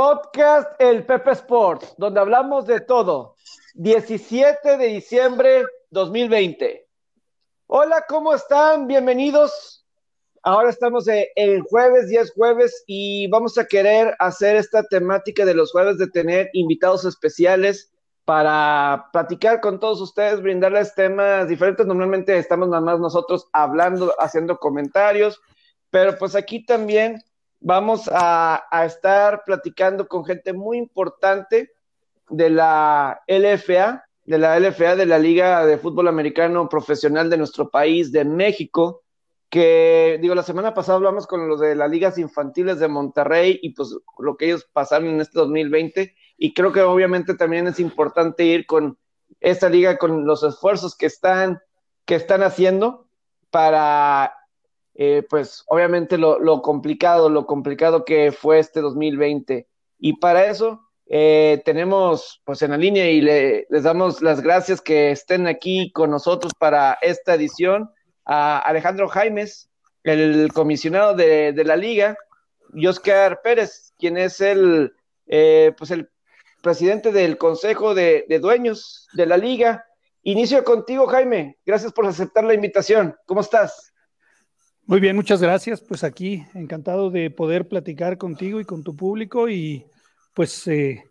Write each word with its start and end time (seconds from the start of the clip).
Podcast 0.00 0.80
El 0.80 1.04
Pepe 1.04 1.32
Sports, 1.32 1.92
donde 1.98 2.20
hablamos 2.20 2.66
de 2.66 2.80
todo. 2.80 3.36
17 3.74 4.78
de 4.78 4.86
diciembre 4.86 5.66
2020. 5.90 6.88
Hola, 7.66 8.06
¿cómo 8.08 8.32
están? 8.32 8.86
Bienvenidos. 8.86 9.84
Ahora 10.42 10.70
estamos 10.70 11.06
el 11.06 11.60
jueves, 11.68 12.08
10 12.08 12.32
jueves, 12.32 12.82
y 12.86 13.26
vamos 13.26 13.58
a 13.58 13.66
querer 13.66 14.16
hacer 14.20 14.56
esta 14.56 14.82
temática 14.84 15.44
de 15.44 15.52
los 15.52 15.70
jueves 15.70 15.98
de 15.98 16.08
tener 16.08 16.48
invitados 16.54 17.04
especiales 17.04 17.92
para 18.24 19.10
platicar 19.12 19.60
con 19.60 19.80
todos 19.80 20.00
ustedes, 20.00 20.40
brindarles 20.40 20.94
temas 20.94 21.46
diferentes. 21.46 21.86
Normalmente 21.86 22.38
estamos 22.38 22.70
nada 22.70 22.80
más 22.80 23.00
nosotros 23.00 23.48
hablando, 23.52 24.14
haciendo 24.18 24.56
comentarios, 24.56 25.42
pero 25.90 26.16
pues 26.16 26.34
aquí 26.34 26.64
también 26.64 27.22
vamos 27.60 28.10
a, 28.12 28.64
estar 28.86 29.44
platicando 29.44 30.08
con 30.08 30.24
gente 30.24 30.52
muy 30.52 30.78
importante 30.78 31.70
de 32.28 32.50
la 32.50 33.22
LFA, 33.26 34.04
de 34.24 34.38
la 34.38 34.58
LFA, 34.58 34.96
de 34.96 35.06
la 35.06 35.18
Liga 35.18 35.64
de 35.66 35.78
Fútbol 35.78 36.08
Americano 36.08 36.68
Profesional 36.68 37.28
de 37.28 37.36
nuestro 37.36 37.70
país, 37.70 38.10
de 38.12 38.24
México, 38.24 39.02
que 39.50 40.18
digo, 40.22 40.34
la 40.34 40.44
semana 40.44 40.74
pasada 40.74 40.96
hablamos 40.96 41.26
con 41.26 41.48
los 41.48 41.60
de 41.60 41.74
las 41.74 41.90
ligas 41.90 42.18
infantiles 42.18 42.78
de 42.78 42.88
Monterrey 42.88 43.58
y 43.62 43.70
pues 43.70 43.96
lo 44.18 44.36
que 44.36 44.46
ellos 44.46 44.66
pasaron 44.72 45.08
en 45.08 45.20
este 45.20 45.40
2020 45.40 46.14
y 46.38 46.54
creo 46.54 46.72
que 46.72 46.82
obviamente 46.82 47.34
también 47.34 47.66
es 47.66 47.80
importante 47.80 48.44
ir 48.44 48.64
con 48.66 48.96
esta 49.40 49.68
liga, 49.68 49.98
con 49.98 50.24
los 50.24 50.44
esfuerzos 50.44 50.96
que 50.96 51.06
están, 51.06 51.60
que 52.04 52.14
están 52.14 52.44
haciendo 52.44 53.08
para 53.50 54.39
eh, 54.94 55.24
pues 55.28 55.64
obviamente 55.68 56.18
lo, 56.18 56.62
complicado, 56.62 57.30
lo 57.30 57.46
complicado 57.46 58.04
que 58.04 58.32
fue 58.32 58.58
este 58.58 58.80
2020. 58.80 59.66
Y 59.98 60.14
para 60.14 60.46
eso 60.46 60.80
eh, 61.06 61.62
tenemos 61.64 62.40
pues 62.44 62.62
en 62.62 62.72
la 62.72 62.76
línea 62.76 63.10
y 63.10 63.20
les 63.20 63.82
damos 63.82 64.22
las 64.22 64.40
gracias 64.40 64.80
que 64.80 65.10
estén 65.10 65.46
aquí 65.46 65.90
con 65.92 66.10
nosotros 66.10 66.52
para 66.58 66.98
esta 67.02 67.34
edición 67.34 67.90
a 68.24 68.58
Alejandro 68.58 69.08
Jaimes, 69.08 69.70
el 70.04 70.52
comisionado 70.52 71.14
de, 71.14 71.52
la 71.64 71.76
liga, 71.76 72.16
y 72.74 72.86
Oscar 72.86 73.40
Pérez, 73.42 73.92
quien 73.98 74.16
es 74.16 74.40
el, 74.40 74.94
eh, 75.26 75.72
pues 75.76 75.90
el 75.90 76.10
presidente 76.62 77.10
del 77.10 77.38
Consejo 77.38 77.94
de, 77.94 78.24
de 78.28 78.38
Dueños 78.38 79.08
de 79.14 79.26
la 79.26 79.36
liga. 79.36 79.84
Inicio 80.22 80.62
contigo, 80.64 81.06
Jaime. 81.06 81.58
Gracias 81.64 81.92
por 81.92 82.06
aceptar 82.06 82.44
la 82.44 82.54
invitación. 82.54 83.16
¿Cómo 83.26 83.40
estás? 83.40 83.89
Muy 84.90 84.98
bien, 84.98 85.14
muchas 85.14 85.40
gracias. 85.40 85.80
Pues 85.80 86.02
aquí 86.02 86.44
encantado 86.52 87.10
de 87.10 87.30
poder 87.30 87.68
platicar 87.68 88.18
contigo 88.18 88.58
y 88.58 88.64
con 88.64 88.82
tu 88.82 88.96
público 88.96 89.48
y 89.48 89.86
pues 90.34 90.66
eh, 90.66 91.04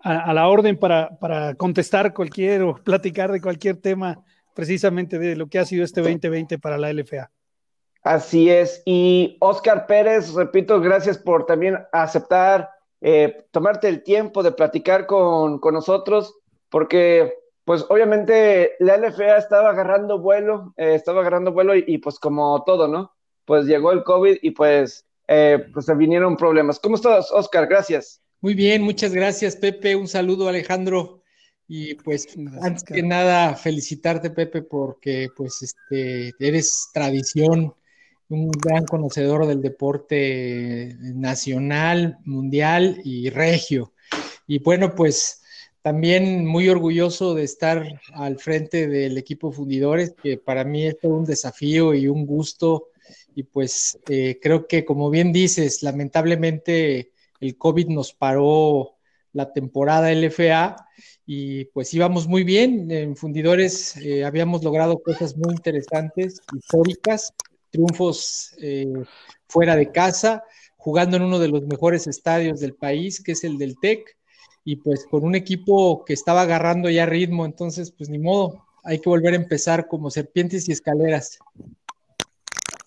a, 0.00 0.32
la 0.32 0.48
orden 0.48 0.78
para, 0.78 1.10
para, 1.18 1.54
contestar 1.54 2.14
cualquier 2.14 2.62
o 2.62 2.76
platicar 2.76 3.30
de 3.30 3.42
cualquier 3.42 3.76
tema 3.76 4.24
precisamente 4.54 5.18
de 5.18 5.36
lo 5.36 5.46
que 5.46 5.58
ha 5.58 5.66
sido 5.66 5.84
este 5.84 6.00
2020 6.00 6.58
para 6.58 6.78
la 6.78 6.90
LFA. 6.90 7.30
Así 8.02 8.48
es. 8.48 8.80
Y 8.86 9.36
Oscar 9.40 9.86
Pérez, 9.86 10.32
repito, 10.32 10.80
gracias 10.80 11.18
por 11.18 11.44
también 11.44 11.80
aceptar, 11.92 12.70
eh, 13.02 13.44
tomarte 13.50 13.88
el 13.88 14.02
tiempo 14.04 14.42
de 14.42 14.52
platicar 14.52 15.04
con, 15.04 15.58
con, 15.58 15.74
nosotros, 15.74 16.34
porque 16.70 17.34
pues 17.66 17.84
obviamente 17.90 18.72
la 18.78 18.96
LFA 18.96 19.36
estaba 19.36 19.68
agarrando 19.68 20.18
vuelo, 20.18 20.72
eh, 20.78 20.94
estaba 20.94 21.20
agarrando 21.20 21.52
vuelo 21.52 21.74
y, 21.76 21.98
pues 21.98 22.18
como 22.18 22.64
todo, 22.64 22.88
¿no? 22.88 23.17
Pues 23.48 23.64
llegó 23.64 23.92
el 23.92 24.04
COVID 24.04 24.36
y 24.42 24.50
pues, 24.50 25.06
eh, 25.26 25.64
pues 25.72 25.86
se 25.86 25.94
vinieron 25.94 26.36
problemas. 26.36 26.78
¿Cómo 26.78 26.96
estás, 26.96 27.32
Oscar? 27.32 27.66
Gracias. 27.66 28.20
Muy 28.42 28.52
bien, 28.52 28.82
muchas 28.82 29.14
gracias, 29.14 29.56
Pepe. 29.56 29.96
Un 29.96 30.06
saludo, 30.06 30.48
Alejandro. 30.48 31.22
Y 31.66 31.94
pues, 31.94 32.28
antes 32.60 32.84
que 32.84 33.02
nada, 33.02 33.54
felicitarte, 33.54 34.28
Pepe, 34.28 34.60
porque 34.60 35.28
pues 35.34 35.62
este, 35.62 36.34
eres 36.38 36.90
tradición, 36.92 37.74
un 38.28 38.50
gran 38.50 38.84
conocedor 38.84 39.46
del 39.46 39.62
deporte 39.62 40.94
nacional, 41.00 42.18
mundial 42.26 43.00
y 43.02 43.30
regio. 43.30 43.94
Y 44.46 44.58
bueno, 44.58 44.94
pues 44.94 45.40
también 45.80 46.44
muy 46.44 46.68
orgulloso 46.68 47.34
de 47.34 47.44
estar 47.44 47.98
al 48.12 48.38
frente 48.38 48.88
del 48.88 49.16
equipo 49.16 49.52
Fundidores, 49.52 50.14
que 50.22 50.36
para 50.36 50.64
mí 50.64 50.86
es 50.86 50.98
todo 51.00 51.14
un 51.14 51.24
desafío 51.24 51.94
y 51.94 52.08
un 52.08 52.26
gusto 52.26 52.88
y 53.38 53.44
pues 53.44 54.00
eh, 54.08 54.40
creo 54.42 54.66
que 54.66 54.84
como 54.84 55.10
bien 55.10 55.32
dices, 55.32 55.84
lamentablemente 55.84 57.12
el 57.38 57.56
COVID 57.56 57.86
nos 57.86 58.12
paró 58.12 58.96
la 59.32 59.52
temporada 59.52 60.10
LFA 60.12 60.74
y 61.24 61.66
pues 61.66 61.94
íbamos 61.94 62.26
muy 62.26 62.42
bien. 62.42 62.90
En 62.90 63.14
Fundidores 63.14 63.96
eh, 63.98 64.24
habíamos 64.24 64.64
logrado 64.64 64.98
cosas 64.98 65.36
muy 65.36 65.54
interesantes, 65.54 66.40
históricas, 66.52 67.32
triunfos 67.70 68.56
eh, 68.60 69.04
fuera 69.46 69.76
de 69.76 69.92
casa, 69.92 70.42
jugando 70.76 71.16
en 71.16 71.22
uno 71.22 71.38
de 71.38 71.46
los 71.46 71.64
mejores 71.64 72.08
estadios 72.08 72.58
del 72.58 72.74
país, 72.74 73.22
que 73.22 73.32
es 73.32 73.44
el 73.44 73.56
del 73.56 73.78
TEC, 73.78 74.16
y 74.64 74.76
pues 74.82 75.06
con 75.08 75.22
un 75.22 75.36
equipo 75.36 76.04
que 76.04 76.12
estaba 76.12 76.42
agarrando 76.42 76.90
ya 76.90 77.06
ritmo, 77.06 77.46
entonces 77.46 77.92
pues 77.92 78.10
ni 78.10 78.18
modo, 78.18 78.64
hay 78.82 78.98
que 78.98 79.08
volver 79.08 79.34
a 79.34 79.36
empezar 79.36 79.86
como 79.86 80.10
serpientes 80.10 80.68
y 80.68 80.72
escaleras. 80.72 81.38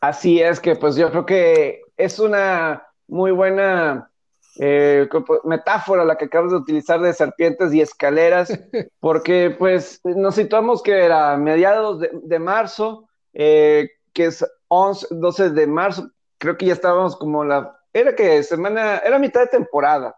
Así 0.01 0.41
es 0.41 0.59
que 0.59 0.75
pues 0.75 0.95
yo 0.95 1.11
creo 1.11 1.25
que 1.25 1.81
es 1.95 2.17
una 2.19 2.87
muy 3.07 3.31
buena 3.31 4.11
eh, 4.59 5.07
metáfora 5.43 6.03
la 6.03 6.17
que 6.17 6.25
acabas 6.25 6.51
de 6.51 6.57
utilizar 6.57 6.99
de 6.99 7.13
serpientes 7.13 7.73
y 7.73 7.81
escaleras, 7.81 8.51
porque 8.99 9.55
pues 9.57 10.01
nos 10.03 10.35
situamos 10.35 10.81
que 10.81 11.05
era 11.05 11.37
mediados 11.37 11.99
de, 11.99 12.39
marzo, 12.39 13.07
eh, 13.33 13.89
que 14.11 14.25
es 14.25 14.45
11, 14.69 15.07
12 15.11 15.49
de 15.51 15.67
marzo, 15.67 16.09
creo 16.39 16.57
que 16.57 16.65
ya 16.65 16.73
estábamos 16.73 17.15
como 17.15 17.45
la, 17.45 17.77
era 17.93 18.15
que 18.15 18.41
semana, 18.41 18.97
era 19.05 19.19
mitad 19.19 19.41
de 19.41 19.47
temporada 19.47 20.15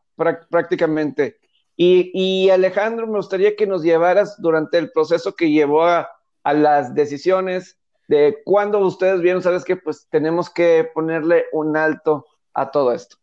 prácticamente. 0.50 1.38
Y, 1.76 2.12
y, 2.14 2.50
Alejandro, 2.52 3.08
me 3.08 3.18
gustaría 3.18 3.56
que 3.56 3.66
nos 3.66 3.82
llevaras 3.82 4.40
durante 4.40 4.78
el 4.78 4.92
proceso 4.92 5.36
que 5.36 5.50
llevó 5.50 5.84
a, 5.86 6.08
a 6.44 6.54
las 6.54 6.94
decisiones, 6.94 7.80
de 8.14 8.42
cuando 8.44 8.80
ustedes 8.80 9.22
vieron, 9.22 9.42
sabes 9.42 9.64
que 9.64 9.76
pues 9.76 10.08
tenemos 10.10 10.50
que 10.50 10.90
ponerle 10.94 11.46
un 11.52 11.76
alto 11.76 12.26
a 12.54 12.70
todo 12.70 12.94
esto. 12.94 13.18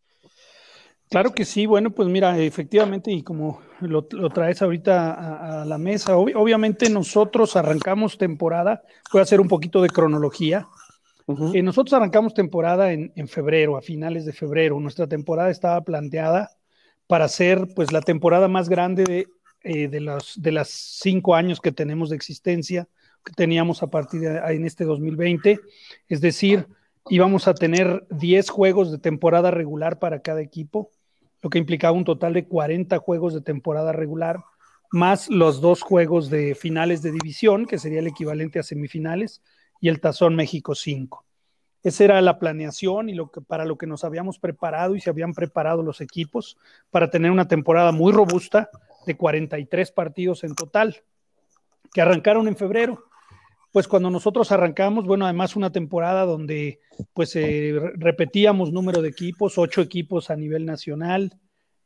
Claro 1.09 1.33
que 1.33 1.45
sí, 1.45 1.67
bueno, 1.67 1.91
pues 1.91 2.09
mira, 2.09 2.39
efectivamente, 2.39 3.11
y 3.11 3.23
como 3.23 3.61
lo, 3.81 4.05
traes 4.05 4.63
ahorita 4.63 5.63
a, 5.63 5.65
la 5.65 5.77
mesa, 5.77 6.17
obviamente 6.17 6.89
nosotros 6.89 7.57
arrancamos 7.57 8.17
temporada, 8.17 8.83
voy 9.13 9.21
a 9.21 9.23
hacer 9.23 9.41
un 9.41 9.49
poquito 9.49 9.83
de 9.83 9.89
cronología. 9.89 10.69
Eh, 11.55 11.63
nosotros 11.63 11.95
arrancamos 11.95 12.35
temporada 12.35 12.93
en, 12.93 13.29
febrero, 13.29 13.77
a 13.77 13.83
finales 13.83 14.25
de 14.25 14.33
febrero. 14.33 14.79
Nuestra 14.81 15.07
temporada 15.07 15.51
estaba 15.51 15.81
planteada 15.83 16.51
para 17.07 17.29
ser 17.29 17.67
pues 17.75 17.93
la 17.93 18.03
temporada 18.03 18.49
más 18.49 18.69
grande 18.69 19.05
de, 19.05 19.27
eh, 19.63 19.89
de, 19.89 20.01
los, 20.01 20.41
de 20.41 20.53
las 20.53 20.69
cinco 20.69 21.35
años 21.35 21.61
que 21.61 21.73
tenemos 21.73 22.11
de 22.11 22.17
existencia 22.17 22.89
que 23.25 23.33
teníamos 23.33 23.83
a 23.83 23.89
partir 23.89 24.21
de 24.21 24.39
en 24.55 24.65
este 24.65 24.85
2020, 24.85 25.61
es 26.09 26.21
decir, 26.21 26.67
íbamos 27.09 27.49
a 27.49 27.55
tener 27.55 28.07
10 28.11 28.51
juegos 28.51 28.91
de 28.91 28.99
temporada 28.99 29.51
regular 29.51 29.99
para 29.99 30.21
cada 30.21 30.41
equipo, 30.41 30.91
lo 31.43 31.51
que 31.51 31.59
implicaba 31.59 31.97
un 31.97 32.05
total 32.05 32.35
de 32.35 32.47
40 32.47 32.99
juegos 32.99 33.35
de 33.35 33.41
temporada 33.41 33.93
regular, 33.93 34.39
más 34.93 35.29
los 35.31 35.61
dos 35.61 35.83
juegos 35.83 36.31
de 36.31 36.55
finales 36.55 37.03
de 37.03 37.13
división, 37.13 37.67
que 37.67 37.79
sería 37.79 38.01
el 38.01 38.09
equivalente 38.09 38.59
a 38.59 38.63
semifinales, 38.63 39.43
y 39.81 39.89
el 39.89 40.01
Tazón 40.01 40.37
México 40.37 40.75
5. 40.75 41.25
Esa 41.83 42.05
era 42.05 42.21
la 42.21 42.39
planeación 42.39 43.09
y 43.09 43.15
lo 43.15 43.31
que, 43.31 43.41
para 43.41 43.65
lo 43.65 43.79
que 43.79 43.87
nos 43.87 44.05
habíamos 44.05 44.39
preparado 44.39 44.95
y 44.95 45.01
se 45.01 45.09
habían 45.09 45.33
preparado 45.33 45.83
los 45.83 46.03
equipos 46.03 46.59
para 46.91 47.11
tener 47.11 47.31
una 47.31 47.49
temporada 47.49 47.91
muy 47.91 48.13
robusta 48.13 48.69
de 49.07 49.17
43 49.17 49.91
partidos 49.93 50.45
en 50.45 50.55
total, 50.55 51.03
que 51.95 52.03
arrancaron 52.03 52.49
en 52.49 52.57
febrero 52.57 53.10
pues 53.73 53.87
cuando 53.87 54.11
nosotros 54.11 54.51
arrancamos, 54.51 55.07
bueno, 55.07 55.25
además 55.25 55.55
una 55.55 55.71
temporada 55.71 56.25
donde 56.25 56.81
pues 57.15 57.37
eh, 57.37 57.79
repetíamos 57.97 58.73
número 58.73 59.01
de 59.01 59.09
equipos, 59.09 59.59
ocho 59.59 59.81
equipos 59.81 60.31
a 60.31 60.37
nivel 60.37 60.67
nacional, 60.67 61.39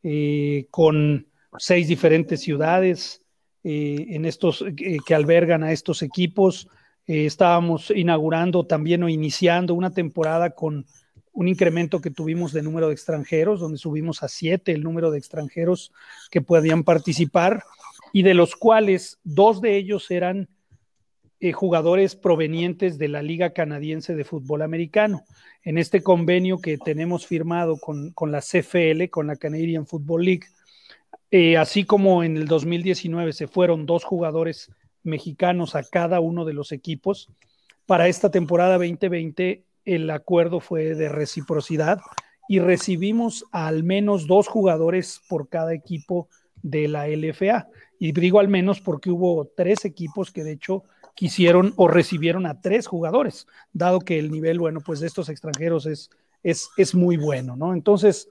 eh, 0.03 0.67
con 0.71 1.29
seis 1.59 1.87
diferentes 1.89 2.41
ciudades 2.41 3.23
eh, 3.63 4.07
en 4.11 4.25
estos 4.25 4.65
que 4.75 5.15
albergan 5.15 5.63
a 5.63 5.73
estos 5.73 6.03
equipos. 6.03 6.69
estábamos 7.07 7.91
inaugurando 7.91 8.67
también 8.67 9.03
o 9.03 9.09
iniciando 9.11 9.75
una 9.75 9.91
temporada 9.91 10.51
con 10.51 10.87
un 11.33 11.49
incremento 11.49 12.01
que 12.01 12.11
tuvimos 12.11 12.53
de 12.53 12.63
número 12.63 12.89
de 12.89 12.95
extranjeros, 12.95 13.61
donde 13.61 13.77
subimos 13.77 14.23
a 14.23 14.29
siete 14.29 14.73
el 14.73 14.83
número 14.83 15.11
de 15.11 15.19
extranjeros 15.19 15.93
que 16.31 16.41
podían 16.41 16.83
participar 16.83 17.65
y 18.13 18.23
de 18.23 18.33
los 18.33 18.57
cuales 18.57 19.19
dos 19.25 19.61
de 19.61 19.77
ellos 19.77 20.11
eran 20.11 20.49
eh, 21.45 21.53
jugadores 21.53 22.17
provenientes 22.17 22.97
de 22.97 23.07
la 23.07 23.21
Liga 23.21 23.51
Canadiense 23.51 24.15
de 24.15 24.25
Fútbol 24.25 24.63
Americano. 24.63 25.25
En 25.63 25.77
este 25.77 26.03
convenio 26.03 26.59
que 26.59 26.79
tenemos 26.79 27.27
firmado 27.27 27.77
con, 27.77 28.13
con 28.13 28.33
la 28.33 28.41
CFL, 28.41 29.11
con 29.11 29.27
la 29.27 29.37
Canadian 29.37 29.87
Football 29.87 30.25
League, 30.25 30.47
eh, 31.31 31.59
así 31.59 31.85
como 31.85 32.25
en 32.25 32.39
el 32.39 32.47
2019 32.47 33.35
se 33.35 33.47
fueron 33.47 33.85
dos 33.85 34.05
jugadores 34.05 34.71
mexicanos 35.03 35.75
a 35.75 35.83
cada 35.85 36.19
uno 36.19 36.47
de 36.47 36.55
los 36.55 36.73
equipos, 36.73 37.29
para 37.85 38.09
esta 38.09 38.31
temporada 38.31 38.79
2020 38.79 39.65
el 39.85 40.09
acuerdo 40.09 40.61
fue 40.61 40.95
de 40.95 41.11
reciprocidad 41.11 42.01
y 42.49 42.59
recibimos 42.59 43.45
al 43.53 43.83
menos 43.83 44.27
dos 44.27 44.49
jugadores 44.49 45.21
por 45.29 45.51
cada 45.51 45.75
equipo 45.75 46.27
de 46.63 46.89
la 46.89 47.07
LFA. 47.07 47.69
Y 47.99 48.13
digo 48.13 48.41
al 48.41 48.49
menos 48.49 48.81
porque 48.81 49.11
hubo 49.11 49.47
tres 49.55 49.85
equipos 49.85 50.33
que 50.33 50.43
de 50.43 50.53
hecho 50.53 50.85
quisieron 51.15 51.73
o 51.77 51.89
recibieron 51.89 52.47
a 52.47 52.61
tres 52.61 52.87
jugadores, 52.87 53.47
dado 53.73 54.01
que 54.01 54.19
el 54.19 54.31
nivel, 54.31 54.59
bueno, 54.59 54.81
pues 54.81 55.01
de 55.01 55.07
estos 55.07 55.29
extranjeros 55.29 55.87
es, 55.87 56.11
es, 56.43 56.69
es 56.77 56.95
muy 56.95 57.17
bueno, 57.17 57.57
¿no? 57.57 57.73
Entonces, 57.73 58.29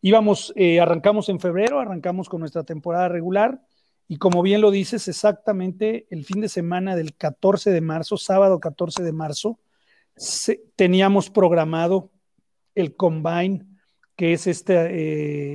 íbamos, 0.00 0.52
eh, 0.56 0.80
arrancamos 0.80 1.28
en 1.28 1.40
febrero, 1.40 1.80
arrancamos 1.80 2.28
con 2.28 2.40
nuestra 2.40 2.64
temporada 2.64 3.08
regular 3.08 3.60
y 4.06 4.18
como 4.18 4.42
bien 4.42 4.60
lo 4.60 4.70
dices, 4.70 5.08
exactamente 5.08 6.06
el 6.10 6.24
fin 6.24 6.40
de 6.40 6.48
semana 6.48 6.94
del 6.94 7.16
14 7.16 7.70
de 7.70 7.80
marzo, 7.80 8.18
sábado 8.18 8.60
14 8.60 9.02
de 9.02 9.12
marzo, 9.12 9.58
teníamos 10.76 11.30
programado 11.30 12.10
el 12.74 12.94
Combine, 12.96 13.66
que 14.16 14.32
es 14.32 14.46
este, 14.46 14.74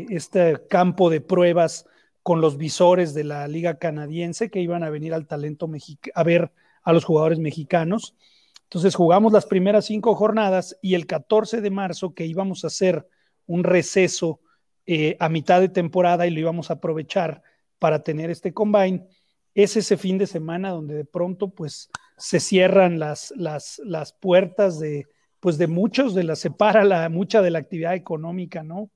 eh, 0.01 0.05
este 0.09 0.57
campo 0.67 1.09
de 1.09 1.21
pruebas 1.21 1.85
con 2.23 2.41
los 2.41 2.57
visores 2.57 3.13
de 3.13 3.23
la 3.23 3.47
Liga 3.47 3.77
Canadiense 3.77 4.49
que 4.49 4.61
iban 4.61 4.83
a 4.83 4.89
venir 4.89 5.13
al 5.13 5.27
talento 5.27 5.67
mexicano, 5.67 6.13
a 6.15 6.23
ver 6.23 6.51
a 6.83 6.93
los 6.93 7.05
jugadores 7.05 7.39
mexicanos. 7.39 8.15
Entonces 8.63 8.95
jugamos 8.95 9.33
las 9.33 9.45
primeras 9.45 9.85
cinco 9.85 10.15
jornadas 10.15 10.77
y 10.81 10.93
el 10.93 11.07
14 11.07 11.61
de 11.61 11.71
marzo 11.71 12.13
que 12.13 12.25
íbamos 12.25 12.63
a 12.63 12.67
hacer 12.67 13.07
un 13.47 13.63
receso 13.63 14.39
eh, 14.85 15.17
a 15.19 15.29
mitad 15.29 15.59
de 15.59 15.69
temporada 15.69 16.27
y 16.27 16.31
lo 16.31 16.39
íbamos 16.39 16.69
a 16.69 16.73
aprovechar 16.73 17.41
para 17.79 18.03
tener 18.03 18.29
este 18.29 18.53
combine, 18.53 19.07
es 19.55 19.77
ese 19.77 19.97
fin 19.97 20.17
de 20.17 20.27
semana 20.27 20.69
donde 20.69 20.95
de 20.95 21.05
pronto 21.05 21.49
pues 21.49 21.89
se 22.17 22.39
cierran 22.39 22.99
las, 22.99 23.33
las, 23.35 23.81
las 23.83 24.13
puertas 24.13 24.79
de, 24.79 25.05
pues 25.39 25.57
de 25.57 25.67
muchos, 25.67 26.13
de 26.13 26.23
la 26.23 26.35
separa 26.35 26.83
la, 26.83 27.09
mucha 27.09 27.41
de 27.41 27.51
la 27.51 27.59
actividad 27.59 27.95
económica, 27.95 28.63
¿no? 28.63 28.91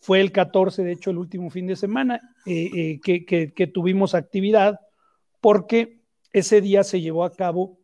Fue 0.00 0.20
el 0.20 0.32
14, 0.32 0.84
de 0.84 0.92
hecho, 0.92 1.10
el 1.10 1.18
último 1.18 1.48
fin 1.48 1.66
de 1.66 1.76
semana 1.76 2.20
eh, 2.44 2.70
eh, 2.74 3.00
que, 3.02 3.24
que, 3.54 3.66
tuvimos 3.66 4.14
actividad, 4.14 4.80
porque 5.40 6.02
ese 6.34 6.60
día 6.60 6.84
se 6.84 7.00
llevó 7.00 7.24
a 7.24 7.32
cabo 7.32 7.78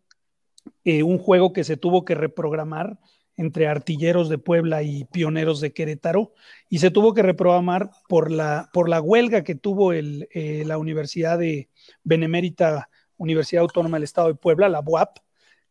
eh, 0.85 1.03
un 1.03 1.17
juego 1.17 1.55
que 1.55 1.65
se 1.65 1.79
tuvo 1.79 2.05
que 2.05 2.15
reprogramar 2.15 2.99
entre 3.37 3.69
Artilleros 3.69 4.29
de 4.29 4.37
Puebla 4.37 4.83
y 4.83 5.05
Pioneros 5.05 5.63
de 5.63 5.73
Querétaro, 5.73 6.35
y 6.69 6.81
se 6.81 6.91
tuvo 6.91 7.15
que 7.15 7.23
reprogramar 7.23 7.91
por 8.07 8.31
la, 8.31 8.69
por 8.75 8.91
la 8.91 9.01
huelga 9.01 9.45
que 9.45 9.55
tuvo 9.55 9.95
el, 9.95 10.29
la 10.35 10.77
Universidad 10.77 11.39
de 11.39 11.71
Benemérita 12.05 12.91
Universidad 13.17 13.63
Autónoma 13.63 13.97
del 13.97 14.05
Estado 14.05 14.29
de 14.29 14.35
Puebla, 14.35 14.69
la 14.69 14.81
BUAP, 14.81 15.19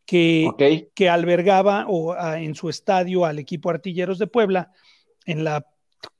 que, 0.06 0.88
que 0.94 1.08
albergaba 1.08 1.86
o, 1.88 2.16
en 2.34 2.54
su 2.54 2.68
estadio 2.68 3.24
al 3.24 3.38
equipo 3.38 3.70
Artilleros 3.70 4.18
de 4.18 4.26
Puebla. 4.26 4.72
En 5.26 5.44
la 5.44 5.66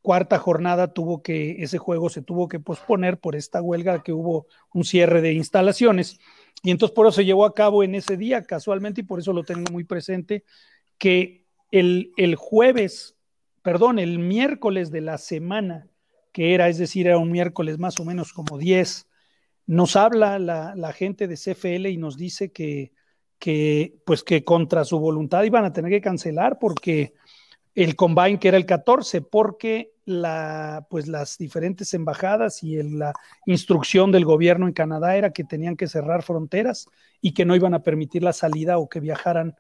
cuarta 0.03 0.39
jornada 0.39 0.93
tuvo 0.93 1.23
que, 1.23 1.63
ese 1.63 1.79
juego 1.79 2.09
se 2.11 2.23
tuvo 2.23 2.49
que 2.49 2.61
posponer 2.61 3.19
por 3.19 3.35
esta 3.35 3.63
huelga 3.63 4.03
que 4.03 4.13
hubo 4.13 4.47
un 4.73 4.85
cierre 4.85 5.21
de 5.21 5.33
instalaciones. 5.33 6.21
Y 6.63 6.71
entonces 6.71 6.95
por 6.95 7.07
eso 7.07 7.17
se 7.17 7.25
llevó 7.25 7.45
a 7.45 7.55
cabo 7.55 7.83
en 7.83 7.95
ese 7.95 8.17
día, 8.17 8.43
casualmente, 8.43 9.01
y 9.01 9.05
por 9.05 9.19
eso 9.19 9.33
lo 9.33 9.45
tengo 9.45 9.71
muy 9.73 9.85
presente, 9.85 10.45
que 10.99 11.47
el, 11.71 12.13
el 12.17 12.35
jueves, 12.35 13.17
perdón, 13.63 13.99
el 13.99 14.19
miércoles 14.19 14.91
de 14.91 15.01
la 15.01 15.19
semana 15.19 15.87
que 16.33 16.55
era, 16.55 16.69
es 16.69 16.79
decir, 16.79 17.07
era 17.07 17.19
un 17.19 17.33
miércoles 17.33 17.79
más 17.79 17.99
o 17.99 18.05
menos 18.05 18.33
como 18.33 18.57
10 18.59 19.09
nos 19.71 19.95
habla 19.95 20.41
la, 20.41 20.93
gente 20.93 21.29
de 21.29 21.37
CFL 21.37 21.87
y 21.87 21.97
nos 21.97 22.17
dice 22.17 22.51
que, 22.51 22.91
que, 23.39 24.01
pues 24.05 24.25
que 24.25 24.43
contra 24.43 24.85
su 24.85 24.99
voluntad 24.99 25.45
iban 25.45 25.65
a 25.65 25.73
tener 25.73 25.93
que 25.93 26.01
cancelar 26.01 26.59
porque 26.59 27.15
el 27.75 27.97
combine 27.97 28.39
que 28.39 28.49
era 28.49 28.57
el 28.57 28.67
14, 28.67 29.23
porque 29.23 29.93
la, 30.05 30.87
pues 30.91 31.07
las 31.07 31.39
diferentes 31.39 31.95
embajadas 31.95 32.63
y 32.63 32.83
la 32.83 33.13
instrucción 33.47 34.11
del 34.11 34.25
gobierno 34.25 34.67
en 34.67 34.73
Canadá 34.73 35.17
era 35.17 35.33
que 35.33 35.45
tenían 35.45 35.77
que 35.77 35.87
cerrar 35.87 36.23
fronteras 36.23 36.89
y 37.21 37.33
que 37.33 37.45
no 37.45 37.55
iban 37.55 37.75
a 37.75 37.83
permitir 37.83 38.23
la 38.23 38.33
salida 38.33 38.79
o 38.79 38.89
que 38.89 39.01
viajaran 39.01 39.55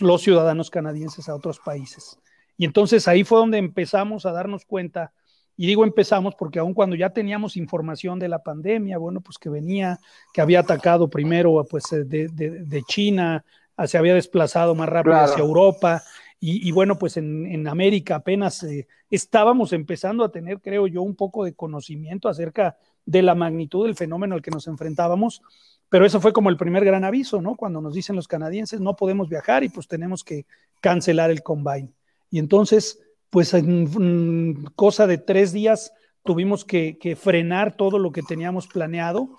los 0.00 0.22
ciudadanos 0.22 0.70
canadienses 0.70 1.28
a 1.28 1.34
otros 1.34 1.60
países. 1.60 2.18
Y 2.58 2.64
entonces 2.64 3.08
ahí 3.08 3.24
fue 3.24 3.38
donde 3.38 3.58
empezamos 3.58 4.26
a 4.26 4.32
darnos 4.32 4.64
cuenta 4.64 5.12
y 5.56 5.66
digo 5.66 5.84
empezamos 5.84 6.34
porque 6.34 6.58
aun 6.58 6.74
cuando 6.74 6.96
ya 6.96 7.10
teníamos 7.10 7.56
información 7.56 8.18
de 8.18 8.28
la 8.28 8.42
pandemia, 8.42 8.98
bueno, 8.98 9.20
pues 9.22 9.38
que 9.38 9.48
venía, 9.48 9.98
que 10.34 10.42
había 10.42 10.60
atacado 10.60 11.08
primero 11.08 11.64
pues 11.68 11.90
eh, 11.92 12.04
de, 12.04 12.28
de, 12.28 12.82
China, 12.82 13.42
se 13.86 13.96
había 13.96 14.14
desplazado 14.14 14.74
más 14.74 14.88
rápido 14.88 15.16
hacia 15.16 15.42
Europa, 15.42 16.02
y, 16.38 16.70
bueno, 16.70 16.98
pues 16.98 17.16
en, 17.16 17.66
América 17.66 18.16
apenas 18.16 18.62
eh, 18.62 18.86
estábamos 19.10 19.72
empezando 19.72 20.22
a 20.22 20.30
tener, 20.30 20.60
creo 20.60 20.86
yo, 20.86 21.02
un 21.02 21.16
poco 21.16 21.44
de 21.44 21.54
conocimiento 21.54 22.28
acerca 22.28 22.76
de 23.04 23.22
la 23.22 23.34
magnitud 23.34 23.86
del 23.86 23.96
fenómeno 23.96 24.34
al 24.34 24.42
que 24.42 24.50
nos 24.50 24.66
enfrentábamos, 24.66 25.42
pero 25.88 26.04
eso 26.04 26.20
fue 26.20 26.32
como 26.32 26.50
el 26.50 26.56
primer 26.56 26.84
gran 26.84 27.04
aviso, 27.04 27.40
¿no? 27.40 27.56
Cuando 27.56 27.80
nos 27.80 27.94
dicen 27.94 28.16
los 28.16 28.28
canadienses, 28.28 28.80
no 28.80 28.96
podemos 28.96 29.28
viajar 29.28 29.64
y 29.64 29.70
pues 29.70 29.88
tenemos 29.88 30.24
que 30.24 30.46
cancelar 30.80 31.30
el 31.30 31.42
combine. 31.42 31.90
Y 32.30 32.38
entonces 32.38 33.00
pues 33.30 33.52
en 33.54 34.64
cosa 34.76 35.06
de 35.06 35.18
tres 35.18 35.52
días 35.52 35.92
tuvimos 36.24 36.64
que, 36.64 37.18
frenar 37.20 37.76
todo 37.76 37.98
lo 37.98 38.12
que 38.12 38.22
teníamos 38.22 38.66
planeado. 38.66 39.30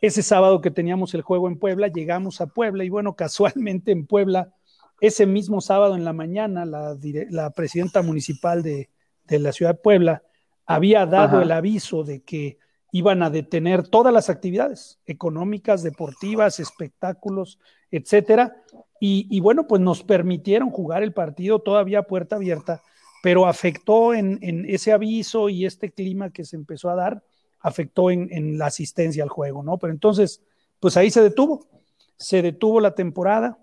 Ese 0.00 0.22
sábado 0.22 0.60
que 0.60 0.70
teníamos 0.70 1.14
el 1.14 1.22
juego 1.22 1.48
en 1.48 1.58
Puebla, 1.58 1.88
llegamos 1.88 2.40
a 2.40 2.46
Puebla 2.46 2.84
y 2.84 2.88
bueno, 2.88 3.16
casualmente 3.16 3.92
en 3.92 4.06
Puebla, 4.06 4.54
ese 5.00 5.26
mismo 5.26 5.60
sábado 5.60 5.96
en 5.96 6.04
la 6.04 6.12
mañana, 6.12 6.64
la, 6.64 7.50
presidenta 7.50 8.02
municipal 8.02 8.62
de, 8.62 8.88
la 9.28 9.52
ciudad 9.52 9.72
de 9.72 9.80
Puebla 9.80 10.22
había 10.66 11.06
dado 11.06 11.42
el 11.42 11.50
aviso 11.50 12.04
de 12.04 12.22
que 12.22 12.58
iban 12.92 13.22
a 13.22 13.30
detener 13.30 13.88
todas 13.88 14.12
las 14.12 14.30
actividades 14.30 15.00
económicas, 15.06 15.82
deportivas, 15.82 16.60
espectáculos, 16.60 17.58
etcétera. 17.90 18.56
Y, 19.00 19.26
y, 19.30 19.40
bueno, 19.40 19.66
pues 19.66 19.80
nos 19.80 20.04
permitieron 20.04 20.70
jugar 20.70 21.02
el 21.02 21.12
partido 21.12 21.58
todavía 21.58 22.00
a 22.00 22.02
puerta 22.04 22.36
abierta 22.36 22.82
pero 23.22 23.46
afectó 23.46 24.12
en, 24.12 24.66
ese 24.68 24.92
aviso 24.92 25.48
y 25.48 25.64
este 25.64 25.92
clima 25.92 26.30
que 26.30 26.44
se 26.44 26.56
empezó 26.56 26.90
a 26.90 26.96
dar, 26.96 27.22
afectó 27.60 28.10
en, 28.10 28.58
la 28.58 28.66
asistencia 28.66 29.22
al 29.22 29.28
juego, 29.28 29.62
¿no? 29.62 29.78
Pero 29.78 29.92
entonces, 29.92 30.42
pues 30.80 30.96
ahí 30.96 31.08
se 31.08 31.22
detuvo, 31.22 31.68
se 32.16 32.42
detuvo 32.42 32.80
la 32.80 32.96
temporada 32.96 33.58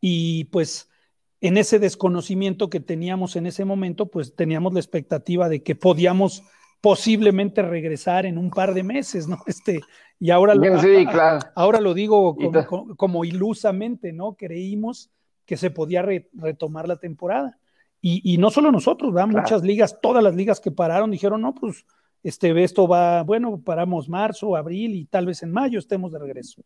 y 0.00 0.44
pues 0.44 0.88
en 1.40 1.58
ese 1.58 1.78
desconocimiento 1.78 2.70
que 2.70 2.80
teníamos 2.80 3.36
en 3.36 3.46
ese 3.46 3.64
momento, 3.64 4.06
pues 4.06 4.34
teníamos 4.34 4.72
la 4.72 4.80
expectativa 4.80 5.48
de 5.48 5.62
que 5.62 5.74
podíamos 5.74 6.42
posiblemente 6.80 7.62
regresar 7.62 8.26
en 8.26 8.38
un 8.38 8.50
par 8.50 8.74
de 8.74 8.82
meses, 8.82 9.28
¿no? 9.28 9.38
Este, 9.46 9.80
y 10.18 10.30
ahora, 10.30 10.54
lo, 10.54 10.64
ahora 11.54 11.80
lo 11.80 11.94
digo 11.94 12.36
como, 12.96 13.24
ilusamente, 13.24 14.12
¿no? 14.12 14.34
Creímos 14.34 15.10
que 15.44 15.56
se 15.56 15.70
podía 15.70 16.02
retomar 16.32 16.88
la 16.88 16.96
temporada. 16.96 17.58
Y, 18.00 18.38
no 18.38 18.50
solo 18.50 18.70
nosotros, 18.70 19.12
¿verdad? 19.12 19.28
Muchas 19.28 19.62
ligas, 19.64 19.98
todas 20.00 20.22
las 20.22 20.34
ligas 20.36 20.60
que 20.60 20.70
pararon 20.70 21.10
dijeron, 21.10 21.42
no, 21.42 21.54
pues 21.54 21.84
este, 22.22 22.62
esto 22.62 22.86
va, 22.86 23.24
bueno, 23.24 23.60
paramos 23.64 24.08
marzo, 24.08 24.54
abril 24.54 24.94
y 24.94 25.06
tal 25.06 25.26
vez 25.26 25.42
en 25.42 25.50
mayo 25.50 25.80
estemos 25.80 26.12
de 26.12 26.20
regreso. 26.20 26.62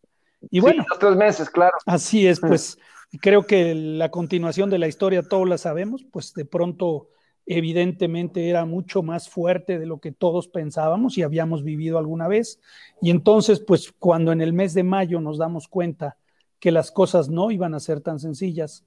Y 0.50 0.60
bueno, 0.60 0.84
los 0.86 0.98
tres 0.98 1.16
meses, 1.16 1.48
claro. 1.48 1.78
Así 1.86 2.26
es, 2.26 2.40
pues 2.40 2.78
creo 3.18 3.46
que 3.46 3.74
la 3.74 4.10
continuación 4.10 4.70
de 4.70 4.78
la 4.78 4.88
historia 4.88 5.22
todos 5.22 5.48
la 5.48 5.58
sabemos, 5.58 6.04
pues 6.10 6.32
de 6.34 6.44
pronto 6.44 7.08
evidentemente 7.46 8.48
era 8.48 8.64
mucho 8.64 9.02
más 9.02 9.28
fuerte 9.28 9.78
de 9.78 9.86
lo 9.86 9.98
que 9.98 10.12
todos 10.12 10.46
pensábamos 10.46 11.18
y 11.18 11.22
habíamos 11.22 11.64
vivido 11.64 11.98
alguna 11.98 12.28
vez. 12.28 12.60
Y 13.02 13.10
entonces, 13.10 13.60
pues 13.60 13.92
cuando 13.92 14.30
en 14.30 14.40
el 14.40 14.52
mes 14.52 14.74
de 14.74 14.84
mayo 14.84 15.20
nos 15.20 15.38
damos 15.38 15.66
cuenta 15.66 16.16
que 16.60 16.70
las 16.70 16.92
cosas 16.92 17.28
no 17.28 17.50
iban 17.50 17.74
a 17.74 17.80
ser 17.80 18.00
tan 18.00 18.20
sencillas, 18.20 18.84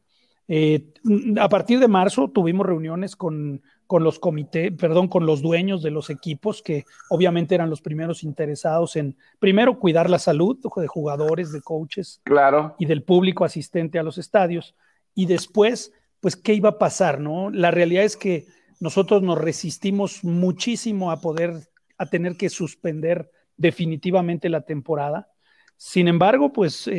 eh, 0.48 0.94
a 1.40 1.50
partir 1.50 1.80
de 1.80 1.88
marzo 1.88 2.30
tuvimos 2.30 2.66
reuniones 2.66 3.16
con, 3.16 3.62
con 3.94 4.04
los 4.04 4.18
comités, 4.18 4.72
perdón, 4.72 5.08
con 5.08 5.28
los 5.28 5.44
dueños 5.44 5.84
de 5.84 5.92
los 5.92 6.10
equipos 6.10 6.64
que 6.64 6.84
obviamente 7.12 7.54
eran 7.54 7.70
los 7.70 7.80
primeros 7.80 8.24
interesados 8.24 8.96
en, 8.96 9.16
primero, 9.38 9.78
cuidar 9.78 10.10
la 10.10 10.18
salud 10.18 10.58
de 10.58 10.88
jugadores, 10.88 11.52
de 11.52 11.62
coaches 11.62 12.20
claro. 12.24 12.76
y 12.80 12.88
del 12.88 13.04
público 13.04 13.46
asistente 13.46 14.00
a 14.00 14.04
los 14.04 14.18
estadios. 14.18 14.74
Y 15.14 15.28
después, 15.28 15.94
pues, 16.22 16.36
¿qué 16.36 16.56
iba 16.56 16.70
a 16.70 16.80
pasar? 16.80 17.20
No? 17.20 17.52
La 17.52 17.70
realidad 17.70 18.04
es 18.04 18.18
que 18.18 18.48
nosotros 18.80 19.22
nos 19.22 19.38
resistimos 19.38 20.24
muchísimo 20.24 21.12
a 21.12 21.22
poder, 21.22 21.54
a 22.00 22.08
tener 22.08 22.36
que 22.36 22.50
suspender 22.50 23.30
definitivamente 23.58 24.50
la 24.50 24.62
temporada. 24.62 25.30
Sin 25.78 26.08
embargo, 26.08 26.52
pues, 26.52 26.90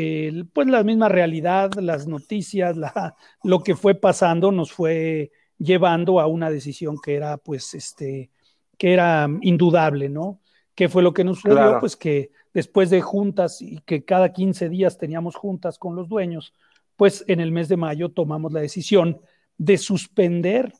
pues 0.52 0.68
la 0.68 0.84
misma 0.84 1.08
realidad, 1.08 1.72
las 1.74 2.06
noticias, 2.06 2.76
la, 2.76 3.16
lo 3.42 3.64
que 3.64 3.74
fue 3.74 3.96
pasando 3.96 4.52
nos 4.52 4.70
fue 4.70 5.32
llevando 5.58 6.20
a 6.20 6.26
una 6.26 6.50
decisión 6.50 6.98
que 7.02 7.14
era, 7.14 7.36
pues, 7.36 7.74
este, 7.74 8.30
que 8.78 8.92
era 8.92 9.28
indudable, 9.42 10.08
¿no? 10.08 10.40
¿Qué 10.74 10.88
fue 10.88 11.02
lo 11.02 11.14
que 11.14 11.24
nos 11.24 11.40
sucedió? 11.40 11.78
Pues 11.78 11.96
que 11.96 12.32
después 12.52 12.90
de 12.90 13.00
juntas 13.00 13.62
y 13.62 13.78
que 13.80 14.04
cada 14.04 14.32
15 14.32 14.68
días 14.68 14.98
teníamos 14.98 15.36
juntas 15.36 15.78
con 15.78 15.94
los 15.94 16.08
dueños, 16.08 16.52
pues 16.96 17.24
en 17.28 17.40
el 17.40 17.52
mes 17.52 17.68
de 17.68 17.76
mayo 17.76 18.10
tomamos 18.10 18.52
la 18.52 18.60
decisión 18.60 19.20
de 19.56 19.78
suspender 19.78 20.72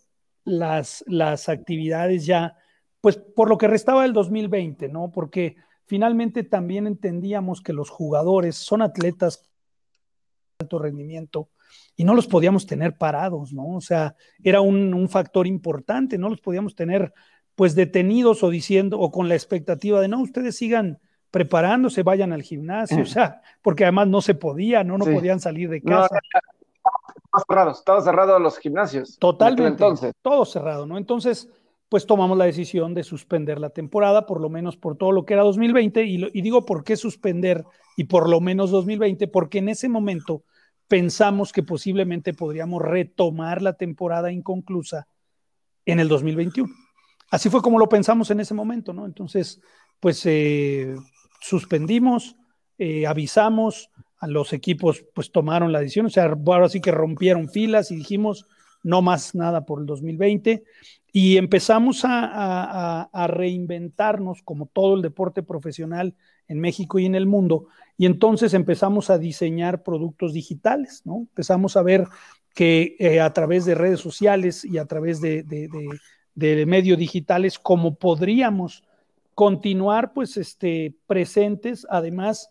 las, 0.45 1.05
las 1.07 1.49
actividades 1.49 2.27
ya, 2.27 2.57
pues 3.01 3.17
por 3.17 3.49
lo 3.49 3.59
que 3.59 3.69
restaba 3.69 4.03
del 4.03 4.13
2020, 4.13 4.89
¿no? 4.89 5.11
Porque 5.11 5.57
finalmente 5.87 6.43
también 6.43 6.87
entendíamos 6.87 7.61
que 7.61 7.73
los 7.73 7.91
jugadores 7.91 8.57
son 8.57 8.83
atletas 8.83 9.43
de 9.43 10.65
alto 10.65 10.79
rendimiento 10.79 11.49
y 11.97 12.05
no 12.05 12.15
los 12.15 12.27
podíamos 12.27 12.67
tener 12.67 12.97
parados, 12.97 13.53
¿no? 13.53 13.77
O 13.77 13.81
sea, 13.81 14.17
era 14.43 14.61
un, 14.61 14.95
un 14.95 15.09
factor 15.09 15.47
importante, 15.47 16.19
no 16.19 16.29
los 16.29 16.41
podíamos 16.41 16.75
tener 16.75 17.13
pues 17.55 17.75
detenidos 17.75 18.43
o 18.43 18.51
diciendo 18.51 18.99
o 18.99 19.11
con 19.11 19.29
la 19.29 19.35
expectativa 19.35 20.01
de 20.01 20.09
no, 20.09 20.21
ustedes 20.21 20.57
sigan 20.57 20.99
preparándose, 21.31 22.03
vayan 22.03 22.33
al 22.33 22.43
gimnasio, 22.43 23.03
o 23.03 23.07
sea, 23.07 23.43
porque 23.61 23.85
además 23.85 24.07
no 24.07 24.21
se 24.21 24.35
podía, 24.35 24.85
no, 24.85 24.99
no 24.99 25.05
podían 25.05 25.41
salir 25.41 25.69
de 25.69 25.83
casa. 25.83 26.09
No, 26.13 27.41
cerrados, 27.49 27.79
estaban 27.81 28.05
cerrados 28.05 28.41
los 28.41 28.59
gimnasios. 28.59 29.19
Totalmente, 29.19 29.71
entonces. 29.73 30.13
todo 30.23 30.45
cerrado, 30.45 30.87
¿no? 30.87 30.97
Entonces, 30.97 31.49
pues 31.89 32.07
tomamos 32.07 32.39
la 32.39 32.45
decisión 32.45 32.95
de 32.95 33.03
suspender 33.03 33.59
la 33.59 33.71
temporada, 33.71 34.27
por 34.27 34.41
lo 34.41 34.49
menos 34.49 34.77
por 34.77 34.97
todo 34.97 35.11
lo 35.11 35.25
que 35.25 35.35
era 35.35 35.43
2020, 35.43 36.05
y, 36.05 36.25
y 36.33 36.41
digo 36.41 36.65
por 36.65 36.85
qué 36.85 36.97
suspender 36.97 37.65
y 37.97 38.05
por 38.05 38.29
lo 38.29 38.41
menos 38.41 38.71
2020, 38.71 39.27
porque 39.27 39.59
en 39.59 39.71
ese 39.71 39.89
momento 39.89 40.45
pensamos 40.89 41.53
que 41.53 41.63
posiblemente 41.63 42.35
podríamos 42.35 42.83
retomar 42.83 43.63
la 43.63 43.75
temporada 43.75 44.31
inconclusa 44.31 45.07
en 45.87 46.01
el 46.01 46.09
2021 46.09 46.75
así 47.35 47.51
fue 47.51 47.63
como 47.63 47.79
lo 47.79 47.89
pensamos 47.89 48.31
en 48.31 48.41
ese 48.41 48.55
momento, 48.55 48.93
¿no? 48.93 49.07
Entonces, 49.07 49.61
pues 49.99 50.25
eh, 50.25 50.95
suspendimos, 51.41 52.37
eh, 52.79 53.07
avisamos, 53.07 53.91
a 54.19 54.29
los 54.29 54.53
equipos 54.53 55.05
pues 55.15 55.33
tomaron 55.33 55.73
la 55.73 55.81
decisión, 55.81 56.07
o 56.07 56.11
sea, 56.11 56.33
ahora 56.47 56.69
sí 56.69 56.81
que 56.81 56.93
rompieron 56.93 57.51
filas 57.51 57.91
y 57.91 57.97
dijimos 57.97 58.47
no 58.83 59.03
más 59.03 59.35
nada 59.35 59.67
por 59.67 59.81
el 59.81 59.87
2020 59.87 60.65
y 61.13 61.37
empezamos 61.37 62.05
a, 62.05 63.03
a, 63.13 63.27
reinventarnos 63.27 64.43
como 64.43 64.67
todo 64.67 64.95
el 64.95 65.03
deporte 65.03 65.43
profesional 65.43 66.15
en 66.49 66.61
México 66.61 66.99
y 66.99 67.07
en 67.07 67.15
el 67.15 67.27
mundo 67.27 67.67
y 67.97 68.07
entonces 68.07 68.55
empezamos 68.55 69.11
a 69.11 69.19
diseñar 69.19 69.83
productos 69.83 70.33
digitales, 70.33 71.03
¿no? 71.05 71.27
Empezamos 71.31 71.77
a 71.77 71.83
ver 71.83 72.07
que 72.55 72.97
eh, 72.99 73.21
a 73.21 73.33
través 73.33 73.65
de 73.65 73.75
redes 73.75 74.01
sociales 74.01 74.65
y 74.65 74.79
a 74.79 74.87
través 74.87 75.21
de, 75.21 75.43
de 75.45 75.69
de 76.35 76.67
medios 76.67 76.99
digitales, 76.99 77.59
como 77.59 77.95
podríamos 77.97 78.85
continuar 79.35 80.13
pues 80.13 80.37
este, 80.37 80.95
presentes, 81.07 81.87
además 81.91 82.51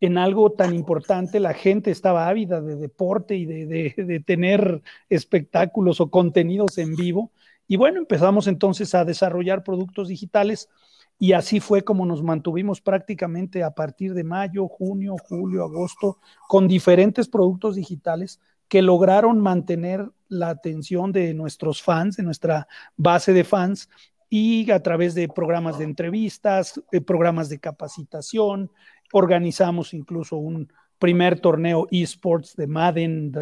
en 0.00 0.18
algo 0.18 0.52
tan 0.52 0.74
importante, 0.74 1.40
la 1.40 1.54
gente 1.54 1.90
estaba 1.90 2.28
ávida 2.28 2.60
de 2.60 2.76
deporte 2.76 3.36
y 3.36 3.46
de, 3.46 4.22
tener 4.26 4.82
espectáculos 5.08 6.00
o 6.00 6.10
contenidos 6.10 6.76
en 6.78 6.94
vivo. 6.96 7.32
Y 7.66 7.76
bueno, 7.76 7.98
empezamos 7.98 8.46
entonces 8.46 8.94
a 8.94 9.04
desarrollar 9.04 9.64
productos 9.64 10.08
digitales 10.08 10.68
y 11.18 11.32
así 11.32 11.60
fue 11.60 11.82
como 11.82 12.04
nos 12.04 12.22
mantuvimos 12.22 12.80
prácticamente 12.80 13.62
a 13.62 13.70
partir 13.70 14.12
de 14.14 14.24
mayo, 14.24 14.68
junio, 14.68 15.16
julio, 15.22 15.64
agosto, 15.64 16.18
con 16.48 16.68
diferentes 16.68 17.28
productos 17.28 17.76
digitales 17.76 18.40
que 18.68 18.82
lograron 18.82 19.40
mantener 19.40 20.10
la 20.28 20.50
atención 20.50 21.12
de 21.12 21.32
nuestros 21.34 21.82
fans, 21.82 22.16
de 22.16 22.22
nuestra 22.22 22.66
base 22.96 23.32
de 23.32 23.44
fans, 23.44 23.88
y 24.28 24.70
a 24.70 24.82
través 24.82 25.14
de 25.14 25.28
programas 25.28 25.78
de 25.78 25.84
entrevistas, 25.84 26.80
de 26.90 27.00
programas 27.00 27.48
de 27.48 27.60
capacitación, 27.60 28.70
organizamos 29.12 29.94
incluso 29.94 30.36
un 30.36 30.72
primer 30.98 31.40
torneo 31.40 31.86
esports 31.90 32.56
de 32.56 32.66
Madden 32.66 33.32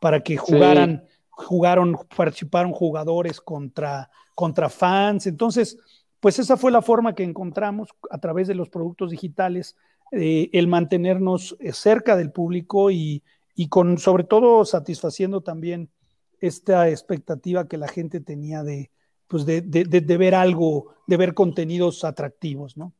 para 0.00 0.20
que 0.20 0.36
jugaran, 0.36 1.04
jugaron, 1.30 1.96
participaron 2.14 2.72
jugadores 2.72 3.40
contra, 3.40 4.10
contra 4.34 4.68
fans. 4.68 5.26
Entonces, 5.26 5.78
pues 6.22 6.38
esa 6.38 6.56
fue 6.56 6.70
la 6.70 6.82
forma 6.82 7.16
que 7.16 7.24
encontramos 7.24 7.88
a 8.08 8.18
través 8.18 8.46
de 8.46 8.54
los 8.54 8.68
productos 8.68 9.10
digitales, 9.10 9.76
eh, 10.12 10.50
el 10.52 10.68
mantenernos 10.68 11.56
eh, 11.58 11.72
cerca 11.72 12.16
del 12.16 12.30
público 12.30 12.92
y, 12.92 13.24
y 13.56 13.68
con 13.68 13.98
sobre 13.98 14.22
todo 14.22 14.64
satisfaciendo 14.64 15.40
también 15.40 15.90
esta 16.38 16.88
expectativa 16.88 17.66
que 17.66 17.76
la 17.76 17.88
gente 17.88 18.20
tenía 18.20 18.62
de, 18.62 18.92
pues 19.26 19.46
de, 19.46 19.62
de, 19.62 20.16
ver 20.16 20.36
algo, 20.36 20.94
de 21.08 21.16
ver 21.16 21.34
contenidos 21.34 22.04
atractivos, 22.04 22.76
¿no? 22.76 22.92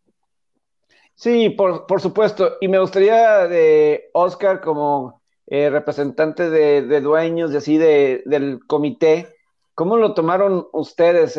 Sí, 1.14 1.50
por, 1.50 1.87
por 1.87 2.00
supuesto. 2.00 2.55
Y 2.61 2.67
me 2.67 2.81
gustaría 2.81 3.47
de 3.47 4.11
Oscar 4.14 4.61
como 4.61 5.23
eh, 5.47 5.71
representante 5.71 6.50
de, 6.50 7.00
dueños 7.00 7.52
y 7.52 7.57
así 7.57 7.79
de, 7.79 8.25
del 8.26 8.67
comité, 8.67 9.29
¿cómo 9.76 9.97
lo 9.97 10.12
tomaron 10.12 10.67
ustedes? 10.73 11.37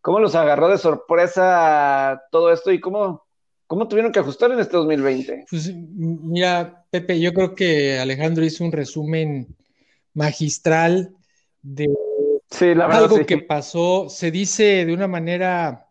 ¿Cómo 0.00 0.20
los 0.20 0.34
agarró 0.34 0.68
de 0.68 0.78
sorpresa 0.78 2.22
todo 2.30 2.52
esto 2.52 2.72
y 2.72 2.80
cómo, 2.80 3.26
cómo 3.66 3.86
tuvieron 3.86 4.12
que 4.12 4.20
ajustar 4.20 4.50
en 4.50 4.60
este 4.60 4.76
2020? 4.76 5.46
Pues 5.50 5.72
mira, 5.74 6.84
Pepe, 6.90 7.20
yo 7.20 7.32
creo 7.32 7.54
que 7.54 7.98
Alejandro 7.98 8.44
hizo 8.44 8.64
un 8.64 8.72
resumen 8.72 9.54
magistral 10.14 11.14
de 11.62 11.88
algo 12.90 13.24
que 13.26 13.38
pasó. 13.38 14.08
Se 14.08 14.30
dice 14.30 14.84
de 14.84 14.92
una 14.92 15.06
manera, 15.06 15.86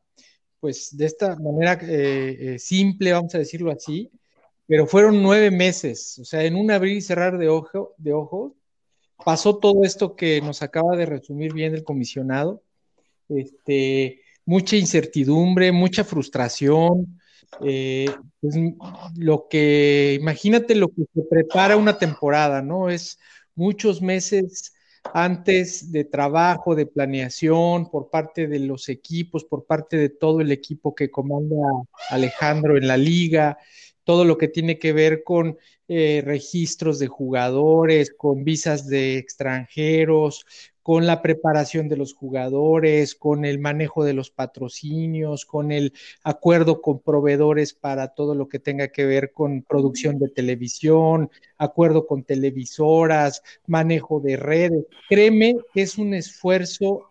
pues 0.60 0.96
de 0.98 1.06
esta 1.06 1.36
manera 1.36 1.74
eh, 1.82 2.56
eh, 2.56 2.60
simple, 2.60 3.14
vamos 3.14 3.34
a 3.36 3.40
decirlo 3.40 3.72
así, 3.72 4.12
pero 4.68 4.86
fueron 4.86 5.22
nueve 5.22 5.52
meses, 5.52 6.20
o 6.20 6.26
sea, 6.26 6.44
en 6.44 6.56
un 6.56 6.70
abrir 6.70 6.98
y 6.98 7.02
cerrar 7.02 7.38
de, 7.38 7.50
ojo, 7.50 7.94
de 7.98 8.14
ojos, 8.14 8.54
pasó 9.24 9.58
todo 9.58 9.84
esto 9.84 10.16
que 10.16 10.42
nos 10.42 10.62
acaba 10.62 10.96
de 10.96 11.06
resumir 11.06 11.54
bien 11.54 11.74
el 11.74 11.84
comisionado. 11.84 12.62
Este, 13.30 14.22
mucha 14.46 14.76
incertidumbre, 14.76 15.72
mucha 15.72 16.04
frustración, 16.04 17.20
eh, 17.62 18.10
pues, 18.42 18.56
lo 19.18 19.48
que, 19.50 20.18
imagínate 20.20 20.76
lo 20.76 20.90
que 20.90 21.04
se 21.14 21.22
prepara 21.30 21.78
una 21.78 21.98
temporada, 21.98 22.62
¿no? 22.62 22.90
Es 22.90 23.20
muchos 23.56 24.02
meses 24.02 24.74
antes 25.14 25.92
de 25.92 26.04
trabajo, 26.04 26.76
de 26.76 26.86
planeación 26.86 27.90
por 27.90 28.10
parte 28.10 28.48
de 28.48 28.60
los 28.60 28.90
equipos, 28.90 29.46
por 29.46 29.66
parte 29.66 29.98
de 29.98 30.10
todo 30.10 30.42
el 30.42 30.52
equipo 30.52 30.96
que 30.96 31.10
comanda 31.10 31.56
Alejandro 32.10 32.78
en 32.78 32.88
la 32.88 32.98
liga, 32.98 33.58
todo 34.04 34.26
lo 34.26 34.38
que 34.38 34.48
tiene 34.48 34.80
que 34.80 34.94
ver 34.94 35.24
con 35.24 35.58
eh, 35.88 36.22
registros 36.26 37.00
de 37.00 37.08
jugadores, 37.08 38.14
con 38.16 38.44
visas 38.44 38.88
de 38.88 39.18
extranjeros, 39.18 40.46
con 40.84 41.06
la 41.06 41.22
preparación 41.22 41.90
de 41.90 41.98
los 41.98 42.14
jugadores, 42.14 43.16
con 43.16 43.46
el 43.46 43.60
manejo 43.60 44.04
de 44.04 44.14
los 44.14 44.32
patrocinios, 44.32 45.46
con 45.46 45.72
el 45.72 45.94
acuerdo 46.24 46.82
con 46.82 47.00
proveedores 47.00 47.74
para 47.74 48.10
todo 48.10 48.36
lo 48.36 48.48
que 48.48 48.60
tenga 48.60 48.88
que 48.88 49.06
ver 49.06 49.32
con 49.34 49.62
producción 49.64 50.20
de 50.20 50.30
televisión, 50.30 51.30
acuerdo 51.58 52.08
con 52.08 52.24
televisoras, 52.24 53.44
manejo 53.68 54.20
de 54.20 54.38
redes. 54.38 54.86
Créeme 55.08 55.56
que 55.74 55.82
es 55.82 55.98
un 55.98 56.14
esfuerzo 56.14 57.10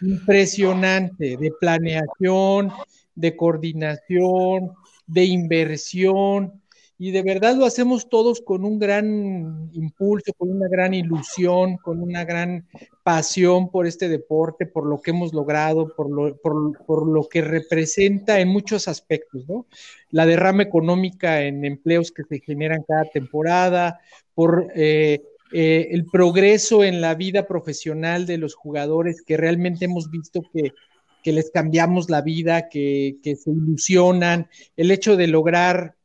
impresionante 0.00 1.36
de 1.36 1.52
planeación, 1.58 2.72
de 3.14 3.36
coordinación, 3.36 4.72
de 5.06 5.24
inversión, 5.24 6.62
y 7.00 7.12
de 7.12 7.22
verdad 7.22 7.54
lo 7.54 7.64
hacemos 7.64 8.08
todos 8.08 8.40
con 8.40 8.64
un 8.64 8.80
gran 8.80 9.70
impulso, 9.72 10.32
con 10.36 10.50
una 10.50 10.66
gran 10.68 10.94
ilusión, 10.94 11.76
con 11.76 12.02
una 12.02 12.24
gran 12.24 12.66
pasión 13.04 13.70
por 13.70 13.86
este 13.86 14.08
deporte, 14.08 14.66
por 14.66 14.84
lo 14.84 15.00
que 15.00 15.12
hemos 15.12 15.32
logrado, 15.32 15.94
por 15.94 16.10
lo, 16.10 16.36
por, 16.36 17.06
lo 17.06 17.28
que 17.28 17.40
representa 17.40 18.40
en 18.40 18.48
muchos 18.48 18.88
aspectos, 18.88 19.48
¿no? 19.48 19.66
La 20.10 20.26
derrama 20.26 20.64
económica 20.64 21.42
en 21.42 21.64
empleos 21.64 22.10
que 22.10 22.24
se 22.24 22.40
generan 22.40 22.82
cada 22.86 23.04
temporada, 23.04 24.00
por 24.34 24.66
eh, 24.74 25.22
eh, 25.52 25.88
el 25.92 26.04
progreso 26.06 26.82
en 26.82 27.00
la 27.00 27.14
vida 27.14 27.46
profesional 27.46 28.26
de 28.26 28.38
los 28.38 28.56
jugadores 28.56 29.22
que 29.22 29.36
realmente 29.36 29.84
hemos 29.84 30.10
visto 30.10 30.42
que 30.52 30.72
que 31.20 31.32
les 31.32 31.50
cambiamos 31.50 32.08
la 32.08 32.22
vida, 32.22 32.68
que, 32.68 33.16
que 33.22 33.34
se 33.34 33.50
ilusionan, 33.50 34.48
el 34.76 34.92
hecho 34.92 35.16
de 35.16 35.26
lograr 35.26 35.97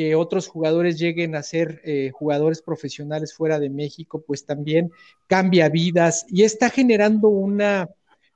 que 0.00 0.14
otros 0.14 0.48
jugadores 0.48 0.98
lleguen 0.98 1.36
a 1.36 1.42
ser 1.42 1.82
eh, 1.84 2.10
jugadores 2.10 2.62
profesionales 2.62 3.34
fuera 3.34 3.60
de 3.60 3.68
México, 3.68 4.24
pues 4.26 4.46
también 4.46 4.90
cambia 5.26 5.68
vidas 5.68 6.24
y 6.30 6.42
está 6.42 6.70
generando 6.70 7.28
una, 7.28 7.86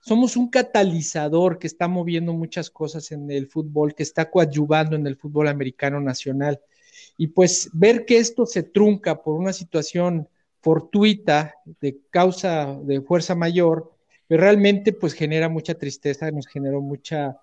somos 0.01 0.37
un 0.37 0.51
catalizador 0.51 1.59
que 1.59 1.67
está 1.67 1.89
moviendo 1.89 2.35
muchas 2.35 2.69
cosas 2.69 3.13
en 3.13 3.31
el 3.31 3.47
fútbol, 3.47 3.95
que 3.95 4.03
está 4.03 4.31
coadyuvando 4.31 4.95
en 4.95 5.07
el 5.07 5.17
fútbol 5.17 5.49
americano 5.49 6.03
nacional. 6.03 6.61
Y 7.17 7.29
pues 7.29 7.71
ver 7.73 8.05
que 8.05 8.19
esto 8.19 8.45
se 8.45 8.65
trunca 8.65 9.23
por 9.23 9.35
una 9.35 9.55
situación 9.55 10.29
fortuita 10.61 11.55
de 11.81 11.99
causa 12.11 12.79
de 12.83 13.01
fuerza 13.01 13.35
mayor, 13.35 13.91
pues 14.29 14.39
realmente 14.39 14.93
pues 14.93 15.15
genera 15.15 15.49
mucha 15.49 15.73
tristeza, 15.73 16.31
nos 16.31 16.47
generó 16.47 16.83
mucha 16.83 17.39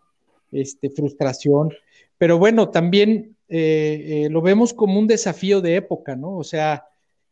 este, 0.51 0.91
frustración, 0.91 1.71
pero 2.19 2.37
bueno, 2.37 2.69
también 2.69 3.35
eh, 3.53 4.23
eh, 4.23 4.29
lo 4.29 4.41
vemos 4.41 4.73
como 4.73 4.97
un 4.97 5.07
desafío 5.07 5.59
de 5.59 5.75
época, 5.75 6.15
¿no? 6.15 6.37
O 6.37 6.43
sea, 6.45 6.85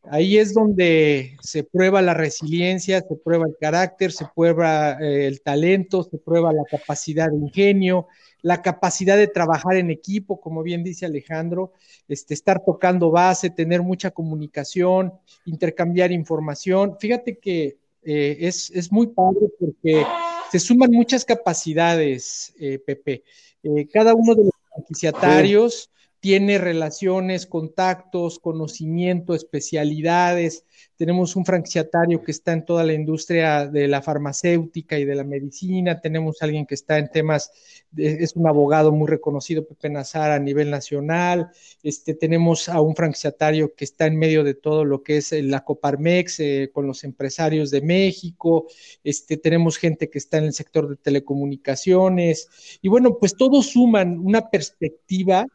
ahí 0.04 0.38
es 0.38 0.54
donde 0.54 1.38
se 1.42 1.64
prueba 1.64 2.02
la 2.02 2.14
resiliencia, 2.14 3.00
se 3.00 3.16
prueba 3.16 3.46
el 3.48 3.56
carácter, 3.58 4.12
se 4.12 4.26
prueba 4.36 4.98
eh, 5.00 5.28
el 5.28 5.42
talento, 5.42 6.04
se 6.04 6.18
prueba 6.18 6.52
la 6.52 6.64
capacidad 6.70 7.30
de 7.30 7.38
ingenio, 7.38 8.08
la 8.42 8.62
capacidad 8.62 9.16
de 9.16 9.28
trabajar 9.28 9.78
en 9.78 9.92
equipo, 9.92 10.42
como 10.42 10.62
bien 10.62 10.84
dice 10.84 11.06
Alejandro, 11.06 11.72
este, 12.10 12.34
estar 12.34 12.66
tocando 12.66 13.12
base, 13.12 13.50
tener 13.50 13.82
mucha 13.82 14.12
comunicación, 14.12 15.14
intercambiar 15.46 16.12
información. 16.12 16.98
Fíjate 17.00 17.38
que 17.38 17.78
es, 18.02 18.72
es, 18.72 18.92
muy 18.92 19.08
padre 19.08 19.48
porque 19.58 20.06
se 20.52 20.60
suman 20.60 20.92
muchas 20.92 21.24
capacidades, 21.24 22.54
Pepe. 22.86 23.24
cada 23.94 24.14
uno 24.16 24.36
de 24.36 24.46
los 24.46 24.54
franquiciatarios 24.74 25.90
tiene 26.20 26.58
relaciones, 26.58 27.46
contactos, 27.46 28.40
conocimiento, 28.40 29.34
especialidades. 29.34 30.66
Tenemos 30.98 31.38
un 31.38 31.46
franquiciatario 31.46 32.22
que 32.22 32.32
está 32.32 32.52
en 32.52 32.66
toda 32.66 32.84
la 32.84 32.92
industria 32.92 33.66
de 33.68 33.88
la 33.88 34.02
farmacéutica 34.02 35.00
y 35.00 35.06
de 35.06 35.16
la 35.16 35.24
medicina. 35.24 36.02
Tenemos 36.02 36.42
alguien 36.42 36.66
que 36.66 36.76
está 36.76 36.98
en 36.98 37.10
temas, 37.10 37.52
es 37.96 38.36
un 38.36 38.48
abogado 38.48 38.92
muy 38.92 39.08
reconocido, 39.08 39.66
Pepe 39.66 39.90
Nazar, 39.90 40.32
a 40.32 40.40
nivel 40.40 40.70
nacional. 40.70 41.52
Este, 41.84 42.14
tenemos 42.16 42.68
a 42.68 42.82
un 42.82 42.98
franquiciatario 42.98 43.74
que 43.74 43.86
está 43.86 44.06
en 44.06 44.18
medio 44.18 44.44
de 44.44 44.56
todo 44.56 44.84
lo 44.84 45.04
que 45.04 45.18
es 45.18 45.32
la 45.32 45.64
Coparmex 45.64 46.40
eh, 46.42 46.70
con 46.74 46.86
los 46.86 47.06
empresarios 47.06 47.72
de 47.72 47.82
México. 47.82 48.68
Este, 49.06 49.38
tenemos 49.38 49.78
gente 49.78 50.10
que 50.10 50.18
está 50.18 50.38
en 50.38 50.46
el 50.46 50.54
sector 50.54 50.90
de 50.90 50.98
telecomunicaciones. 50.98 52.80
Y 52.82 52.90
bueno, 52.90 53.18
pues 53.18 53.38
todos 53.38 53.68
suman 53.68 54.20
una 54.20 54.50
perspectiva 54.50 55.46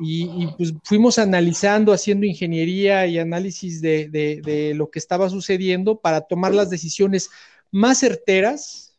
y, 0.00 0.46
pues 0.56 0.74
fuimos 0.84 1.18
analizando, 1.18 1.92
haciendo 1.92 2.26
ingeniería 2.26 3.06
y 3.06 3.18
análisis 3.18 3.80
de, 3.80 4.72
lo 4.74 4.90
que 4.90 4.98
estaba 4.98 5.28
sucediendo 5.28 6.00
para 6.00 6.22
tomar 6.22 6.54
las 6.54 6.70
decisiones 6.70 7.30
más 7.70 7.98
certeras, 7.98 8.96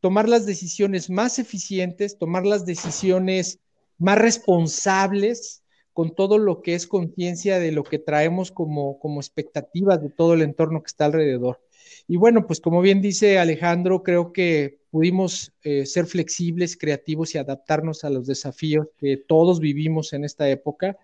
tomar 0.00 0.28
las 0.28 0.46
decisiones 0.46 1.10
más 1.10 1.38
eficientes, 1.38 2.18
tomar 2.18 2.46
las 2.46 2.64
decisiones 2.64 3.60
más 3.98 4.18
responsables 4.18 5.62
con 5.92 6.14
todo 6.14 6.38
lo 6.38 6.62
que 6.62 6.74
es 6.74 6.86
conciencia 6.86 7.58
de 7.58 7.72
lo 7.72 7.84
que 7.84 7.98
traemos 7.98 8.50
como, 8.50 8.98
como 8.98 9.20
expectativas 9.20 10.00
de 10.00 10.08
todo 10.08 10.34
el 10.34 10.42
entorno 10.42 10.82
que 10.82 10.86
está 10.86 11.04
alrededor. 11.04 11.60
Y 12.08 12.16
bueno, 12.16 12.46
pues 12.46 12.60
como 12.60 12.80
bien 12.80 13.02
dice 13.02 13.38
Alejandro, 13.38 14.02
creo 14.02 14.32
que 14.32 14.79
pudimos 14.90 15.52
eh, 15.62 15.86
ser 15.86 16.06
flexibles, 16.06 16.76
creativos 16.76 17.34
y 17.34 17.38
adaptarnos 17.38 18.04
a 18.04 18.10
los 18.10 18.26
desafíos 18.26 18.88
que 18.98 19.16
todos 19.16 19.60
vivimos 19.60 20.12
en 20.12 20.24
esta 20.24 20.48
época, 20.50 20.98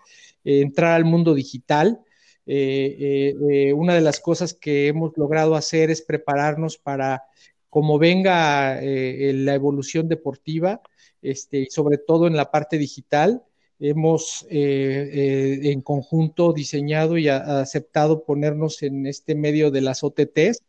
eh, 0.44 0.60
entrar 0.60 0.92
al 0.92 1.04
mundo 1.04 1.34
digital. 1.34 2.00
Eh, 2.48 3.72
una 3.74 3.94
de 3.94 4.00
las 4.00 4.20
cosas 4.20 4.54
que 4.54 4.88
hemos 4.88 5.16
logrado 5.16 5.54
hacer 5.56 5.90
es 5.90 6.02
prepararnos 6.02 6.78
para, 6.78 7.24
como 7.70 7.98
venga 7.98 8.80
la 8.80 9.54
evolución 9.54 10.08
deportiva, 10.08 10.80
este, 11.22 11.60
y 11.62 11.66
sobre 11.66 11.98
todo 11.98 12.26
en 12.28 12.36
la 12.36 12.50
parte 12.52 12.78
digital, 12.78 13.42
hemos 13.80 14.46
en 14.48 15.80
conjunto 15.80 16.52
diseñado 16.52 17.18
y 17.18 17.28
aceptado 17.28 18.24
ponernos 18.24 18.82
en 18.82 19.06
este 19.06 19.34
medio 19.34 19.72
de 19.72 19.80
las 19.80 20.04
OTTs 20.04 20.62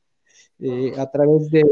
a 0.97 1.11
través 1.11 1.51
de 1.51 1.63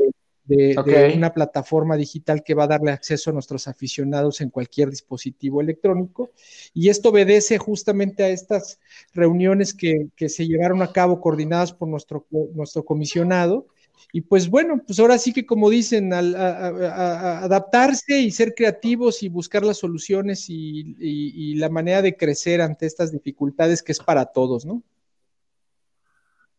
de, 0.45 1.13
una 1.15 1.33
plataforma 1.33 1.97
digital 1.97 2.43
que 2.43 2.53
va 2.53 2.65
a 2.65 2.67
darle 2.67 2.91
acceso 2.91 3.29
a 3.29 3.33
nuestros 3.33 3.67
aficionados 3.67 4.41
en 4.41 4.49
cualquier 4.49 4.89
dispositivo 4.89 5.61
electrónico. 5.61 6.31
Y 6.73 6.89
esto 6.89 7.09
obedece 7.09 7.57
justamente 7.57 8.23
a 8.23 8.29
estas 8.29 8.79
reuniones 9.13 9.73
que, 9.73 10.09
se 10.27 10.47
llevaron 10.47 10.81
a 10.81 10.91
cabo 10.91 11.21
coordinadas 11.21 11.73
por 11.73 11.87
nuestro, 11.87 12.25
nuestro 12.53 12.85
comisionado. 12.85 13.67
Y 14.11 14.21
pues 14.21 14.49
bueno, 14.49 14.81
pues 14.85 14.99
ahora 14.99 15.17
sí 15.17 15.33
que 15.33 15.45
como 15.45 15.69
dicen, 15.69 16.13
adaptarse 16.13 18.19
y 18.19 18.31
ser 18.31 18.53
creativos 18.53 19.23
y 19.23 19.29
buscar 19.29 19.65
las 19.65 19.77
soluciones 19.77 20.45
y 20.49 21.55
la 21.55 21.69
manera 21.69 22.01
de 22.01 22.15
crecer 22.15 22.61
ante 22.61 22.85
estas 22.85 23.11
dificultades 23.11 23.81
que 23.81 23.93
es 23.93 23.99
para 23.99 24.25
todos, 24.25 24.65
¿no? 24.65 24.83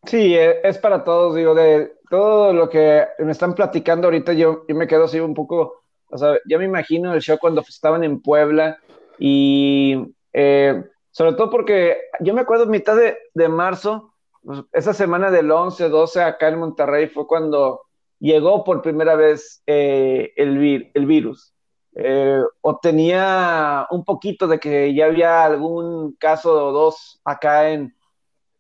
Sí, 0.06 0.34
e, 0.34 0.60
es 0.62 0.78
para 0.78 1.04
todos, 1.04 1.34
digo, 1.34 1.54
de 1.54 1.92
todo 2.08 2.52
lo 2.52 2.68
que 2.68 3.06
me 3.18 3.32
están 3.32 3.54
platicando 3.54 4.06
ahorita, 4.06 4.32
yo, 4.32 4.64
yo 4.68 4.74
me 4.76 4.86
quedo 4.86 5.04
así 5.04 5.18
un 5.18 5.34
poco, 5.34 5.82
o 6.08 6.18
sea, 6.18 6.38
ya 6.48 6.58
me 6.58 6.64
imagino 6.64 7.12
el 7.12 7.20
show 7.20 7.38
cuando 7.38 7.62
estaban 7.62 8.04
en 8.04 8.22
Puebla 8.22 8.78
y 9.18 10.14
eh, 10.32 10.84
sobre 11.10 11.32
todo 11.32 11.50
porque 11.50 11.98
yo 12.20 12.34
me 12.34 12.42
acuerdo 12.42 12.66
mitad 12.66 12.96
de, 12.96 13.18
de 13.34 13.48
marzo, 13.48 14.12
pues, 14.44 14.60
esa 14.72 14.92
semana 14.94 15.30
del 15.30 15.50
11, 15.50 15.88
12 15.88 16.22
acá 16.22 16.48
en 16.48 16.60
Monterrey 16.60 17.08
fue 17.08 17.26
cuando 17.26 17.82
llegó 18.20 18.62
por 18.62 18.82
primera 18.82 19.16
vez 19.16 19.62
eh, 19.66 20.32
el, 20.36 20.90
el 20.94 21.06
virus. 21.06 21.52
Eh, 21.98 22.42
o 22.60 22.78
tenía 22.78 23.86
un 23.90 24.04
poquito 24.04 24.46
de 24.46 24.58
que 24.58 24.94
ya 24.94 25.06
había 25.06 25.44
algún 25.44 26.12
caso 26.16 26.66
o 26.66 26.72
dos 26.72 27.20
acá 27.24 27.70
en, 27.70 27.96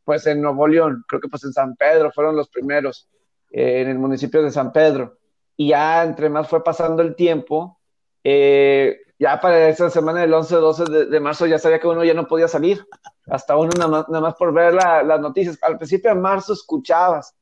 pues 0.06 0.24
en 0.28 0.40
Nuevo 0.40 0.68
León, 0.68 1.04
creo 1.08 1.20
que 1.20 1.28
pues 1.28 1.42
en 1.42 1.52
San 1.52 1.74
Pedro 1.74 2.12
fueron 2.12 2.36
los 2.36 2.48
primeros, 2.48 3.08
eh, 3.50 3.80
en 3.80 3.88
el 3.88 3.98
municipio 3.98 4.40
de 4.40 4.52
San 4.52 4.72
Pedro. 4.72 5.18
Y 5.56 5.70
ya 5.70 6.04
entre 6.04 6.30
más 6.30 6.48
fue 6.48 6.62
pasando 6.62 7.02
el 7.02 7.16
tiempo, 7.16 7.80
eh, 8.22 9.00
ya 9.18 9.40
para 9.40 9.68
esa 9.68 9.90
semana 9.90 10.20
del 10.20 10.32
11-12 10.32 11.08
de, 11.08 11.20
marzo 11.20 11.46
ya 11.46 11.58
sabía 11.58 11.80
que 11.80 11.88
uno 11.88 12.04
ya 12.04 12.14
no 12.14 12.28
podía 12.28 12.46
salir, 12.46 12.86
hasta 13.26 13.56
uno 13.56 13.70
nada 13.76 14.20
más, 14.20 14.34
por 14.36 14.54
ver 14.54 14.74
las 14.74 15.20
noticias. 15.20 15.58
Al 15.60 15.76
principio 15.76 16.14
de 16.14 16.20
marzo 16.20 16.52
escuchabas, 16.52 17.34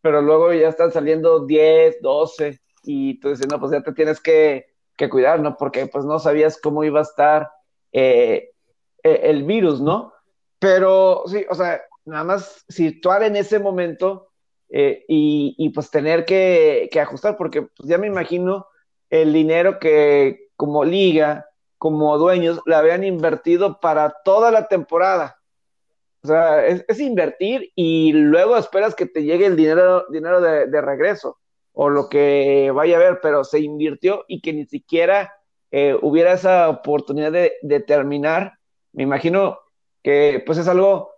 pero 0.00 0.22
luego 0.22 0.54
ya 0.54 0.68
están 0.68 0.92
saliendo 0.92 1.44
10, 1.44 2.00
12, 2.00 2.58
y 2.84 3.20
tú 3.20 3.28
dices, 3.28 3.46
no, 3.46 3.60
pues 3.60 3.72
ya 3.72 3.82
te 3.82 3.92
tienes 3.92 4.20
que, 4.20 4.72
que 4.96 5.10
cuidar, 5.10 5.40
¿no? 5.40 5.54
Porque 5.58 5.86
pues 5.86 6.06
no 6.06 6.18
sabías 6.18 6.58
cómo 6.58 6.82
iba 6.82 7.00
a 7.00 7.02
estar 7.02 7.50
eh, 7.92 8.52
el 9.02 9.42
virus, 9.42 9.82
¿no? 9.82 10.14
Pero 10.58 11.24
sí, 11.26 11.44
o 11.50 11.54
sea, 11.54 11.82
nada 12.06 12.24
más 12.24 12.64
situar 12.68 13.22
en 13.24 13.36
ese 13.36 13.58
momento 13.58 14.30
eh, 14.68 15.04
y, 15.08 15.70
pues 15.70 15.90
tener 15.90 16.24
que, 16.24 16.88
ajustar, 17.00 17.36
porque 17.36 17.62
pues 17.62 17.88
ya 17.88 17.98
me 17.98 18.06
imagino 18.06 18.66
el 19.10 19.32
dinero 19.32 19.78
que 19.78 20.48
como 20.56 20.84
liga, 20.84 21.46
como 21.78 22.16
dueños, 22.18 22.60
le 22.66 22.74
habían 22.74 23.04
invertido 23.04 23.80
para 23.80 24.14
toda 24.24 24.50
la 24.50 24.68
temporada. 24.68 25.36
O 26.22 26.28
sea, 26.28 26.66
es, 26.66 26.98
invertir 26.98 27.70
y 27.76 28.12
luego 28.12 28.56
esperas 28.56 28.94
que 28.94 29.06
te 29.06 29.22
llegue 29.22 29.46
el 29.46 29.56
dinero, 29.56 30.06
dinero 30.10 30.40
de, 30.40 30.80
regreso 30.80 31.38
o 31.72 31.90
lo 31.90 32.08
que 32.08 32.72
vaya 32.74 32.96
a 32.96 33.00
haber, 33.00 33.20
pero 33.20 33.44
se 33.44 33.60
invirtió 33.60 34.24
y 34.26 34.40
que 34.40 34.52
ni 34.52 34.64
siquiera 34.66 35.34
eh, 35.70 35.96
hubiera 36.00 36.32
esa 36.32 36.68
oportunidad 36.68 37.30
de, 37.30 37.52
de 37.62 37.80
terminar. 37.80 38.54
Me 38.92 39.02
imagino 39.02 39.58
que 40.02 40.42
pues 40.44 40.58
es 40.58 40.66
algo 40.66 41.15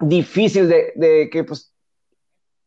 difícil 0.00 0.68
de, 0.68 1.28
que 1.30 1.44
pues 1.44 1.72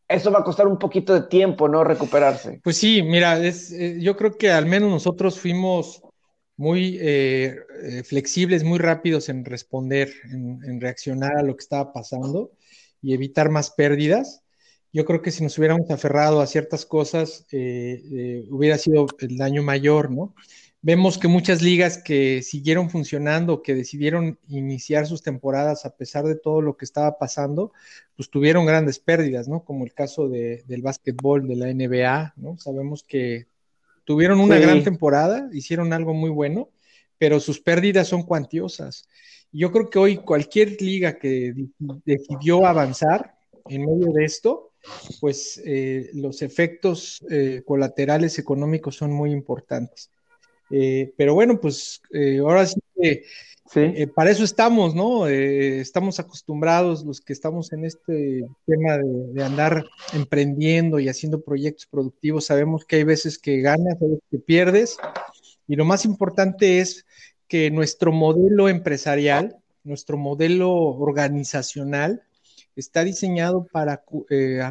eso 0.08 0.30
va 0.30 0.40
a 0.40 0.44
costar 0.44 0.66
un 0.66 0.78
poquito 0.78 1.12
de 1.14 1.28
tiempo, 1.28 1.68
¿no? 1.68 1.84
Recuperarse. 1.84 2.60
Pues 2.64 2.78
sí, 2.78 3.02
mira, 3.02 3.44
es, 3.44 3.70
eh, 3.72 3.98
yo 4.00 4.16
creo 4.16 4.36
que 4.36 4.50
al 4.50 4.66
menos 4.66 4.90
nosotros 4.90 5.38
fuimos 5.38 6.02
muy 6.56 6.98
eh, 7.00 7.56
eh, 7.82 8.02
flexibles, 8.04 8.64
muy 8.64 8.78
rápidos 8.78 9.28
en 9.28 9.44
responder, 9.44 10.12
en, 10.32 10.80
reaccionar 10.80 11.36
a 11.36 11.42
lo 11.42 11.56
que 11.56 11.62
estaba 11.62 11.92
pasando 11.92 12.50
y 13.02 13.12
evitar 13.12 13.50
más 13.50 13.70
pérdidas. 13.70 14.42
Yo 14.92 15.04
creo 15.04 15.20
que 15.20 15.30
si 15.30 15.44
nos 15.44 15.58
hubiéramos 15.58 15.90
aferrado 15.90 16.40
a 16.40 16.46
ciertas 16.46 16.86
cosas, 16.86 17.46
hubiera 17.52 18.78
sido 18.78 19.06
el 19.18 19.36
daño 19.36 19.62
mayor, 19.62 20.10
¿no? 20.10 20.34
Vemos 20.80 21.18
que 21.18 21.26
muchas 21.26 21.60
ligas 21.60 21.98
que 21.98 22.40
siguieron 22.42 22.88
funcionando, 22.88 23.62
que 23.62 23.74
decidieron 23.74 24.38
iniciar 24.48 25.06
sus 25.06 25.22
temporadas 25.22 25.84
a 25.84 25.96
pesar 25.96 26.24
de 26.24 26.36
todo 26.36 26.62
lo 26.62 26.76
que 26.76 26.84
estaba 26.84 27.18
pasando, 27.18 27.72
pues 28.16 28.30
tuvieron 28.30 28.64
grandes 28.64 29.00
pérdidas, 29.00 29.48
¿no? 29.48 29.64
Como 29.64 29.84
el 29.84 29.92
caso 29.92 30.28
de, 30.28 30.62
del 30.68 30.82
básquetbol 30.82 31.48
de 31.48 31.56
la 31.56 31.66
NBA, 31.74 32.34
¿no? 32.36 32.58
Sabemos 32.58 33.02
que 33.02 33.48
tuvieron 34.04 34.38
una 34.40 34.56
gran 34.58 34.84
temporada, 34.84 35.50
hicieron 35.52 35.92
algo 35.92 36.14
muy 36.14 36.30
bueno, 36.30 36.70
pero 37.18 37.40
sus 37.40 37.60
pérdidas 37.60 38.06
son 38.06 38.22
cuantiosas. 38.22 39.08
Yo 39.50 39.72
creo 39.72 39.90
que 39.90 39.98
hoy 39.98 40.16
cualquier 40.18 40.80
liga 40.80 41.18
que 41.18 41.54
decidió 42.04 42.64
avanzar 42.66 43.34
en 43.68 43.84
medio 43.84 44.12
de 44.12 44.24
esto, 44.24 44.72
pues 45.20 45.60
eh, 45.64 46.10
los 46.14 46.40
efectos 46.42 47.24
eh, 47.30 47.62
colaterales 47.66 48.38
económicos 48.38 48.94
son 48.96 49.12
muy 49.12 49.32
importantes. 49.32 50.10
Eh, 50.70 51.12
pero 51.16 51.34
bueno, 51.34 51.60
pues 51.60 52.02
eh, 52.12 52.38
ahora 52.38 52.66
sí 52.66 52.80
que 53.00 53.24
eh, 53.74 54.06
para 54.06 54.30
eso 54.30 54.44
estamos, 54.44 54.94
¿no? 54.94 55.26
estamos 55.26 56.18
acostumbrados 56.18 57.04
los 57.04 57.20
que 57.20 57.34
estamos 57.34 57.72
en 57.74 57.84
este 57.84 58.46
tema 58.64 58.96
de, 58.96 59.44
andar 59.44 59.84
emprendiendo 60.14 60.98
y 60.98 61.08
haciendo 61.08 61.42
proyectos 61.42 61.86
productivos, 61.86 62.46
sabemos 62.46 62.86
que 62.86 62.96
hay 62.96 63.04
veces 63.04 63.38
que 63.38 63.60
ganas, 63.60 64.00
hay 64.00 64.08
veces 64.08 64.24
que 64.30 64.38
pierdes, 64.38 64.96
y 65.66 65.76
lo 65.76 65.84
más 65.84 66.06
importante 66.06 66.80
es 66.80 67.04
que 67.46 67.70
nuestro 67.70 68.10
modelo 68.10 68.70
empresarial, 68.70 69.58
nuestro 69.84 70.16
modelo 70.16 70.72
organizacional, 70.72 72.22
está 72.74 73.04
diseñado 73.04 73.66
para 73.70 74.02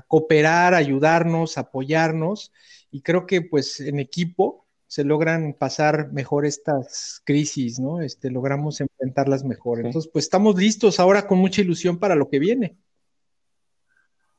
cooperar, 0.07 0.73
ayudarnos, 0.73 1.59
apoyarnos, 1.59 2.51
y 2.89 3.01
creo 3.01 3.27
que 3.27 3.41
pues 3.43 3.79
en 3.79 3.99
equipo 3.99 4.66
se 4.87 5.03
logran 5.03 5.53
pasar 5.53 6.11
mejor 6.13 6.45
estas 6.45 7.21
crisis, 7.25 7.79
¿no? 7.79 8.01
Este, 8.01 8.31
logramos 8.31 8.79
enfrentarlas 8.79 9.43
mejor. 9.43 9.79
Entonces, 9.85 10.09
pues 10.11 10.25
estamos 10.25 10.55
listos 10.55 10.99
ahora 10.99 11.27
con 11.27 11.37
mucha 11.39 11.61
ilusión 11.61 11.99
para 11.99 12.15
lo 12.15 12.29
que 12.29 12.39
viene. 12.39 12.77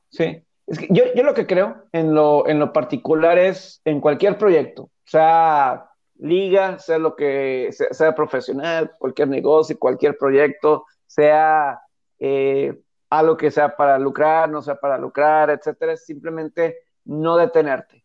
Sí, 0.09 0.43
es 0.67 0.79
que 0.79 0.89
yo, 0.91 1.05
yo 1.15 1.23
lo 1.23 1.35
que 1.35 1.47
creo 1.47 1.85
en 1.93 2.15
lo, 2.15 2.49
en 2.49 2.59
lo 2.59 2.73
particular 2.73 3.39
es 3.39 3.83
en 3.85 4.01
cualquier 4.01 4.39
proyecto, 4.39 4.91
sea 5.05 5.91
liga, 6.19 6.79
sea 6.79 6.99
lo 6.99 7.15
que 7.15 7.69
sea, 7.71 8.15
profesional, 8.15 8.93
cualquier 8.99 9.29
negocio, 9.29 9.79
cualquier 9.79 10.17
proyecto, 10.17 10.87
sea 11.07 11.81
eh, 12.19 12.75
algo 13.11 13.37
que 13.37 13.51
sea 13.51 13.77
para 13.77 13.99
lucrar, 13.99 14.49
no 14.49 14.63
sea 14.63 14.77
para 14.77 14.99
lucrar, 14.99 15.51
etcétera, 15.51 15.93
es 15.93 16.05
simplemente 16.05 16.79
no 17.05 17.37
detenerte. 17.37 18.05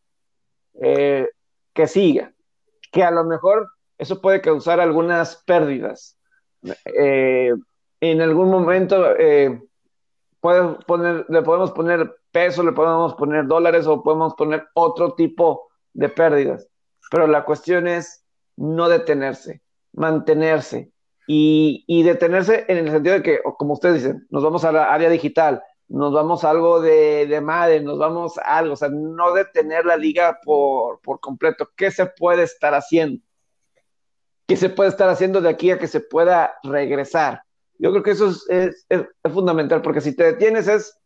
Eh, 0.81 1.27
que 1.73 1.87
siga, 1.87 2.33
que 2.91 3.03
a 3.03 3.11
lo 3.11 3.23
mejor 3.23 3.69
eso 3.97 4.21
puede 4.21 4.41
causar 4.41 4.79
algunas 4.79 5.43
pérdidas. 5.45 6.17
Eh, 6.85 7.53
en 8.01 8.21
algún 8.21 8.49
momento 8.49 9.15
eh, 9.17 9.61
poner, 10.41 11.25
le 11.29 11.41
podemos 11.41 11.71
poner 11.71 12.15
peso, 12.31 12.63
le 12.63 12.73
podemos 12.73 13.15
poner 13.15 13.47
dólares 13.47 13.87
o 13.87 14.03
podemos 14.03 14.33
poner 14.35 14.67
otro 14.73 15.13
tipo 15.13 15.69
de 15.93 16.09
pérdidas. 16.09 16.67
Pero 17.09 17.27
la 17.27 17.45
cuestión 17.45 17.87
es 17.87 18.25
no 18.57 18.89
detenerse, 18.89 19.61
mantenerse 19.93 20.91
y, 21.27 21.83
y 21.87 22.03
detenerse 22.03 22.65
en 22.67 22.79
el 22.79 22.91
sentido 22.91 23.15
de 23.15 23.23
que, 23.23 23.39
como 23.57 23.73
ustedes 23.73 24.03
dicen, 24.03 24.27
nos 24.29 24.43
vamos 24.43 24.65
a 24.65 24.71
la 24.71 24.93
área 24.93 25.09
digital, 25.09 25.63
nos 25.93 26.11
vamos 26.11 26.43
a 26.43 26.49
algo 26.49 26.81
de, 26.81 27.27
de 27.27 27.39
madre, 27.39 27.79
nos 27.79 27.99
vamos 27.99 28.39
a 28.39 28.57
algo, 28.57 28.73
o 28.73 28.75
sea, 28.75 28.89
no 28.89 29.31
detener 29.31 29.85
la 29.85 29.95
liga 29.95 30.39
por, 30.43 30.99
completo. 31.19 31.69
¿Qué 31.75 31.91
se 31.91 32.07
puede 32.07 32.41
estar 32.41 32.73
haciendo? 32.73 33.23
¿Qué 34.47 34.57
se 34.57 34.69
puede 34.69 34.89
estar 34.89 35.07
haciendo 35.07 35.39
de 35.39 35.49
aquí 35.49 35.69
a 35.69 35.77
que 35.77 35.85
se 35.85 35.99
pueda 35.99 36.55
regresar? 36.63 37.43
Yo 37.77 37.91
creo 37.91 38.01
que 38.01 38.09
eso 38.09 38.33
es, 38.49 38.87
fundamental, 39.31 39.83
porque 39.83 40.01
si 40.01 40.15
te 40.15 40.23
detienes 40.23 40.67
es 40.67 40.97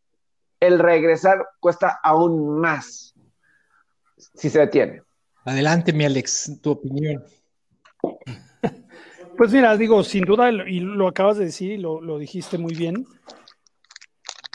el 0.61 0.79
regresar 0.79 1.45
cuesta 1.59 1.99
aún 2.01 2.57
más 2.57 3.13
si 4.15 4.49
se 4.49 4.59
detiene. 4.59 5.01
Adelante, 5.43 5.91
mi 5.91 6.05
Alex, 6.05 6.61
tu 6.61 6.71
opinión. 6.71 7.25
Pues 9.35 9.51
mira, 9.51 9.75
digo, 9.75 10.01
sin 10.03 10.23
duda, 10.23 10.49
y 10.49 10.79
lo 10.79 11.09
acabas 11.09 11.37
de 11.37 11.45
decir 11.45 11.73
y 11.73 11.77
lo, 11.77 12.01
lo 12.01 12.17
dijiste 12.17 12.57
muy 12.57 12.73
bien, 12.73 13.05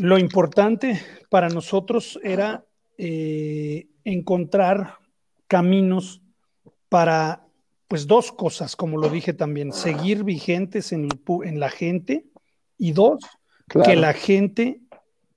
lo 0.02 0.18
importante 0.18 1.00
para 1.30 1.48
nosotros 1.48 2.18
era 2.24 2.64
eh, 2.98 3.86
encontrar 4.02 4.96
caminos 5.46 6.20
para, 6.88 7.46
pues, 7.86 8.08
dos 8.08 8.32
cosas, 8.32 8.74
como 8.74 8.98
lo 8.98 9.08
dije 9.08 9.32
también, 9.32 9.72
seguir 9.72 10.24
vigentes 10.24 10.92
en, 10.92 11.08
la 11.60 11.70
gente 11.70 12.26
y 12.78 12.90
dos, 12.90 13.20
que 13.68 13.94
la 13.94 14.12
gente 14.12 14.80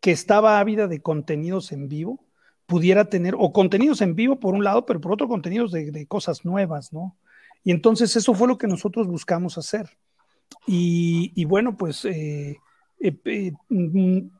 que 0.01 0.09
estaba 0.09 0.59
ávida 0.59 0.87
de 0.87 0.99
contenidos 0.99 1.71
en 1.71 1.87
vivo 1.87 2.25
pudiera 2.65 3.05
tener, 3.05 3.35
o 3.37 3.53
contenidos 3.53 4.01
en 4.01 4.15
vivo 4.15 4.39
por 4.39 4.55
un 4.55 4.63
lado, 4.63 4.87
pero 4.87 4.99
por 4.99 5.11
otro 5.11 5.27
contenidos 5.27 5.71
de, 5.71 6.07
cosas 6.07 6.43
nuevas, 6.43 6.91
¿no? 6.91 7.15
Y 7.63 7.69
entonces 7.69 8.15
eso 8.15 8.33
fue 8.33 8.47
lo 8.47 8.57
que 8.57 8.65
nosotros 8.65 9.05
buscamos 9.05 9.59
hacer. 9.59 9.91
Y, 10.65 11.45
bueno, 11.45 11.77
pues 11.77 12.03
eh, 12.05 12.57
eh, 12.99 13.15
eh, 13.25 13.51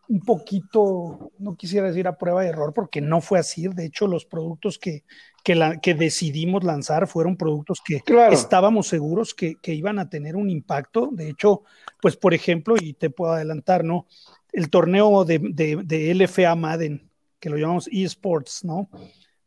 un 0.07 0.21
poquito, 0.25 1.31
no 1.39 1.55
quisiera 1.55 1.87
decir 1.87 2.07
a 2.07 2.17
prueba 2.17 2.41
de 2.41 2.49
error, 2.49 2.73
porque 2.73 3.01
no 3.01 3.21
fue 3.21 3.39
así. 3.39 3.67
De 3.67 3.85
hecho, 3.85 4.07
los 4.07 4.25
productos 4.25 4.79
que, 4.79 5.03
que, 5.43 5.93
decidimos 5.93 6.63
lanzar 6.63 7.07
fueron 7.07 7.37
productos 7.37 7.81
que 7.85 8.01
estábamos 8.31 8.87
seguros 8.87 9.33
que, 9.33 9.57
iban 9.65 9.99
a 9.99 10.09
tener 10.09 10.35
un 10.35 10.49
impacto. 10.49 11.09
De 11.11 11.29
hecho, 11.29 11.63
pues 12.01 12.17
por 12.17 12.33
ejemplo, 12.33 12.75
y 12.79 12.93
te 12.93 13.09
puedo 13.09 13.33
adelantar, 13.33 13.83
¿no? 13.83 14.07
El 14.51 14.69
torneo 14.69 15.25
de, 15.25 15.39
de, 15.39 16.15
LFA 16.15 16.55
Madden, 16.55 17.09
que 17.39 17.49
lo 17.49 17.57
llamamos 17.57 17.89
eSports, 17.91 18.63
¿no? 18.63 18.89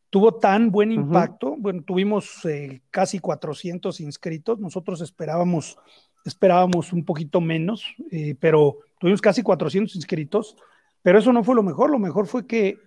Tuvo 0.09 0.35
tan 0.35 0.71
buen 0.71 0.91
impacto. 0.91 1.55
Bueno, 1.57 1.83
tuvimos 1.83 2.43
eh, 2.45 2.81
casi 2.89 3.19
400 3.19 3.99
inscritos. 3.99 4.59
Nosotros 4.59 5.01
esperábamos 5.01 5.77
esperábamos 6.25 6.93
un 6.93 7.05
poquito 7.05 7.41
menos, 7.41 7.83
eh, 8.11 8.35
pero 8.39 8.77
tuvimos 8.99 9.21
casi 9.21 9.41
400 9.41 9.95
inscritos, 9.95 10.55
pero 11.01 11.19
eso 11.19 11.31
no 11.33 11.43
fue 11.43 11.55
lo 11.55 11.63
mejor, 11.63 11.89
lo 11.89 11.99
mejor 11.99 12.27
fue 12.27 12.45
que, 12.45 12.77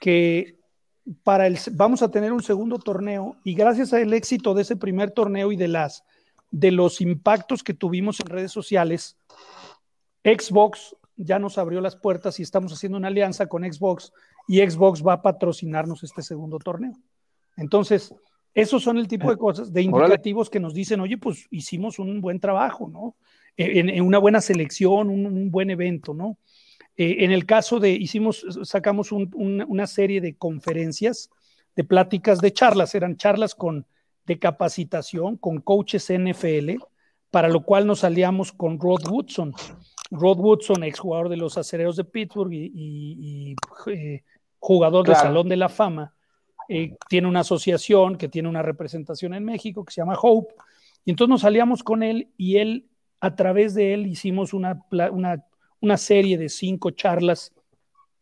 que 0.00 0.58
para 1.22 1.46
el, 1.46 1.58
vamos 1.72 2.02
a 2.02 2.10
tener 2.10 2.32
un 2.32 2.42
segundo 2.42 2.78
torneo 2.78 3.36
y 3.44 3.54
gracias 3.54 3.92
al 3.92 4.12
éxito 4.12 4.54
de 4.54 4.62
ese 4.62 4.76
primer 4.76 5.10
torneo 5.10 5.50
y 5.52 5.56
de, 5.56 5.68
las, 5.68 6.04
de 6.50 6.70
los 6.70 7.00
impactos 7.00 7.62
que 7.62 7.74
tuvimos 7.74 8.20
en 8.20 8.26
redes 8.26 8.52
sociales, 8.52 9.16
Xbox 10.24 10.96
ya 11.16 11.38
nos 11.38 11.58
abrió 11.58 11.80
las 11.80 11.96
puertas 11.96 12.38
y 12.38 12.42
estamos 12.42 12.72
haciendo 12.72 12.98
una 12.98 13.08
alianza 13.08 13.46
con 13.46 13.70
Xbox 13.70 14.12
y 14.48 14.58
Xbox 14.58 15.04
va 15.06 15.14
a 15.14 15.22
patrocinarnos 15.22 16.02
este 16.02 16.22
segundo 16.22 16.58
torneo. 16.58 16.94
Entonces, 17.56 18.14
esos 18.54 18.82
son 18.82 18.98
el 18.98 19.08
tipo 19.08 19.30
de 19.30 19.36
cosas, 19.36 19.72
de 19.72 19.82
indicativos 19.82 20.50
que 20.50 20.60
nos 20.60 20.74
dicen, 20.74 21.00
oye, 21.00 21.16
pues 21.16 21.46
hicimos 21.50 21.98
un 21.98 22.20
buen 22.20 22.38
trabajo, 22.38 22.88
¿no? 22.88 23.16
E, 23.56 23.80
en, 23.80 24.02
una 24.02 24.18
buena 24.18 24.40
selección, 24.40 25.08
un, 25.08 25.50
buen 25.50 25.70
evento, 25.70 26.12
¿no? 26.12 26.38
Eh, 26.96 27.16
en 27.20 27.30
el 27.32 27.46
caso 27.46 27.80
de, 27.80 27.90
hicimos, 27.90 28.44
sacamos 28.64 29.10
una 29.12 29.86
serie 29.86 30.20
de 30.20 30.36
conferencias, 30.36 31.30
de 31.74 31.84
pláticas, 31.84 32.40
de 32.40 32.52
charlas, 32.52 32.94
eran 32.94 33.16
charlas 33.16 33.54
con, 33.54 33.86
de 34.26 34.38
capacitación 34.38 35.38
con 35.38 35.60
coaches 35.60 36.12
NFL, 36.12 36.72
para 37.30 37.48
lo 37.48 37.64
cual 37.64 37.86
nos 37.86 38.04
aliamos 38.04 38.52
con 38.52 38.78
Rod 38.78 39.08
Woodson. 39.08 39.54
Rod 40.10 40.38
Woodson, 40.38 40.84
exjugador 40.84 41.30
de 41.30 41.38
los 41.38 41.56
acereros 41.56 41.96
de 41.96 42.04
Pittsburgh 42.04 42.52
y, 42.52 43.56
eh, 43.86 44.22
jugador 44.58 45.06
del 45.06 45.16
Salón 45.16 45.48
de 45.48 45.56
la 45.56 45.70
Fama 45.70 46.14
eh, 46.74 46.96
tiene 47.06 47.28
una 47.28 47.40
asociación 47.40 48.16
que 48.16 48.30
tiene 48.30 48.48
una 48.48 48.62
representación 48.62 49.34
en 49.34 49.44
México 49.44 49.84
que 49.84 49.92
se 49.92 50.00
llama 50.00 50.18
Hope. 50.22 50.54
Y 51.04 51.10
entonces 51.10 51.28
nos 51.28 51.42
salíamos 51.42 51.82
con 51.82 52.02
él 52.02 52.30
y 52.38 52.56
él, 52.56 52.88
a 53.20 53.36
través 53.36 53.74
de 53.74 53.92
él, 53.92 54.06
hicimos 54.06 54.54
una, 54.54 54.82
una, 54.90 55.96
serie 55.98 56.38
de 56.38 56.48
cinco 56.48 56.90
charlas 56.92 57.52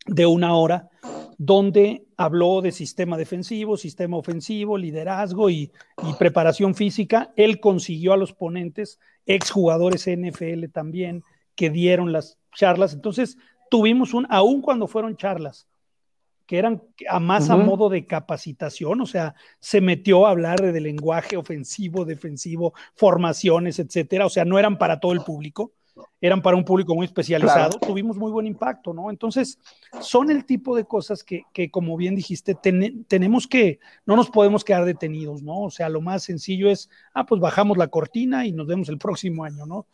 de 0.05 0.25
una 0.25 0.53
hora 0.53 0.89
donde 1.37 2.05
habló 2.17 2.61
de 2.61 2.73
sistema 2.73 3.15
defensivo, 3.15 3.77
sistema 3.77 4.17
ofensivo, 4.17 4.77
liderazgo 4.77 5.49
y, 5.49 5.71
y, 6.05 6.13
preparación 6.19 6.75
física. 6.75 7.31
Él 7.37 7.61
consiguió 7.61 8.11
a 8.11 8.17
los 8.17 8.33
ponentes, 8.33 8.99
exjugadores 9.25 10.09
NFL 10.09 10.65
también, 10.73 11.23
que 11.55 11.69
dieron 11.69 12.11
las 12.11 12.37
charlas. 12.53 12.93
Entonces, 12.93 13.37
tuvimos 13.69 14.13
un, 14.13 14.27
aun 14.29 14.61
cuando 14.61 14.87
fueron 14.87 15.15
charlas, 15.15 15.69
que 16.51 16.57
eran 16.57 16.83
a 17.07 17.21
más 17.21 17.49
a 17.49 17.55
modo 17.55 17.87
de 17.87 18.05
capacitación, 18.05 18.99
o 18.99 19.05
sea, 19.05 19.35
se 19.61 19.79
metió 19.79 20.27
a 20.27 20.31
hablar 20.31 20.59
de, 20.61 20.81
lenguaje 20.81 21.37
ofensivo, 21.37 22.03
defensivo, 22.03 22.73
formaciones, 22.93 23.79
etcétera, 23.79 24.25
o 24.25 24.29
sea, 24.29 24.43
no 24.43 24.59
eran 24.59 24.77
para 24.77 24.99
todo 24.99 25.13
el 25.13 25.21
público, 25.21 25.71
eran 26.19 26.41
para 26.41 26.57
un 26.57 26.65
público 26.65 26.93
muy 26.93 27.05
especializado, 27.05 27.79
tuvimos 27.79 28.17
muy 28.17 28.33
buen 28.33 28.47
impacto, 28.47 28.93
¿no? 28.93 29.09
Entonces, 29.09 29.59
son 30.01 30.29
el 30.29 30.43
tipo 30.43 30.75
de 30.75 30.83
cosas 30.83 31.23
que, 31.23 31.43
que 31.53 31.71
como 31.71 31.95
bien 31.95 32.17
dijiste, 32.17 32.53
tenemos 32.53 33.47
que, 33.47 33.79
no 34.05 34.17
nos 34.17 34.29
podemos 34.29 34.65
quedar 34.65 34.83
detenidos, 34.83 35.43
¿no? 35.43 35.57
O 35.61 35.69
sea, 35.69 35.87
lo 35.87 36.01
más 36.01 36.23
sencillo 36.23 36.69
es, 36.69 36.89
ah, 37.13 37.25
pues 37.25 37.39
bajamos 37.39 37.77
la 37.77 37.87
cortina 37.87 38.45
y 38.45 38.51
nos 38.51 38.67
vemos 38.67 38.89
el 38.89 38.97
próximo 38.97 39.45
año, 39.45 39.65
¿no? 39.65 39.87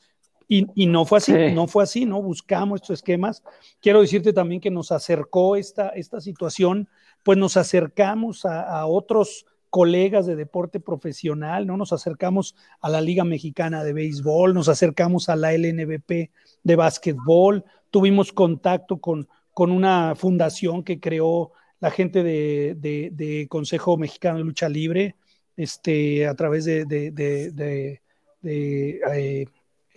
Y, 0.50 0.86
no 0.86 1.06
fue 1.06 1.18
así, 1.18 1.34
no 1.54 1.68
fue 1.68 1.84
así, 1.84 2.06
¿no? 2.06 2.22
Buscamos 2.22 2.82
estos 2.82 3.00
esquemas. 3.00 3.44
Quiero 3.82 4.02
decirte 4.02 4.32
también 4.32 4.62
que 4.62 4.72
nos 4.72 4.94
acercó 4.94 5.58
esta, 5.58 5.90
esta 5.90 6.22
situación, 6.22 6.88
pues 7.24 7.38
nos 7.38 7.58
acercamos 7.58 8.46
a, 8.46 8.86
otros 8.86 9.46
colegas 9.70 10.26
de 10.26 10.38
deporte 10.38 10.80
profesional, 10.80 11.68
¿no? 11.68 11.76
Nos 11.76 11.92
acercamos 11.92 12.56
a 12.80 12.90
la 12.90 13.02
Liga 13.02 13.26
Mexicana 13.26 13.84
de 13.84 13.92
Béisbol, 13.92 14.54
nos 14.54 14.70
acercamos 14.70 15.28
a 15.28 15.36
la 15.36 15.52
LNBP 15.52 16.32
de 16.64 16.76
básquetbol, 16.78 17.66
tuvimos 17.92 18.32
contacto 18.32 18.98
con, 19.00 19.28
con 19.54 19.72
una 19.72 20.16
fundación 20.16 20.84
que 20.84 21.02
creó 21.02 21.52
la 21.82 21.92
gente 21.92 22.24
de, 22.24 22.76
de 23.12 23.48
Consejo 23.50 23.98
Mexicano 23.98 24.38
de 24.38 24.46
Lucha 24.46 24.70
Libre, 24.70 25.16
este, 25.58 26.28
a 26.28 26.36
través 26.36 26.66
de, 26.66 26.86
de, 26.86 27.12
de, 27.12 28.02
eh, 28.44 29.46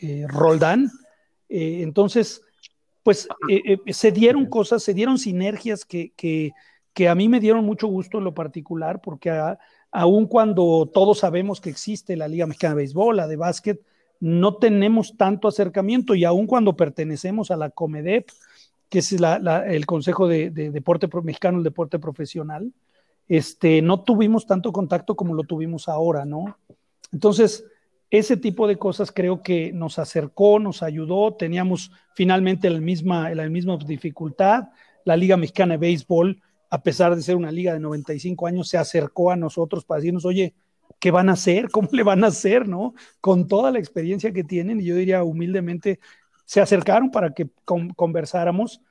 eh, 0.01 0.27
Roldán. 0.29 0.91
entonces, 1.49 2.43
pues 3.03 3.29
se 3.87 4.13
dieron 4.13 4.47
cosas, 4.47 4.83
se 4.83 4.95
dieron 4.95 5.19
sinergias 5.19 5.85
que, 5.85 6.13
que, 6.17 6.53
que, 6.93 7.09
a 7.09 7.15
mí 7.15 7.29
me 7.29 7.41
dieron 7.41 7.65
mucho 7.65 7.87
gusto 7.87 8.19
en 8.19 8.25
lo 8.25 8.35
particular, 8.35 9.01
porque 9.01 9.31
aun 9.91 10.27
cuando 10.27 10.91
todos 10.93 11.19
sabemos 11.19 11.61
que 11.61 11.71
existe 11.71 12.17
la 12.17 12.29
Liga 12.29 12.47
Mexicana 12.47 12.75
de 12.75 12.83
Béisbol, 12.83 13.17
la 13.17 13.27
de 13.27 13.37
básquet, 13.37 13.81
no 14.21 14.57
tenemos 14.57 15.17
tanto 15.17 15.49
acercamiento 15.49 16.15
y 16.15 16.25
aun 16.25 16.47
cuando 16.47 16.77
pertenecemos 16.77 17.51
a 17.51 17.57
la 17.57 17.71
Comedep, 17.71 18.29
que 18.91 18.99
es 18.99 19.13
el 19.13 19.87
Consejo 19.87 20.29
de, 20.29 20.51
Deporte 20.51 21.09
Mexicano, 21.23 21.59
el 21.59 21.65
Deporte 21.65 21.99
Profesional, 21.99 22.73
este, 23.29 23.81
no 23.81 24.03
tuvimos 24.03 24.47
tanto 24.47 24.73
contacto 24.73 25.17
como 25.17 25.35
lo 25.35 25.45
tuvimos 25.45 25.89
ahora, 25.89 26.25
¿no? 26.25 26.57
Entonces, 27.13 27.65
ese 28.11 28.37
tipo 28.37 28.66
de 28.66 28.77
cosas 28.77 29.12
creo 29.12 29.42
que 29.42 29.73
nos 29.73 29.99
acercó, 29.99 30.59
nos 30.59 30.83
ayudó, 30.83 31.35
teníamos 31.35 31.92
finalmente 32.14 32.68
la 32.68 32.81
misma, 32.81 33.31
la 33.35 33.49
misma 33.49 33.77
dificultad, 33.77 34.70
la 35.05 35.16
Liga 35.16 35.37
Mexicana 35.37 35.75
de 35.75 35.79
Béisbol, 35.79 36.42
a 36.70 36.83
pesar 36.83 37.14
de 37.14 37.23
ser 37.23 37.37
una 37.37 37.51
liga 37.51 37.73
de 37.73 37.81
95 37.81 38.46
años, 38.46 38.68
se 38.68 38.79
acercó 38.79 39.31
a 39.31 39.37
nosotros 39.37 39.85
para 39.85 40.01
decirnos, 40.01 40.25
oye, 40.25 40.55
¿qué 40.99 41.11
van 41.11 41.29
a 41.29 41.33
hacer? 41.33 41.68
¿Cómo 41.70 41.88
le 41.92 42.03
van 42.03 42.23
a 42.23 42.29
hacer? 42.29 42.68
¿No? 42.68 42.94
Con 43.20 43.49
toda 43.49 43.70
la 43.70 43.79
experiencia 43.79 44.33
que 44.33 44.44
tienen, 44.44 44.81
y 44.81 44.85
yo 44.85 44.94
diría 44.94 45.25
humildemente, 45.25 45.99
se 46.44 46.61
acercaron 46.61 47.11
para 47.11 47.33
que 47.33 47.49
conversáramos 47.94 48.83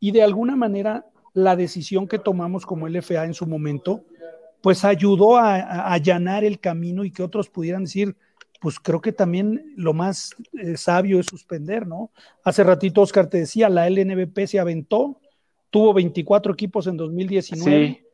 y 0.00 0.10
de 0.12 0.22
alguna 0.22 0.56
manera 0.56 1.06
la 1.32 1.56
decisión 1.56 2.08
que 2.08 2.18
tomamos 2.18 2.66
como 2.66 2.88
LFA 2.88 3.24
en 3.24 3.34
su 3.34 3.46
momento, 3.46 4.04
pues 4.62 4.84
ayudó 4.84 5.36
a, 5.36 5.92
allanar 5.92 6.44
el 6.44 6.60
camino 6.60 7.04
y 7.04 7.10
que 7.10 7.22
otros 7.22 7.48
pudieran 7.48 7.84
decir, 7.84 8.16
pues 8.66 8.80
creo 8.80 9.00
que 9.00 9.12
también 9.12 9.74
lo 9.76 9.94
más 9.94 10.34
eh, 10.54 10.76
sabio 10.76 11.20
es 11.20 11.26
suspender, 11.26 11.86
¿no? 11.86 12.10
Hace 12.42 12.64
ratito 12.64 13.00
Oscar 13.00 13.28
te 13.28 13.38
decía, 13.38 13.68
la 13.68 13.88
LNBP 13.88 14.40
se 14.48 14.58
aventó, 14.58 15.20
tuvo 15.70 15.94
24 15.94 16.52
equipos 16.52 16.88
en 16.88 16.96
2019 16.96 18.04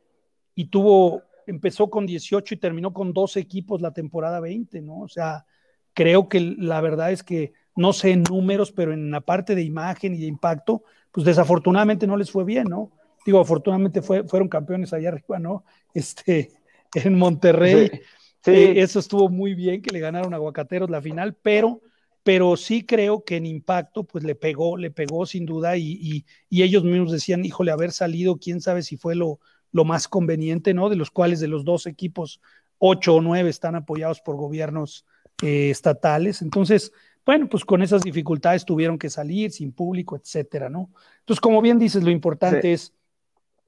y 0.53 0.65
tuvo 0.65 1.23
empezó 1.47 1.89
con 1.89 2.05
18 2.05 2.53
y 2.53 2.57
terminó 2.59 2.93
con 2.93 3.13
12 3.13 3.39
equipos 3.39 3.81
la 3.81 3.93
temporada 3.93 4.39
20, 4.39 4.79
¿no? 4.83 4.99
O 4.99 5.07
sea, 5.07 5.47
creo 5.95 6.29
que 6.29 6.39
la 6.39 6.81
verdad 6.81 7.11
es 7.11 7.23
que 7.23 7.53
no 7.75 7.91
sé 7.91 8.11
en 8.11 8.21
números, 8.21 8.71
pero 8.71 8.93
en 8.93 9.09
la 9.09 9.21
parte 9.21 9.55
de 9.55 9.63
imagen 9.63 10.13
y 10.13 10.19
de 10.19 10.27
impacto, 10.27 10.83
pues 11.11 11.25
desafortunadamente 11.25 12.05
no 12.05 12.15
les 12.15 12.29
fue 12.29 12.43
bien, 12.43 12.65
¿no? 12.65 12.91
Digo, 13.25 13.39
afortunadamente 13.39 14.03
fue, 14.03 14.23
fueron 14.25 14.49
campeones 14.49 14.93
allá 14.93 15.09
arriba, 15.09 15.39
¿no? 15.39 15.63
Este, 15.95 16.51
en 16.93 17.17
Monterrey. 17.17 17.89
Sí, 17.89 18.01
eh, 18.45 18.81
eso 18.81 18.99
estuvo 18.99 19.29
muy 19.29 19.53
bien 19.53 19.81
que 19.81 19.91
le 19.91 19.99
ganaron 19.99 20.33
a 20.33 20.37
Aguacateros 20.37 20.89
la 20.89 21.01
final, 21.01 21.35
pero, 21.41 21.81
pero 22.23 22.57
sí 22.57 22.85
creo 22.85 23.23
que 23.23 23.37
en 23.37 23.45
impacto, 23.45 24.03
pues 24.03 24.23
le 24.23 24.35
pegó, 24.35 24.77
le 24.77 24.91
pegó 24.91 25.25
sin 25.25 25.45
duda 25.45 25.77
y, 25.77 25.97
y, 26.01 26.25
y 26.49 26.63
ellos 26.63 26.83
mismos 26.83 27.11
decían, 27.11 27.45
híjole, 27.45 27.71
haber 27.71 27.91
salido, 27.91 28.37
quién 28.37 28.61
sabe 28.61 28.81
si 28.81 28.97
fue 28.97 29.15
lo, 29.15 29.39
lo 29.71 29.85
más 29.85 30.07
conveniente, 30.07 30.73
¿no? 30.73 30.89
De 30.89 30.95
los 30.95 31.11
cuales 31.11 31.39
de 31.39 31.47
los 31.47 31.65
dos 31.65 31.87
equipos, 31.87 32.41
ocho 32.77 33.15
o 33.15 33.21
nueve 33.21 33.49
están 33.49 33.75
apoyados 33.75 34.21
por 34.21 34.35
gobiernos 34.35 35.05
eh, 35.41 35.69
estatales. 35.69 36.41
Entonces, 36.41 36.91
bueno, 37.25 37.47
pues 37.47 37.63
con 37.65 37.81
esas 37.81 38.01
dificultades 38.01 38.65
tuvieron 38.65 38.97
que 38.97 39.09
salir 39.09 39.51
sin 39.51 39.71
público, 39.71 40.15
etcétera, 40.15 40.69
¿no? 40.69 40.91
Entonces, 41.19 41.41
como 41.41 41.61
bien 41.61 41.79
dices, 41.79 42.03
lo 42.03 42.11
importante 42.11 42.73
es 42.73 42.93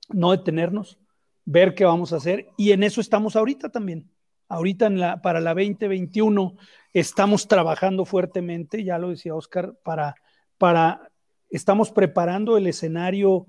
no 0.10 0.32
detenernos, 0.32 1.00
ver 1.46 1.74
qué 1.74 1.86
vamos 1.86 2.14
a 2.14 2.18
hacer 2.18 2.48
y 2.58 2.72
en 2.72 2.84
eso 2.84 3.02
estamos 3.02 3.36
ahorita 3.36 3.70
también. 3.70 4.10
Ahorita 4.48 4.86
en 4.86 5.00
la, 5.00 5.22
para 5.22 5.40
la 5.40 5.54
2021 5.54 6.56
estamos 6.94 7.48
trabajando 7.48 8.06
fuertemente, 8.06 8.84
ya 8.84 8.98
lo 8.98 9.10
decía 9.10 9.36
Oscar, 9.36 9.76
para, 9.84 10.16
para, 10.58 11.10
estamos 11.50 11.92
preparando 11.92 12.58
el 12.58 12.68
escenario 12.68 13.48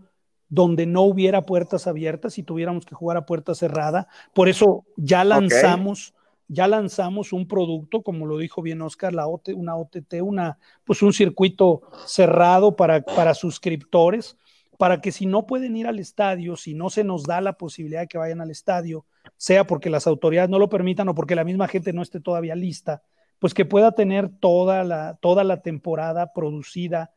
donde 0.48 0.86
no 0.86 1.02
hubiera 1.02 1.42
puertas 1.42 1.86
abiertas 1.86 2.38
y 2.38 2.42
tuviéramos 2.42 2.86
que 2.86 2.94
jugar 2.94 3.16
a 3.16 3.26
puerta 3.26 3.54
cerrada. 3.54 4.08
Por 4.32 4.48
eso 4.48 4.84
ya 4.96 5.24
lanzamos, 5.24 6.14
ya 6.48 6.68
lanzamos 6.68 7.32
un 7.32 7.48
producto, 7.48 8.02
como 8.02 8.26
lo 8.26 8.38
dijo 8.38 8.62
bien 8.62 8.82
Oscar, 8.82 9.12
la 9.12 9.26
una 9.26 9.76
OTT, 9.76 10.22
una, 10.22 10.58
pues 10.84 11.02
un 11.02 11.12
circuito 11.12 11.82
cerrado 12.06 12.76
para, 12.76 13.02
para 13.02 13.34
suscriptores, 13.34 14.36
para 14.78 15.00
que 15.00 15.10
si 15.10 15.26
no 15.26 15.46
pueden 15.46 15.76
ir 15.76 15.86
al 15.86 15.98
estadio, 15.98 16.56
si 16.56 16.74
no 16.74 16.90
se 16.90 17.02
nos 17.02 17.24
da 17.24 17.40
la 17.40 17.54
posibilidad 17.54 18.02
de 18.02 18.08
que 18.08 18.18
vayan 18.18 18.40
al 18.40 18.50
estadio, 18.50 19.04
sea 19.36 19.66
porque 19.66 19.90
las 19.90 20.06
autoridades 20.06 20.50
no 20.50 20.58
lo 20.58 20.68
permitan 20.68 21.08
o 21.08 21.14
porque 21.14 21.34
la 21.34 21.44
misma 21.44 21.68
gente 21.68 21.92
no 21.92 22.02
esté 22.02 22.20
todavía 22.20 22.54
lista, 22.54 23.02
pues 23.38 23.54
que 23.54 23.64
pueda 23.64 23.92
tener 23.92 24.28
toda 24.28 24.84
la, 24.84 25.18
toda 25.20 25.44
la 25.44 25.62
temporada 25.62 26.32
producida, 26.32 27.12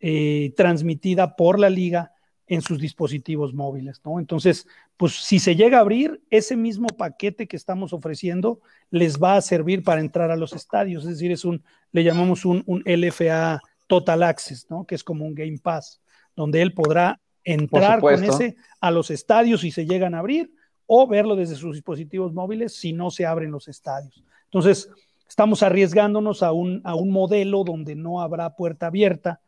eh, 0.00 0.52
transmitida 0.56 1.36
por 1.36 1.58
la 1.58 1.70
liga 1.70 2.12
en 2.46 2.62
sus 2.62 2.80
dispositivos 2.80 3.54
móviles, 3.54 4.00
¿no? 4.04 4.18
Entonces, 4.18 4.66
pues 4.96 5.12
si 5.12 5.38
se 5.38 5.54
llega 5.54 5.78
a 5.78 5.82
abrir, 5.82 6.20
ese 6.30 6.56
mismo 6.56 6.88
paquete 6.88 7.46
que 7.46 7.56
estamos 7.56 7.92
ofreciendo 7.92 8.60
les 8.90 9.22
va 9.22 9.36
a 9.36 9.40
servir 9.40 9.84
para 9.84 10.00
entrar 10.00 10.32
a 10.32 10.36
los 10.36 10.52
estadios, 10.52 11.04
es 11.04 11.10
decir, 11.10 11.30
es 11.30 11.44
un, 11.44 11.62
le 11.92 12.02
llamamos 12.02 12.44
un, 12.44 12.64
un 12.66 12.82
LFA 12.84 13.60
Total 13.86 14.22
Access, 14.24 14.68
¿no? 14.68 14.84
Que 14.84 14.96
es 14.96 15.04
como 15.04 15.24
un 15.24 15.34
Game 15.34 15.58
Pass, 15.62 16.00
donde 16.34 16.60
él 16.60 16.74
podrá 16.74 17.20
entrar 17.44 18.00
con 18.00 18.22
ese 18.24 18.56
a 18.80 18.90
los 18.90 19.10
estadios 19.10 19.60
si 19.60 19.70
se 19.70 19.86
llegan 19.86 20.14
a 20.14 20.18
abrir 20.18 20.52
o 20.92 21.06
verlo 21.06 21.36
desde 21.36 21.54
sus 21.54 21.74
dispositivos 21.74 22.32
móviles 22.32 22.74
si 22.74 22.92
no 22.92 23.12
se 23.12 23.24
abren 23.24 23.52
los 23.52 23.68
estadios. 23.68 24.24
Entonces, 24.46 24.90
estamos 25.28 25.62
arriesgándonos 25.62 26.42
a 26.42 26.50
un, 26.50 26.80
a 26.82 26.96
un 26.96 27.12
modelo 27.12 27.62
donde 27.62 27.94
no 27.94 28.20
habrá 28.20 28.56
puerta 28.56 28.88
abierta, 28.88 29.40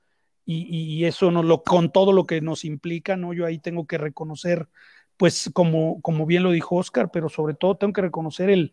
y, 0.45 1.05
eso 1.05 1.33
no 1.33 1.43
lo, 1.43 1.65
con 1.65 1.91
todo 1.91 2.13
lo 2.13 2.27
que 2.27 2.41
nos 2.41 2.65
implica, 2.65 3.17
¿no? 3.17 3.33
Yo 3.33 3.45
ahí 3.45 3.59
tengo 3.59 3.89
que 3.89 3.99
reconocer, 3.99 4.69
pues 5.17 5.51
como, 5.53 6.01
como 6.01 6.27
bien 6.27 6.45
lo 6.45 6.53
dijo 6.53 6.77
Oscar, 6.77 7.11
pero 7.13 7.29
sobre 7.29 7.55
todo 7.55 7.77
tengo 7.77 7.93
que 7.93 8.03
reconocer 8.03 8.49
el, 8.49 8.73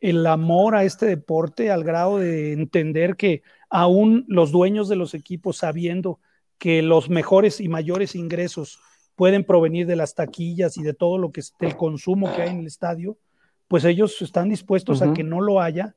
el 0.00 0.26
amor 0.26 0.76
a 0.76 0.84
este 0.84 1.04
deporte 1.04 1.70
al 1.70 1.84
grado 1.84 2.18
de 2.18 2.54
entender 2.54 3.16
que 3.16 3.42
aún 3.68 4.24
los 4.28 4.50
dueños 4.50 4.88
de 4.88 4.96
los 4.96 5.12
equipos 5.12 5.58
sabiendo 5.58 6.20
que 6.56 6.80
los 6.80 7.10
mejores 7.10 7.60
y 7.60 7.68
mayores 7.68 8.14
ingresos 8.14 8.80
pueden 9.18 9.42
provenir 9.42 9.88
de 9.88 9.96
las 9.96 10.14
taquillas 10.14 10.76
y 10.76 10.84
de 10.84 10.94
todo 10.94 11.18
lo 11.18 11.32
que 11.32 11.40
es 11.40 11.52
del 11.58 11.76
consumo 11.76 12.32
que 12.32 12.42
hay 12.42 12.50
en 12.50 12.60
el 12.60 12.68
estadio, 12.68 13.18
pues 13.66 13.84
ellos 13.84 14.22
están 14.22 14.48
dispuestos 14.48 15.02
a 15.02 15.12
que 15.12 15.24
no 15.24 15.40
lo 15.40 15.60
haya, 15.60 15.96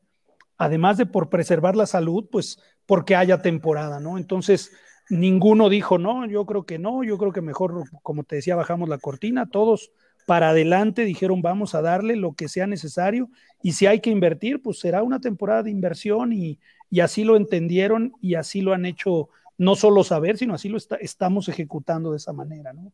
además 0.57 0.97
de 0.97 1.05
por 1.05 1.29
preservar 1.29 1.75
la 1.75 1.85
salud, 1.85 2.27
pues 2.31 2.59
porque 2.87 3.15
haya 3.15 3.43
temporada, 3.43 3.99
¿no? 3.99 4.17
Entonces, 4.17 4.71
ninguno 5.11 5.69
dijo, 5.69 5.99
no, 5.99 6.25
yo 6.25 6.47
creo 6.47 6.65
que 6.65 6.79
no, 6.79 7.03
yo 7.03 7.19
creo 7.19 7.31
que 7.31 7.41
mejor, 7.41 7.83
como 8.01 8.23
te 8.23 8.37
decía, 8.37 8.55
bajamos 8.55 8.89
la 8.89 8.97
cortina, 8.97 9.47
todos 9.47 9.91
para 10.25 10.49
adelante 10.49 11.05
dijeron, 11.05 11.43
vamos 11.43 11.75
a 11.75 11.83
darle 11.83 12.15
lo 12.15 12.33
que 12.33 12.49
sea 12.49 12.65
necesario 12.65 13.29
y 13.61 13.73
si 13.73 13.85
hay 13.85 13.99
que 13.99 14.09
invertir, 14.09 14.63
pues 14.63 14.79
será 14.79 15.03
una 15.03 15.21
temporada 15.21 15.61
de 15.61 15.69
inversión 15.69 16.33
y, 16.33 16.57
así 16.99 17.23
lo 17.23 17.35
entendieron 17.35 18.13
y 18.19 18.33
así 18.33 18.61
lo 18.61 18.73
han 18.73 18.87
hecho, 18.87 19.29
no 19.59 19.75
solo 19.75 20.03
saber, 20.03 20.39
sino 20.39 20.55
así 20.55 20.69
lo 20.69 20.79
estamos 20.99 21.49
ejecutando 21.49 22.09
de 22.09 22.17
esa 22.17 22.33
manera, 22.33 22.73
¿no? 22.73 22.91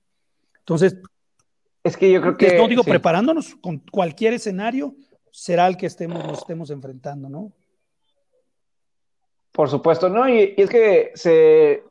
Entonces, 0.67 0.97
es 1.81 1.95
que 1.95 2.11
yo 2.11 2.19
creo 2.19 2.35
que... 2.35 2.57
No 2.57 2.67
digo, 2.67 2.83
preparándonos 2.83 3.55
con 3.61 3.79
cualquier 3.79 4.33
escenario, 4.33 4.95
será 5.31 5.65
el 5.67 5.77
que 5.77 5.85
estemos, 5.85 6.21
nos 6.25 6.39
estemos 6.39 6.69
enfrentando, 6.71 7.29
¿no? 7.29 7.53
Por 9.53 9.69
supuesto, 9.69 10.09
¿no? 10.09 10.27
Y, 10.27 10.55
es 10.57 10.69
que 10.69 11.11
se, 11.15 11.85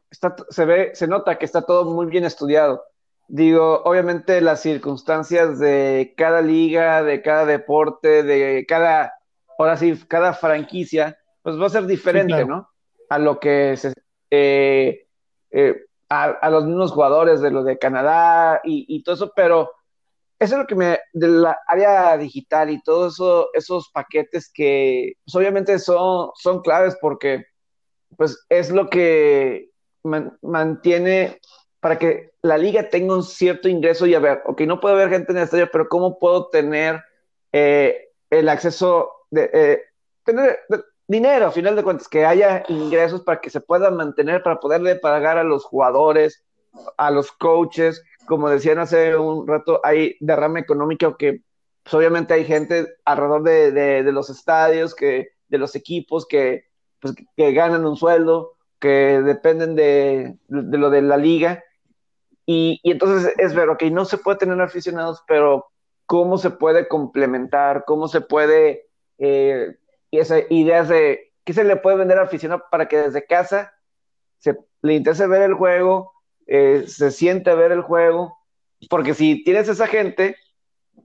se 0.50 0.64
ve, 0.66 0.90
se 0.94 1.06
nota 1.06 1.38
que 1.38 1.46
está 1.46 1.62
todo 1.62 1.90
muy 1.90 2.04
bien 2.04 2.24
estudiado. 2.26 2.84
Digo, 3.28 3.82
obviamente 3.84 4.42
las 4.42 4.60
circunstancias 4.60 5.58
de 5.58 6.12
cada 6.14 6.42
liga, 6.42 7.02
de 7.02 7.22
cada 7.22 7.46
deporte, 7.46 8.22
de 8.24 8.66
cada, 8.68 9.14
ahora 9.58 9.78
sí, 9.78 9.98
cada 10.06 10.34
franquicia, 10.34 11.18
pues 11.40 11.58
va 11.58 11.64
a 11.64 11.70
ser 11.70 11.86
diferente, 11.86 12.44
¿no? 12.44 12.68
A 13.08 13.18
lo 13.18 13.40
que 13.40 13.74
se, 13.78 13.94
eh, 14.30 15.06
eh, 15.50 15.86
a, 16.08 16.50
los 16.50 16.64
mismos 16.64 16.92
jugadores 16.92 17.40
de 17.40 17.50
lo 17.50 17.64
de 17.64 17.78
Canadá 17.78 18.60
y, 18.64 19.02
todo 19.02 19.14
eso, 19.14 19.32
pero 19.34 19.72
eso 20.38 20.54
es 20.54 20.60
lo 20.60 20.66
que 20.66 20.74
me, 20.74 20.98
de 21.12 21.28
la 21.28 21.58
área 21.66 22.16
digital 22.16 22.70
y 22.70 22.82
todos 22.82 23.14
eso, 23.14 23.48
esos 23.54 23.90
paquetes 23.90 24.50
que 24.52 25.14
pues 25.24 25.34
obviamente 25.34 25.78
son, 25.78 26.30
son 26.34 26.60
claves 26.60 26.96
porque 27.00 27.46
pues 28.16 28.44
es 28.48 28.70
lo 28.70 28.88
que 28.88 29.70
mantiene 30.42 31.40
para 31.80 31.98
que 31.98 32.32
la 32.42 32.58
liga 32.58 32.88
tenga 32.88 33.14
un 33.14 33.24
cierto 33.24 33.68
ingreso 33.68 34.06
y 34.06 34.14
a 34.14 34.20
ver, 34.20 34.42
ok, 34.46 34.60
no 34.62 34.80
puede 34.80 34.94
haber 34.94 35.10
gente 35.10 35.32
en 35.32 35.38
el 35.38 35.44
estadio, 35.44 35.68
pero 35.70 35.88
¿cómo 35.88 36.18
puedo 36.18 36.48
tener 36.48 37.02
eh, 37.52 38.08
el 38.30 38.48
acceso 38.48 39.10
de 39.30 39.50
eh, 39.52 39.82
tener 40.24 40.60
dinero, 41.08 41.46
a 41.46 41.52
final 41.52 41.76
de 41.76 41.82
cuentas, 41.82 42.08
que 42.08 42.24
haya 42.24 42.64
ingresos 42.68 43.22
para 43.22 43.40
que 43.40 43.50
se 43.50 43.60
pueda 43.60 43.90
mantener, 43.90 44.42
para 44.42 44.60
poderle 44.60 44.96
pagar 44.96 45.38
a 45.38 45.44
los 45.44 45.64
jugadores, 45.64 46.44
a 46.96 47.10
los 47.10 47.32
coaches, 47.32 48.02
como 48.26 48.48
decían 48.48 48.78
hace 48.78 49.16
un 49.16 49.46
rato, 49.46 49.80
hay 49.84 50.16
derrame 50.20 50.60
económico 50.60 51.16
que 51.16 51.42
pues 51.86 51.94
obviamente 51.94 52.34
hay 52.34 52.44
gente 52.44 52.96
alrededor 53.04 53.44
de, 53.44 54.02
los 54.12 54.28
estadios, 54.28 54.92
que, 54.92 55.28
de 55.48 55.58
los 55.58 55.76
equipos 55.76 56.26
que, 56.26 56.64
pues, 56.98 57.14
que 57.36 57.52
ganan 57.52 57.86
un 57.86 57.96
sueldo, 57.96 58.54
que 58.80 59.22
dependen 59.22 59.76
de, 59.76 60.36
lo 60.48 60.90
de 60.90 61.02
la 61.02 61.16
liga. 61.16 61.62
Y, 62.44 62.80
entonces 62.82 63.32
es 63.38 63.54
ver, 63.54 63.68
ok, 63.68 63.84
no 63.84 64.04
se 64.04 64.18
puede 64.18 64.38
tener 64.38 64.60
aficionados, 64.60 65.22
pero 65.28 65.66
¿cómo 66.06 66.38
se 66.38 66.50
puede 66.50 66.88
complementar? 66.88 67.84
¿Cómo 67.86 68.08
se 68.08 68.20
puede, 68.20 68.88
eh, 69.18 69.76
esas 70.18 70.44
ideas 70.50 70.88
de 70.88 71.32
qué 71.44 71.52
se 71.52 71.64
le 71.64 71.76
puede 71.76 71.96
vender 71.96 72.18
al 72.18 72.26
aficionado 72.26 72.64
para 72.70 72.88
que 72.88 72.98
desde 72.98 73.26
casa 73.26 73.72
se, 74.38 74.56
le 74.82 74.94
interese 74.94 75.26
ver 75.26 75.42
el 75.42 75.54
juego, 75.54 76.12
eh, 76.46 76.84
se 76.86 77.10
siente 77.10 77.54
ver 77.54 77.72
el 77.72 77.82
juego? 77.82 78.36
Porque 78.90 79.14
si 79.14 79.42
tienes 79.44 79.68
esa 79.68 79.86
gente, 79.86 80.36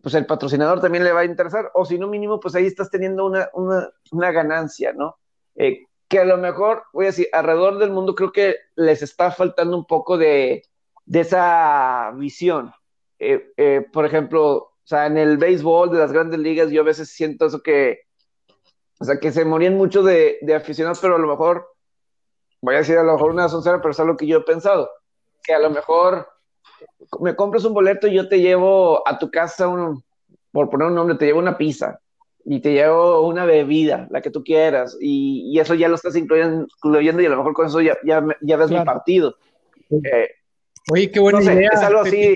pues 0.01 0.15
el 0.15 0.25
patrocinador 0.25 0.81
también 0.81 1.03
le 1.03 1.11
va 1.11 1.21
a 1.21 1.25
interesar, 1.25 1.71
o 1.73 1.85
si 1.85 1.97
no 1.97 2.07
mínimo, 2.07 2.39
pues 2.39 2.55
ahí 2.55 2.65
estás 2.65 2.89
teniendo 2.89 3.25
una, 3.25 3.49
una, 3.53 4.31
ganancia, 4.31 4.93
¿no? 4.93 5.17
Eh, 5.55 5.85
que 6.07 6.19
a 6.19 6.25
lo 6.25 6.37
mejor, 6.37 6.83
voy 6.93 7.05
a 7.05 7.09
decir, 7.09 7.27
alrededor 7.31 7.77
del 7.77 7.91
mundo 7.91 8.15
creo 8.15 8.31
que 8.31 8.55
les 8.75 9.01
está 9.01 9.31
faltando 9.31 9.77
un 9.77 9.85
poco 9.85 10.17
de, 10.17 10.63
de 11.05 11.19
esa 11.19 12.11
visión. 12.15 12.73
Eh, 13.19 13.51
eh, 13.57 13.85
por 13.93 14.05
ejemplo, 14.05 14.55
o 14.55 14.73
sea, 14.83 15.05
en 15.05 15.17
el 15.17 15.37
béisbol 15.37 15.91
de 15.91 15.99
las 15.99 16.11
grandes 16.11 16.39
ligas 16.39 16.71
yo 16.71 16.81
a 16.81 16.85
veces 16.85 17.09
siento 17.09 17.45
eso 17.45 17.61
que, 17.61 18.01
o 19.01 19.03
sea, 19.03 19.19
que 19.19 19.31
se 19.31 19.43
morían 19.43 19.75
mucho 19.77 20.03
de, 20.03 20.37
de 20.41 20.53
aficionados, 20.53 20.99
pero 20.99 21.15
a 21.15 21.19
lo 21.19 21.25
mejor, 21.25 21.67
voy 22.61 22.75
a 22.75 22.77
decir 22.77 22.99
a 22.99 23.03
lo 23.03 23.13
mejor 23.13 23.31
una 23.31 23.49
soncera, 23.49 23.81
pero 23.81 23.89
es 23.89 23.99
algo 23.99 24.15
que 24.15 24.27
yo 24.27 24.37
he 24.37 24.41
pensado, 24.41 24.91
que 25.43 25.55
a 25.55 25.59
lo 25.59 25.71
mejor 25.71 26.27
me 27.19 27.35
compras 27.35 27.65
un 27.65 27.73
boleto 27.73 28.05
y 28.05 28.13
yo 28.13 28.29
te 28.29 28.39
llevo 28.39 29.01
a 29.07 29.17
tu 29.17 29.31
casa, 29.31 29.67
un, 29.67 30.03
por 30.51 30.69
poner 30.69 30.89
un 30.89 30.93
nombre, 30.93 31.17
te 31.17 31.25
llevo 31.25 31.39
una 31.39 31.57
pizza 31.57 31.99
y 32.45 32.59
te 32.59 32.73
llevo 32.73 33.27
una 33.27 33.45
bebida, 33.45 34.07
la 34.11 34.21
que 34.21 34.29
tú 34.29 34.43
quieras, 34.43 34.95
y, 35.01 35.59
eso 35.59 35.73
ya 35.73 35.87
lo 35.87 35.95
estás 35.95 36.15
incluyendo, 36.15 36.67
y 36.83 37.25
a 37.25 37.29
lo 37.29 37.37
mejor 37.37 37.53
con 37.53 37.65
eso 37.65 37.81
ya, 37.81 37.97
ya, 38.05 38.23
ya 38.39 38.57
ves 38.57 38.69
mi 38.69 38.85
partido. 38.85 39.35
Eh, 39.89 40.29
Oye, 40.89 41.11
qué 41.11 41.19
buena 41.19 41.43
idea. 41.43 41.69
Es 41.73 41.81
algo 41.81 42.01
así. 42.01 42.35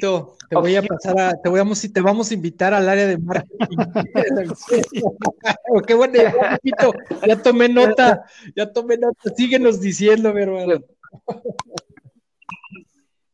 Te 0.50 0.56
voy 0.56 0.76
a 0.76 0.84
pasar 0.84 1.20
a, 1.20 1.42
te, 1.42 1.50
voy 1.50 1.60
a, 1.60 1.66
te 1.94 2.02
vamos 2.02 2.30
a 2.30 2.34
invitar 2.34 2.74
al 2.74 2.88
área 2.88 3.08
de 3.08 3.18
marketing. 3.18 3.78
qué 5.88 5.94
buena 5.96 6.18
idea, 6.18 6.60
Pepito. 6.62 6.94
Ya 7.28 7.42
tomé 7.42 7.70
nota, 7.70 8.26
ya 8.56 8.72
tomé 8.72 8.98
nota. 8.98 9.34
Síguenos 9.36 9.82
diciendo, 9.82 10.34
mi 10.34 10.42
hermano. 10.42 10.84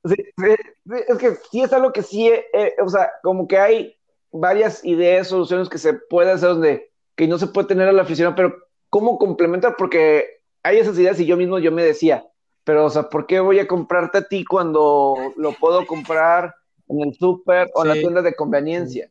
es 0.03 1.17
que 1.17 1.35
sí 1.51 1.61
es 1.61 1.73
algo 1.73 1.91
que 1.91 2.01
sí, 2.01 2.27
eh, 2.27 2.45
eh, 2.53 2.75
o 2.83 2.89
sea, 2.89 3.11
como 3.21 3.47
que 3.47 3.57
hay 3.57 3.95
varias 4.31 4.85
ideas, 4.85 5.27
soluciones 5.27 5.67
que 5.67 5.77
se 5.77 5.93
puede 5.93 6.31
hacer 6.31 6.49
donde 6.49 6.91
que 7.15 7.27
no 7.27 7.37
se 7.37 7.47
puede 7.47 7.67
tener 7.67 7.87
a 7.87 7.91
la 7.91 8.03
afición, 8.03 8.33
pero 8.35 8.55
¿cómo 8.89 9.17
complementar? 9.17 9.75
Porque 9.77 10.41
hay 10.63 10.77
esas 10.77 10.97
ideas 10.97 11.19
y 11.19 11.25
yo 11.25 11.37
mismo 11.37 11.59
yo 11.59 11.71
me 11.71 11.83
decía, 11.83 12.25
pero 12.63 12.85
o 12.85 12.89
sea, 12.89 13.09
¿por 13.09 13.25
qué 13.25 13.39
voy 13.39 13.59
a 13.59 13.67
comprarte 13.67 14.19
a 14.19 14.27
ti 14.27 14.45
cuando 14.45 15.15
lo 15.37 15.53
puedo 15.53 15.85
comprar 15.85 16.55
en 16.87 17.01
el 17.01 17.13
súper 17.13 17.69
o 17.73 17.83
en 17.83 17.89
la 17.89 17.93
tienda 17.95 18.21
de 18.21 18.35
conveniencia? 18.35 19.09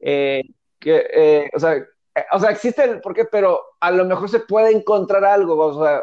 Eh, 0.00 0.42
que, 0.78 1.48
o, 1.54 1.58
sea, 1.58 1.84
o 2.32 2.38
sea, 2.38 2.50
existe 2.50 2.84
el 2.84 3.00
por 3.00 3.14
qué, 3.14 3.24
pero 3.24 3.60
a 3.80 3.90
lo 3.90 4.04
mejor 4.04 4.28
se 4.28 4.40
puede 4.40 4.72
encontrar 4.72 5.24
algo, 5.24 5.56
o 5.56 5.84
sea, 5.84 6.02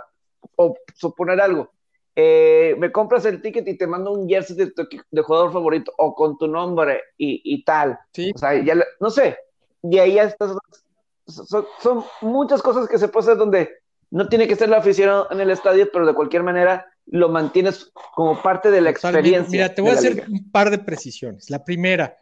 o 0.56 0.76
suponer 0.96 1.40
algo. 1.42 1.70
Eh, 2.16 2.76
me 2.78 2.92
compras 2.92 3.24
el 3.26 3.42
ticket 3.42 3.66
y 3.68 3.78
te 3.78 3.88
mando 3.88 4.12
un 4.12 4.28
jersey 4.28 4.56
de 4.56 4.72
tu 4.72 4.86
de 5.10 5.22
jugador 5.22 5.54
favorito 5.54 5.94
o 5.98 6.14
con 6.14 6.38
tu 6.38 6.48
nombre 6.48 7.02
y, 7.18 7.64
tal. 7.64 7.98
O 8.36 8.38
sea, 8.38 8.62
ya, 8.62 8.76
no 9.00 9.10
sé. 9.10 9.38
Y 9.84 9.98
ahí 10.00 10.16
ya 10.16 10.36
son, 10.38 11.66
son, 11.80 12.04
muchas 12.22 12.62
cosas 12.62 12.90
que 12.90 12.98
se 12.98 13.08
pueden 13.08 13.30
hacer 13.30 13.38
donde 13.38 13.70
no 14.12 14.28
tiene 14.28 14.48
que 14.48 14.56
ser 14.56 14.70
la 14.70 14.78
afición 14.78 15.26
en 15.32 15.40
el 15.40 15.52
estadio, 15.52 15.90
pero 15.92 16.06
de 16.06 16.14
cualquier 16.14 16.44
manera 16.44 16.86
lo 17.06 17.30
mantienes 17.30 17.92
como 18.14 18.42
parte 18.42 18.72
de 18.72 18.82
la 18.82 18.90
experiencia. 18.90 19.52
Mira, 19.52 19.74
te 19.74 19.82
voy 19.82 19.92
a 19.92 19.94
hacer 19.96 20.26
un 20.30 20.52
par 20.52 20.70
de 20.70 20.80
precisiones. 20.80 21.50
La 21.50 21.64
primera, 21.64 22.18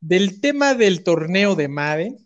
del 0.00 0.40
tema 0.40 0.74
del 0.74 1.02
torneo 1.02 1.54
de 1.54 1.68
Madden, 1.68 2.24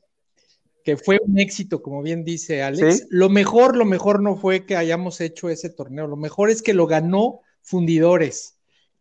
que 0.85 0.97
fue 0.97 1.19
un 1.23 1.39
éxito, 1.39 1.83
como 1.83 2.03
bien 2.03 2.25
dice 2.25 2.63
Alex. 2.63 3.09
Lo 3.11 3.29
mejor, 3.29 3.77
lo 3.77 3.85
mejor 3.85 4.23
no 4.23 4.37
fue 4.37 4.65
que 4.65 4.77
hayamos 4.77 5.21
hecho 5.21 5.51
ese 5.51 5.69
torneo, 5.69 6.07
lo 6.07 6.17
mejor 6.17 6.51
es 6.51 6.63
que 6.63 6.75
lo 6.75 6.87
ganó 6.87 7.41
Fundidores. 7.61 8.57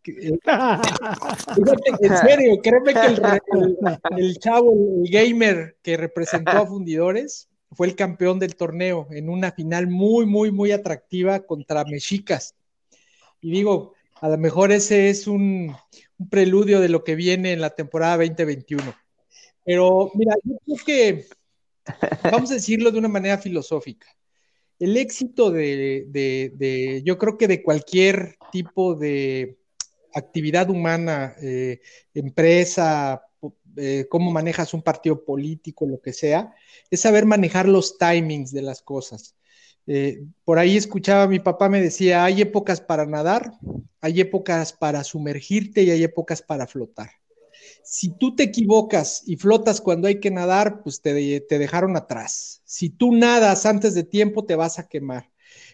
Eh, 0.06 0.38
en 2.02 2.18
serio, 2.18 2.60
créeme 2.62 2.94
que 2.94 3.06
el, 4.18 4.38
chavo, 4.40 4.74
el 4.74 5.10
gamer 5.10 5.78
que 5.82 5.96
representó 5.96 6.52
a 6.52 6.66
Fundidores, 6.68 7.48
fue 7.72 7.88
el 7.88 7.96
campeón 7.96 8.40
del 8.40 8.56
torneo 8.56 9.08
en 9.12 9.30
una 9.30 9.52
final 9.52 9.88
muy, 9.88 10.26
muy, 10.26 10.52
muy 10.52 10.72
atractiva 10.72 11.42
contra 11.42 11.86
Mexicas. 11.86 12.56
Y 13.42 13.52
digo, 13.52 13.94
a 14.22 14.30
lo 14.30 14.38
mejor 14.38 14.72
ese 14.72 15.10
es 15.10 15.28
un, 15.28 15.76
preludio 16.30 16.80
de 16.80 16.90
lo 16.90 17.04
que 17.04 17.16
viene 17.16 17.54
en 17.54 17.62
la 17.62 17.70
temporada 17.70 18.18
2021. 18.18 18.96
Pero 19.64 20.12
mira, 20.16 20.36
yo 20.44 20.58
creo 20.66 20.78
que 20.86 21.26
vamos 22.24 22.52
a 22.52 22.56
decirlo 22.56 22.92
de 22.92 23.00
una 23.00 23.08
manera 23.08 23.38
filosófica. 23.38 24.08
El 24.80 24.98
éxito 24.98 25.52
de, 25.52 27.02
yo 27.04 27.18
creo 27.18 27.38
que 27.38 27.48
de 27.48 27.64
cualquier 27.64 28.38
tipo 28.52 28.96
de 28.96 29.58
actividad 30.14 30.70
humana, 30.70 31.36
eh, 31.42 31.80
empresa, 32.14 33.27
eh, 33.78 34.08
cómo 34.10 34.32
manejas 34.32 34.74
un 34.74 34.82
partido 34.82 35.24
político, 35.24 35.88
lo 35.88 36.02
que 36.02 36.14
sea, 36.14 36.54
es 36.90 37.02
saber 37.02 37.26
manejar 37.26 37.68
los 37.68 37.98
timings 37.98 38.52
de 38.52 38.62
las 38.62 38.82
cosas. 38.82 39.36
Eh, 39.88 40.24
por 40.44 40.60
ahí 40.60 40.76
escuchaba, 40.76 41.28
mi 41.28 41.40
papá 41.40 41.70
me 41.70 41.82
decía, 41.82 42.26
hay 42.26 42.42
épocas 42.42 42.82
para 42.82 43.06
nadar, 43.06 43.54
hay 44.02 44.22
épocas 44.22 44.74
para 44.74 45.04
sumergirte 45.04 45.84
y 45.84 45.92
hay 45.92 46.04
épocas 46.04 46.42
para 46.42 46.68
flotar 46.68 47.10
si 47.84 48.10
tú 48.10 48.36
te 48.36 48.44
equivocas 48.44 49.24
y 49.26 49.38
flotas 49.38 49.80
cuando 49.80 50.10
hay 50.10 50.20
que 50.20 50.30
nadar, 50.30 50.84
pues 50.84 51.02
te, 51.02 51.14
dejaron 51.14 51.96
atrás. 51.96 52.62
Si 52.66 52.90
tú 52.90 53.14
nadas 53.14 53.66
antes 53.66 53.94
de 53.94 54.04
tiempo, 54.04 54.46
te 54.46 54.56
vas 54.56 54.78
a 54.78 54.88
quemar. 54.88 55.32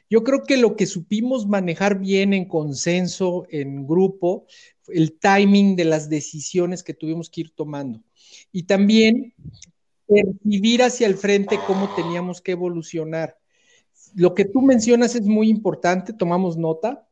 Yo 0.10 0.24
creo 0.24 0.44
que 0.44 0.58
lo 0.58 0.76
que 0.76 0.86
supimos 0.86 1.48
manejar 1.48 2.00
bien 2.00 2.34
en 2.34 2.46
consenso, 2.46 3.46
en 3.50 3.88
grupo, 3.88 4.46
el 4.88 5.18
timing 5.18 5.76
de 5.76 5.86
las 5.86 6.10
decisiones 6.10 6.84
que 6.84 6.94
tuvimos 6.94 7.30
que 7.30 7.42
ir 7.42 7.54
tomando. 7.56 8.02
Y 8.52 8.64
también 8.64 9.34
percibir 10.08 10.84
hacia 10.84 11.08
el 11.08 11.16
frente 11.16 11.60
cómo 11.66 11.94
teníamos 11.96 12.42
que 12.42 12.52
evolucionar. 12.52 13.38
Lo 14.16 14.34
que 14.34 14.46
tú 14.46 14.62
mencionas 14.62 15.16
es 15.16 15.24
muy 15.24 15.50
importante, 15.50 16.14
tomamos 16.14 16.58
nota. 16.58 17.08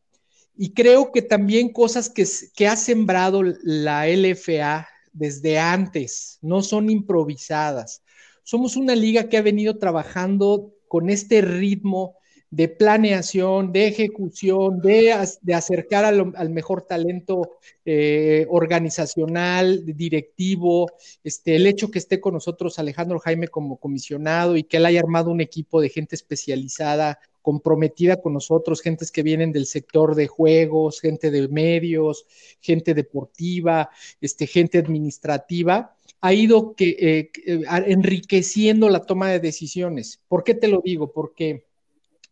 Y 0.58 0.74
creo 0.74 1.12
que 1.12 1.22
también 1.22 1.72
cosas 1.72 2.10
que, 2.10 2.28
que 2.56 2.68
ha 2.68 2.76
sembrado 2.76 3.42
la 3.64 4.08
LFA 4.08 4.88
desde 5.14 5.60
antes, 5.60 6.38
no 6.42 6.62
son 6.62 6.90
improvisadas. 6.90 8.04
Somos 8.44 8.76
una 8.76 8.96
liga 8.96 9.30
que 9.30 9.38
ha 9.38 9.42
venido 9.42 9.78
trabajando 9.78 10.74
con 10.88 11.10
este 11.10 11.42
ritmo 11.42 12.16
de 12.52 12.68
planeación, 12.68 13.72
de 13.72 13.88
ejecución, 13.88 14.82
de, 14.82 15.14
acercar 15.54 16.04
al, 16.04 16.50
mejor 16.50 16.82
talento 16.82 17.54
eh, 17.86 18.46
organizacional, 18.50 19.86
directivo, 19.86 20.92
este, 21.24 21.56
el 21.56 21.66
hecho 21.66 21.90
que 21.90 22.00
esté 22.00 22.20
con 22.20 22.34
nosotros 22.34 22.78
Alejandro 22.78 23.20
Jaime 23.20 23.48
como 23.48 23.78
comisionado 23.78 24.58
y 24.58 24.64
que 24.64 24.78
él 24.78 24.86
haya 24.86 25.00
armado 25.00 25.32
un 25.32 25.40
equipo 25.40 25.80
de 25.80 25.90
gente 25.90 26.16
especializada 26.16 27.20
comprometida 27.42 28.22
con 28.22 28.34
nosotros, 28.34 28.82
gentes 28.82 29.12
que 29.12 29.24
vienen 29.24 29.54
del 29.54 29.66
sector 29.66 30.14
de 30.14 30.28
juegos, 30.28 31.00
gente 31.00 31.32
de 31.32 31.48
medios, 31.48 32.26
gente 32.60 32.94
deportiva, 32.94 33.90
este, 34.20 34.46
gente 34.46 34.78
administrativa, 34.78 35.96
ha 36.20 36.34
ido 36.34 36.76
que, 36.76 36.90
eh, 37.00 37.32
eh, 37.46 37.64
enriqueciendo 37.88 38.90
la 38.90 39.06
toma 39.06 39.30
de 39.30 39.40
decisiones. 39.40 40.22
¿Por 40.28 40.44
qué 40.44 40.54
te 40.54 40.68
lo 40.68 40.82
digo? 40.84 41.12
Porque 41.12 41.71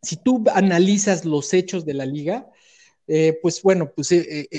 si 0.02 0.18
tú 0.18 0.44
analizas 0.54 1.26
los 1.26 1.54
hechos 1.54 1.86
de 1.86 1.94
la 1.94 2.06
liga, 2.06 2.50
eh, 3.08 3.40
pues 3.42 3.62
bueno, 3.64 3.92
pues 3.96 4.14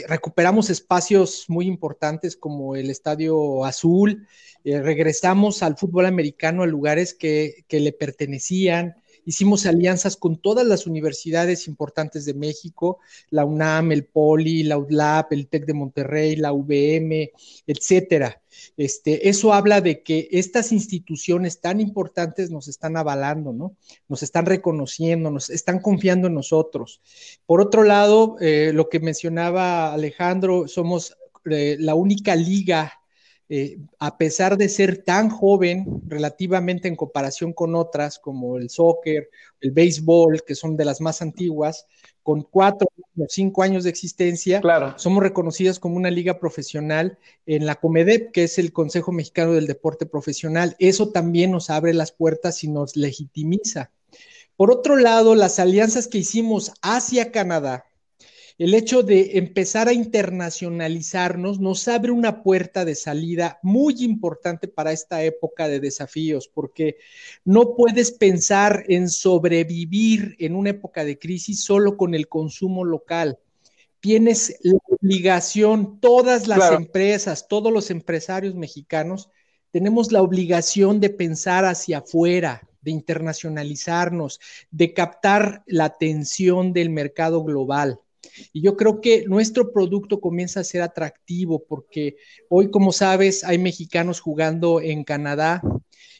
recuperamos 0.08 0.70
espacios 0.70 1.44
muy 1.48 1.66
importantes 1.66 2.36
como 2.36 2.74
el 2.74 2.90
Estadio 2.90 3.64
Azul, 3.64 4.26
regresamos 4.64 5.62
al 5.62 5.76
fútbol 5.76 6.06
americano 6.06 6.62
a 6.62 6.66
lugares 6.66 7.14
que, 7.14 7.64
que 7.68 7.78
le 7.78 7.92
pertenecían, 7.92 8.96
hicimos 9.24 9.66
alianzas 9.66 10.16
con 10.16 10.40
todas 10.40 10.66
las 10.66 10.86
universidades 10.86 11.68
importantes 11.68 12.24
de 12.24 12.34
México, 12.34 12.98
la 13.30 13.44
UNAM, 13.44 13.92
el 13.92 14.04
POLI, 14.04 14.64
la 14.64 14.78
UDLAP, 14.78 15.32
el 15.32 15.48
TEC 15.48 15.66
de 15.66 15.74
Monterrey, 15.74 16.36
la 16.36 16.52
UVM, 16.52 17.30
etcétera. 17.66 18.39
Este, 18.76 19.28
eso 19.28 19.52
habla 19.52 19.80
de 19.80 20.02
que 20.02 20.28
estas 20.32 20.72
instituciones 20.72 21.60
tan 21.60 21.80
importantes 21.80 22.50
nos 22.50 22.68
están 22.68 22.96
avalando, 22.96 23.52
¿no? 23.52 23.76
Nos 24.08 24.22
están 24.22 24.46
reconociendo, 24.46 25.30
nos 25.30 25.50
están 25.50 25.80
confiando 25.80 26.28
en 26.28 26.34
nosotros. 26.34 27.00
Por 27.46 27.60
otro 27.60 27.84
lado, 27.84 28.36
eh, 28.40 28.72
lo 28.74 28.88
que 28.88 29.00
mencionaba 29.00 29.92
Alejandro, 29.92 30.68
somos 30.68 31.16
eh, 31.50 31.76
la 31.78 31.94
única 31.94 32.36
liga 32.36 32.92
eh, 33.52 33.78
a 33.98 34.16
pesar 34.16 34.56
de 34.56 34.68
ser 34.68 35.02
tan 35.02 35.28
joven 35.28 36.02
relativamente 36.06 36.86
en 36.86 36.94
comparación 36.94 37.52
con 37.52 37.74
otras 37.74 38.20
como 38.20 38.56
el 38.56 38.70
soccer, 38.70 39.28
el 39.60 39.72
béisbol, 39.72 40.44
que 40.46 40.54
son 40.54 40.76
de 40.76 40.84
las 40.84 41.00
más 41.00 41.20
antiguas, 41.20 41.84
con 42.30 42.42
cuatro 42.44 42.86
o 43.18 43.26
cinco 43.28 43.64
años 43.64 43.82
de 43.82 43.90
existencia, 43.90 44.62
somos 44.94 45.20
reconocidas 45.20 45.80
como 45.80 45.96
una 45.96 46.12
liga 46.12 46.38
profesional 46.38 47.18
en 47.44 47.66
la 47.66 47.74
Comedep, 47.74 48.30
que 48.30 48.44
es 48.44 48.56
el 48.60 48.72
Consejo 48.72 49.10
Mexicano 49.10 49.50
del 49.50 49.66
Deporte 49.66 50.06
Profesional. 50.06 50.76
Eso 50.78 51.08
también 51.08 51.50
nos 51.50 51.70
abre 51.70 51.92
las 51.92 52.12
puertas 52.12 52.62
y 52.62 52.68
nos 52.68 52.94
legitimiza. 52.94 53.90
Por 54.54 54.70
otro 54.70 54.94
lado, 54.94 55.34
las 55.34 55.58
alianzas 55.58 56.06
que 56.06 56.18
hicimos 56.18 56.70
hacia 56.82 57.32
Canadá, 57.32 57.86
el 58.60 58.74
hecho 58.74 59.02
de 59.02 59.38
empezar 59.38 59.88
a 59.88 59.94
internacionalizarnos 59.94 61.60
nos 61.60 61.88
abre 61.88 62.12
una 62.12 62.42
puerta 62.42 62.84
de 62.84 62.94
salida 62.94 63.58
muy 63.62 64.04
importante 64.04 64.68
para 64.68 64.92
esta 64.92 65.22
época 65.24 65.66
de 65.66 65.80
desafíos, 65.80 66.46
porque 66.46 66.98
no 67.42 67.74
puedes 67.74 68.12
pensar 68.12 68.84
en 68.88 69.08
sobrevivir 69.08 70.36
en 70.38 70.54
una 70.54 70.70
época 70.70 71.06
de 71.06 71.18
crisis 71.18 71.64
solo 71.64 71.96
con 71.96 72.14
el 72.14 72.28
consumo 72.28 72.84
local. 72.84 73.38
Tienes 73.98 74.58
la 74.60 74.78
obligación, 74.90 75.98
todas 75.98 76.46
las 76.46 76.70
empresas, 76.72 77.48
todos 77.48 77.72
los 77.72 77.90
empresarios 77.90 78.54
mexicanos, 78.54 79.30
tenemos 79.70 80.12
la 80.12 80.20
obligación 80.20 81.00
de 81.00 81.08
pensar 81.08 81.64
hacia 81.64 82.00
afuera, 82.00 82.68
de 82.82 82.90
internacionalizarnos, 82.90 84.38
de 84.70 84.92
captar 84.92 85.62
la 85.64 85.86
atención 85.86 86.74
del 86.74 86.90
mercado 86.90 87.42
global. 87.42 88.00
Y 88.52 88.62
yo 88.62 88.76
creo 88.76 89.00
que 89.00 89.24
nuestro 89.26 89.72
producto 89.72 90.20
comienza 90.20 90.60
a 90.60 90.64
ser 90.64 90.82
atractivo 90.82 91.64
porque 91.64 92.16
hoy, 92.48 92.70
como 92.70 92.92
sabes, 92.92 93.44
hay 93.44 93.58
mexicanos 93.58 94.20
jugando 94.20 94.80
en 94.80 95.04
Canadá, 95.04 95.62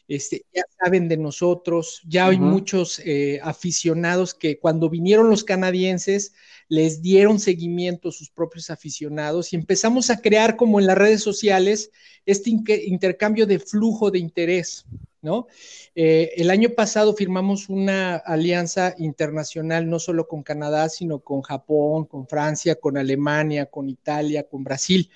este, 0.07 0.45
ya 0.53 0.63
saben 0.83 1.07
de 1.07 1.15
nosotros, 1.15 2.01
ya 2.05 2.27
hay 2.27 2.37
muchos 2.37 2.99
eh, 3.05 3.39
aficionados 3.43 4.33
que 4.33 4.59
cuando 4.59 4.89
vinieron 4.89 5.29
los 5.29 5.43
canadienses 5.43 6.33
les 6.67 7.01
dieron 7.01 7.39
seguimiento 7.39 8.09
a 8.09 8.11
sus 8.11 8.29
propios 8.29 8.69
aficionados 8.69 9.53
y 9.53 9.55
empezamos 9.55 10.09
a 10.09 10.19
crear 10.19 10.57
como 10.57 10.79
en 10.79 10.87
las 10.87 10.97
redes 10.97 11.21
sociales 11.21 11.91
este 12.25 12.49
intercambio 12.49 13.45
de 13.45 13.59
flujo 13.59 14.11
de 14.11 14.19
interés. 14.19 14.85
¿No? 15.21 15.47
Eh, 15.95 16.31
el 16.37 16.49
año 16.49 16.69
pasado 16.69 17.13
firmamos 17.13 17.69
una 17.69 18.15
alianza 18.15 18.95
internacional 18.97 19.89
no 19.89 19.99
solo 19.99 20.27
con 20.27 20.43
Canadá, 20.43 20.89
sino 20.89 21.19
con 21.19 21.41
Japón, 21.41 22.05
con 22.05 22.27
Francia, 22.27 22.75
con 22.75 22.97
Alemania, 22.97 23.67
con 23.67 23.89
Italia, 23.89 24.47
con 24.47 24.63
Brasil. 24.63 25.09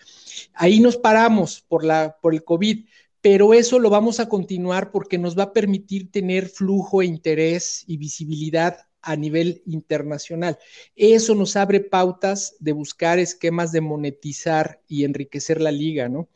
Ahí 0.53 0.79
nos 0.79 0.97
paramos 0.97 1.61
por, 1.67 1.83
la, 1.83 2.17
por 2.21 2.33
el 2.33 2.43
COVID, 2.43 2.85
pero 3.21 3.53
eso 3.53 3.79
lo 3.79 3.89
vamos 3.89 4.19
a 4.19 4.29
continuar 4.29 4.91
porque 4.91 5.17
nos 5.17 5.37
va 5.37 5.43
a 5.43 5.53
permitir 5.53 6.11
tener 6.11 6.47
flujo 6.47 7.01
e 7.01 7.05
interés 7.05 7.83
y 7.87 7.97
visibilidad 7.97 8.77
a 9.05 9.15
nivel 9.15 9.61
internacional. 9.67 10.57
Eso 10.95 11.35
nos 11.35 11.55
abre 11.55 11.79
pautas 11.79 12.55
de 12.59 12.73
buscar 12.73 13.19
esquemas 13.19 13.71
de 13.71 13.81
monetizar 13.81 14.81
y 14.87 15.05
enriquecer 15.05 15.61
la 15.61 15.71
liga, 15.71 16.09
¿no? 16.09 16.27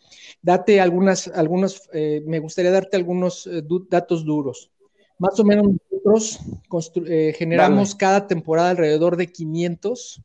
Date 0.41 0.80
algunas, 0.80 1.28
algunos, 1.28 1.89
eh, 1.93 2.24
me 2.26 2.39
gustaría 2.39 2.72
darte 2.72 2.95
algunos 2.95 3.47
eh, 3.47 3.63
datos 3.89 4.24
duros. 4.24 4.72
Más 5.17 5.38
o 5.39 5.43
menos 5.43 5.67
nosotros 5.91 6.39
eh, 7.07 7.34
generamos 7.36 7.95
cada 7.95 8.28
temporada 8.28 8.70
alrededor 8.70 9.17
de 9.17 9.32
500 9.32 10.22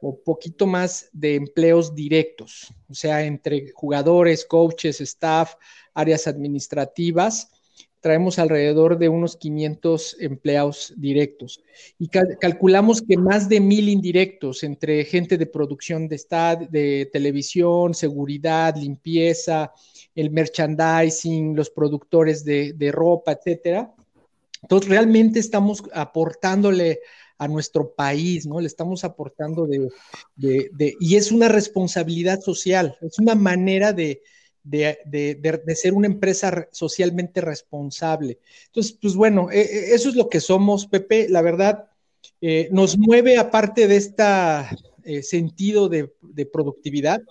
o 0.00 0.18
poquito 0.18 0.66
más 0.66 1.08
de 1.12 1.36
empleos 1.36 1.94
directos, 1.94 2.72
o 2.88 2.94
sea, 2.94 3.24
entre 3.24 3.70
jugadores, 3.72 4.44
coaches, 4.44 5.00
staff, 5.00 5.54
áreas 5.94 6.26
administrativas 6.26 7.50
traemos 8.06 8.38
alrededor 8.38 8.98
de 8.98 9.08
unos 9.08 9.36
500 9.36 10.18
empleados 10.20 10.94
directos 10.96 11.60
y 11.98 12.06
calculamos 12.06 13.02
que 13.02 13.16
más 13.16 13.48
de 13.48 13.58
mil 13.58 13.88
indirectos 13.88 14.62
entre 14.62 15.04
gente 15.04 15.36
de 15.36 15.46
producción 15.46 16.06
de, 16.06 16.20
de 16.70 17.10
televisión, 17.12 17.94
seguridad, 17.94 18.76
limpieza, 18.76 19.72
el 20.14 20.30
merchandising, 20.30 21.56
los 21.56 21.68
productores 21.68 22.44
de, 22.44 22.90
ropa, 22.92 23.32
etcétera. 23.32 23.92
Entonces, 24.62 24.88
realmente 24.88 25.40
estamos 25.40 25.82
aportándole 25.92 27.00
a 27.38 27.48
nuestro 27.48 27.92
país, 27.92 28.46
¿no? 28.46 28.60
Le 28.60 28.68
estamos 28.68 29.02
aportando 29.02 29.66
de, 29.66 30.96
y 31.00 31.16
es 31.16 31.32
una 31.32 31.48
responsabilidad 31.48 32.40
social, 32.40 32.96
es 33.00 33.18
una 33.18 33.34
manera 33.34 33.92
de, 33.92 34.22
de, 34.66 35.74
ser 35.74 35.94
una 35.94 36.06
empresa 36.06 36.68
socialmente 36.72 37.40
responsable. 37.40 38.38
Entonces, 38.66 38.98
pues 39.00 39.14
bueno, 39.14 39.50
e, 39.50 39.60
e, 39.60 39.94
eso 39.94 40.08
es 40.08 40.16
lo 40.16 40.28
que 40.28 40.40
somos, 40.40 40.86
Pepe. 40.86 41.28
La 41.28 41.42
verdad, 41.42 41.88
eh, 42.40 42.68
nos 42.72 42.98
mueve, 42.98 43.38
aparte 43.38 43.86
de 43.86 43.96
este 43.96 44.24
sentido 45.22 45.88
de, 45.88 46.10
productividad, 46.52 47.22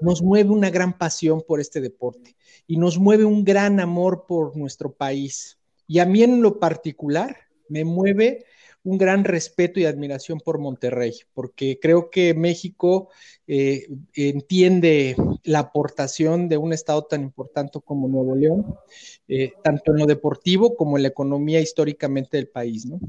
nos 0.00 0.22
mueve 0.22 0.50
una 0.50 0.70
gran 0.70 0.98
pasión 0.98 1.42
por 1.46 1.60
este 1.60 1.80
deporte 1.80 2.36
y 2.66 2.76
nos 2.76 2.98
mueve 2.98 3.24
un 3.24 3.44
gran 3.44 3.80
amor 3.80 4.26
por 4.26 4.56
nuestro 4.56 4.92
país. 4.92 5.58
Y 5.86 5.98
a 5.98 6.06
mí 6.06 6.22
en 6.22 6.42
lo 6.42 6.58
particular 6.58 7.36
me 7.68 7.84
mueve 7.84 8.44
un 8.84 8.98
gran 8.98 9.24
respeto 9.24 9.80
y 9.80 9.84
admiración 9.84 10.40
por 10.40 10.58
Monterrey, 10.58 11.14
porque 11.34 11.78
creo 11.80 12.10
que 12.10 12.34
México 12.34 13.10
eh, 13.46 13.86
entiende 14.14 15.16
la 15.44 15.60
aportación 15.60 16.48
de 16.48 16.56
un 16.56 16.72
estado 16.72 17.02
tan 17.02 17.22
importante 17.22 17.80
como 17.84 18.08
Nuevo 18.08 18.34
León, 18.34 18.78
eh, 19.28 19.52
tanto 19.62 19.92
en 19.92 19.98
lo 19.98 20.06
deportivo 20.06 20.76
como 20.76 20.96
en 20.96 21.02
la 21.02 21.08
economía 21.08 21.60
históricamente 21.60 22.36
del 22.36 22.48
país, 22.48 22.86
¿no? 22.86 23.00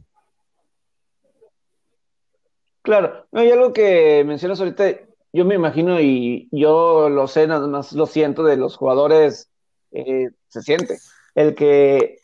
Claro, 2.82 3.26
hay 3.32 3.50
algo 3.50 3.72
que 3.72 4.24
mencionas 4.26 4.60
ahorita, 4.60 4.86
yo 5.32 5.46
me 5.46 5.56
imagino 5.56 6.02
y 6.02 6.50
yo 6.52 7.08
lo 7.10 7.28
sé, 7.28 7.48
nada 7.48 7.66
más 7.68 7.94
lo 7.94 8.06
siento 8.06 8.44
de 8.44 8.58
los 8.58 8.76
jugadores, 8.76 9.50
eh, 9.92 10.32
se 10.50 10.62
siente, 10.62 10.98
el 11.36 11.56
que 11.56 12.18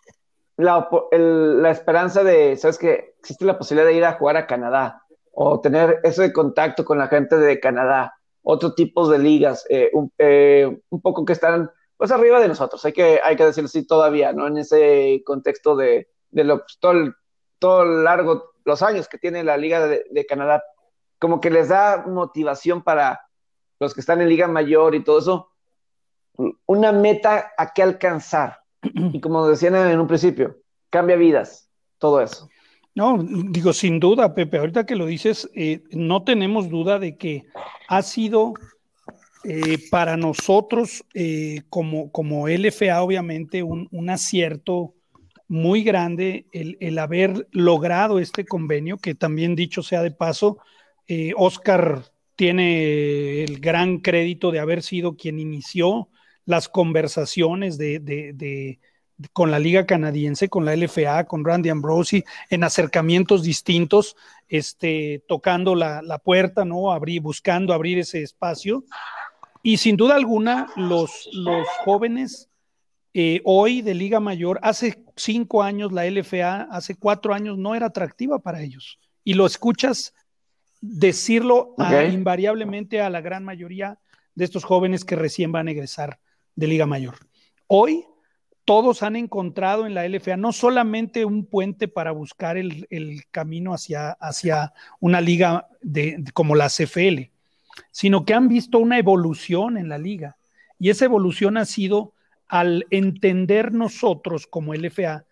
la, 0.58 0.90
la 1.12 1.72
esperanza 1.72 2.24
de, 2.24 2.58
¿sabes 2.58 2.78
que 2.78 3.10
Existe 3.20 3.46
la 3.46 3.58
posibilidad 3.58 3.88
de 3.88 3.96
ir 3.96 4.06
a 4.06 4.14
jugar 4.14 4.38
a 4.38 4.48
Canadá 4.48 5.04
o 5.32 5.60
tener 5.60 6.00
ese 6.04 6.32
contacto 6.32 6.86
con 6.86 6.98
la 6.98 7.08
gente 7.08 7.38
de 7.38 7.60
Canadá, 7.60 8.16
otro 8.44 8.74
tipo 8.74 9.08
de 9.10 9.20
ligas, 9.20 9.66
eh, 9.70 9.92
eh, 10.18 10.82
un, 10.90 11.02
poco 11.02 11.26
que 11.26 11.34
están 11.34 11.72
pues 11.98 12.12
arriba 12.12 12.40
de 12.40 12.48
nosotros, 12.48 12.84
hay 12.86 12.94
que, 12.94 13.20
hay 13.24 13.36
que 13.36 13.46
decirlo 13.46 13.68
así 13.68 13.86
todavía, 13.86 14.32
¿no? 14.32 14.48
En 14.48 14.58
ese 14.58 15.22
contexto 15.26 15.76
de, 15.76 16.10
de 16.32 16.44
lo, 16.44 16.60
pues, 16.60 16.78
todo, 16.80 16.94
el, 16.94 17.14
todo 17.60 17.84
largo, 17.84 18.54
los 18.64 18.82
años 18.82 19.08
que 19.08 19.18
tiene 19.18 19.44
la 19.44 19.58
Liga 19.58 19.86
de, 19.86 20.06
de, 20.10 20.26
Canadá, 20.26 20.64
como 21.20 21.42
que 21.42 21.50
les 21.50 21.68
da 21.68 22.06
motivación 22.08 22.84
para 22.84 23.22
los 23.80 23.94
que 23.94 24.00
están 24.00 24.22
en 24.22 24.30
Liga 24.30 24.48
Mayor 24.48 24.96
y 24.96 25.04
todo 25.04 25.20
eso, 25.20 25.52
una 26.66 26.92
meta 26.92 27.52
a 27.58 27.74
qué 27.74 27.84
alcanzar. 27.84 28.60
Y 28.82 29.20
como 29.20 29.46
decían 29.48 29.76
en 29.76 30.00
un 30.00 30.08
principio, 30.08 30.58
cambia 30.90 31.18
vidas, 31.18 31.70
todo 31.98 32.22
eso. 32.22 32.50
No, 33.00 33.18
digo, 33.24 33.72
sin 33.72 33.98
duda, 34.02 34.36
Pepe, 34.36 34.58
ahorita 34.58 34.86
que 34.86 34.98
lo 34.98 35.06
dices, 35.06 35.50
eh, 35.56 35.84
no 35.92 36.26
tenemos 36.26 36.68
duda 36.68 37.00
de 37.00 37.16
que 37.16 37.46
ha 37.88 38.02
sido 38.02 38.56
eh, 39.46 39.78
para 39.90 40.18
nosotros 40.18 41.06
eh, 41.14 41.62
como, 41.70 42.12
como 42.12 42.50
LFA, 42.50 43.02
obviamente, 43.02 43.64
un, 43.64 44.10
acierto 44.10 44.96
muy 45.48 45.82
grande 45.82 46.48
el, 46.52 46.76
el, 46.82 47.00
haber 47.00 47.48
logrado 47.52 48.20
este 48.20 48.44
convenio, 48.44 48.98
que 48.98 49.16
también 49.16 49.56
dicho 49.56 49.82
sea 49.82 50.04
de 50.04 50.12
paso, 50.12 50.58
Oscar 51.38 52.04
tiene 52.36 53.46
el 53.46 53.62
gran 53.62 54.00
crédito 54.00 54.52
de 54.52 54.60
haber 54.60 54.84
sido 54.84 55.16
quien 55.16 55.40
inició 55.40 56.10
las 56.44 56.68
conversaciones 56.68 57.78
de, 57.78 58.00
de 58.00 58.80
con 59.34 59.52
la 59.52 59.60
Liga 59.60 59.86
Canadiense, 59.86 60.50
con 60.50 60.66
la 60.66 60.76
LFA, 60.76 61.26
con 61.26 61.44
Randy 61.44 61.70
Ambrosi, 61.70 62.24
en 62.50 62.64
acercamientos 62.64 63.44
distintos, 63.44 64.16
este, 64.48 65.24
tocando 65.28 65.76
la, 65.76 66.22
puerta, 66.24 66.66
¿no? 66.66 66.92
Abrir, 66.92 67.22
buscando 67.22 67.74
abrir 67.74 68.00
ese 68.00 68.22
espacio. 68.22 68.84
Y 69.62 69.78
sin 69.78 69.98
duda 69.98 70.16
alguna, 70.16 70.68
los, 70.76 71.30
los 71.34 71.68
jóvenes 71.84 72.50
eh, 73.14 73.42
hoy 73.44 73.82
de 73.82 73.96
Liga 73.96 74.20
Mayor, 74.20 74.60
hace 74.62 75.04
cinco 75.16 75.64
años 75.64 75.92
la 75.92 76.10
LFA, 76.10 76.68
hace 76.72 76.96
cuatro 76.96 77.34
años 77.34 77.58
no 77.58 77.76
era 77.76 77.88
atractiva 77.88 78.40
para 78.40 78.62
ellos. 78.62 79.00
Y 79.24 79.34
lo 79.34 79.46
escuchas 79.46 80.14
decirlo 80.82 81.76
invariablemente 82.10 83.02
a 83.02 83.10
la 83.10 83.20
gran 83.20 83.44
mayoría 83.44 84.00
de 84.36 84.46
estos 84.46 84.64
jóvenes 84.64 85.04
que 85.04 85.16
recién 85.16 85.52
van 85.52 85.68
a 85.68 85.72
egresar 85.72 86.20
de 86.56 86.68
Liga 86.68 86.86
Mayor. 86.86 87.16
Hoy 87.68 88.06
todos 88.70 89.02
han 89.02 89.16
encontrado 89.16 89.88
en 89.88 89.96
la 89.96 90.08
LFA 90.08 90.38
no 90.38 90.54
solamente 90.54 91.26
un 91.26 91.48
puente 91.48 91.88
para 91.88 92.12
buscar 92.12 92.56
el, 92.56 92.86
camino 93.32 93.74
hacia, 93.74 94.12
hacia, 94.12 94.74
una 95.00 95.22
liga 95.22 95.68
de, 95.82 96.24
como 96.36 96.54
la 96.54 96.70
CFL, 96.70 97.32
sino 97.90 98.26
que 98.26 98.36
han 98.36 98.48
visto 98.48 98.78
una 98.78 99.00
evolución 99.00 99.76
en 99.76 99.90
la 99.90 99.98
liga. 99.98 100.38
Y 100.78 100.92
esa 100.92 101.06
evolución 101.06 101.58
ha 101.58 101.66
sido 101.66 102.14
al 102.48 102.86
entender 102.92 103.74
nosotros 103.74 104.46
como 104.46 104.76
LFA 104.76 105.26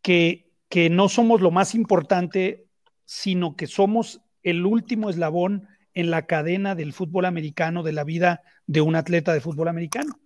que, 0.00 0.50
que 0.70 0.88
no 0.88 1.10
somos 1.10 1.42
lo 1.42 1.50
más 1.50 1.74
importante, 1.74 2.64
sino 3.04 3.56
que 3.56 3.66
somos 3.66 4.22
el 4.42 4.64
último 4.64 5.10
eslabón 5.10 5.68
en 5.92 6.10
la 6.10 6.24
cadena 6.24 6.74
del 6.74 6.94
fútbol 6.94 7.26
americano, 7.26 7.82
de 7.82 7.92
la 7.92 8.04
vida 8.04 8.40
de 8.66 8.80
un 8.80 8.96
atleta 8.96 9.34
de 9.34 9.42
fútbol 9.42 9.68
americano. 9.68 10.18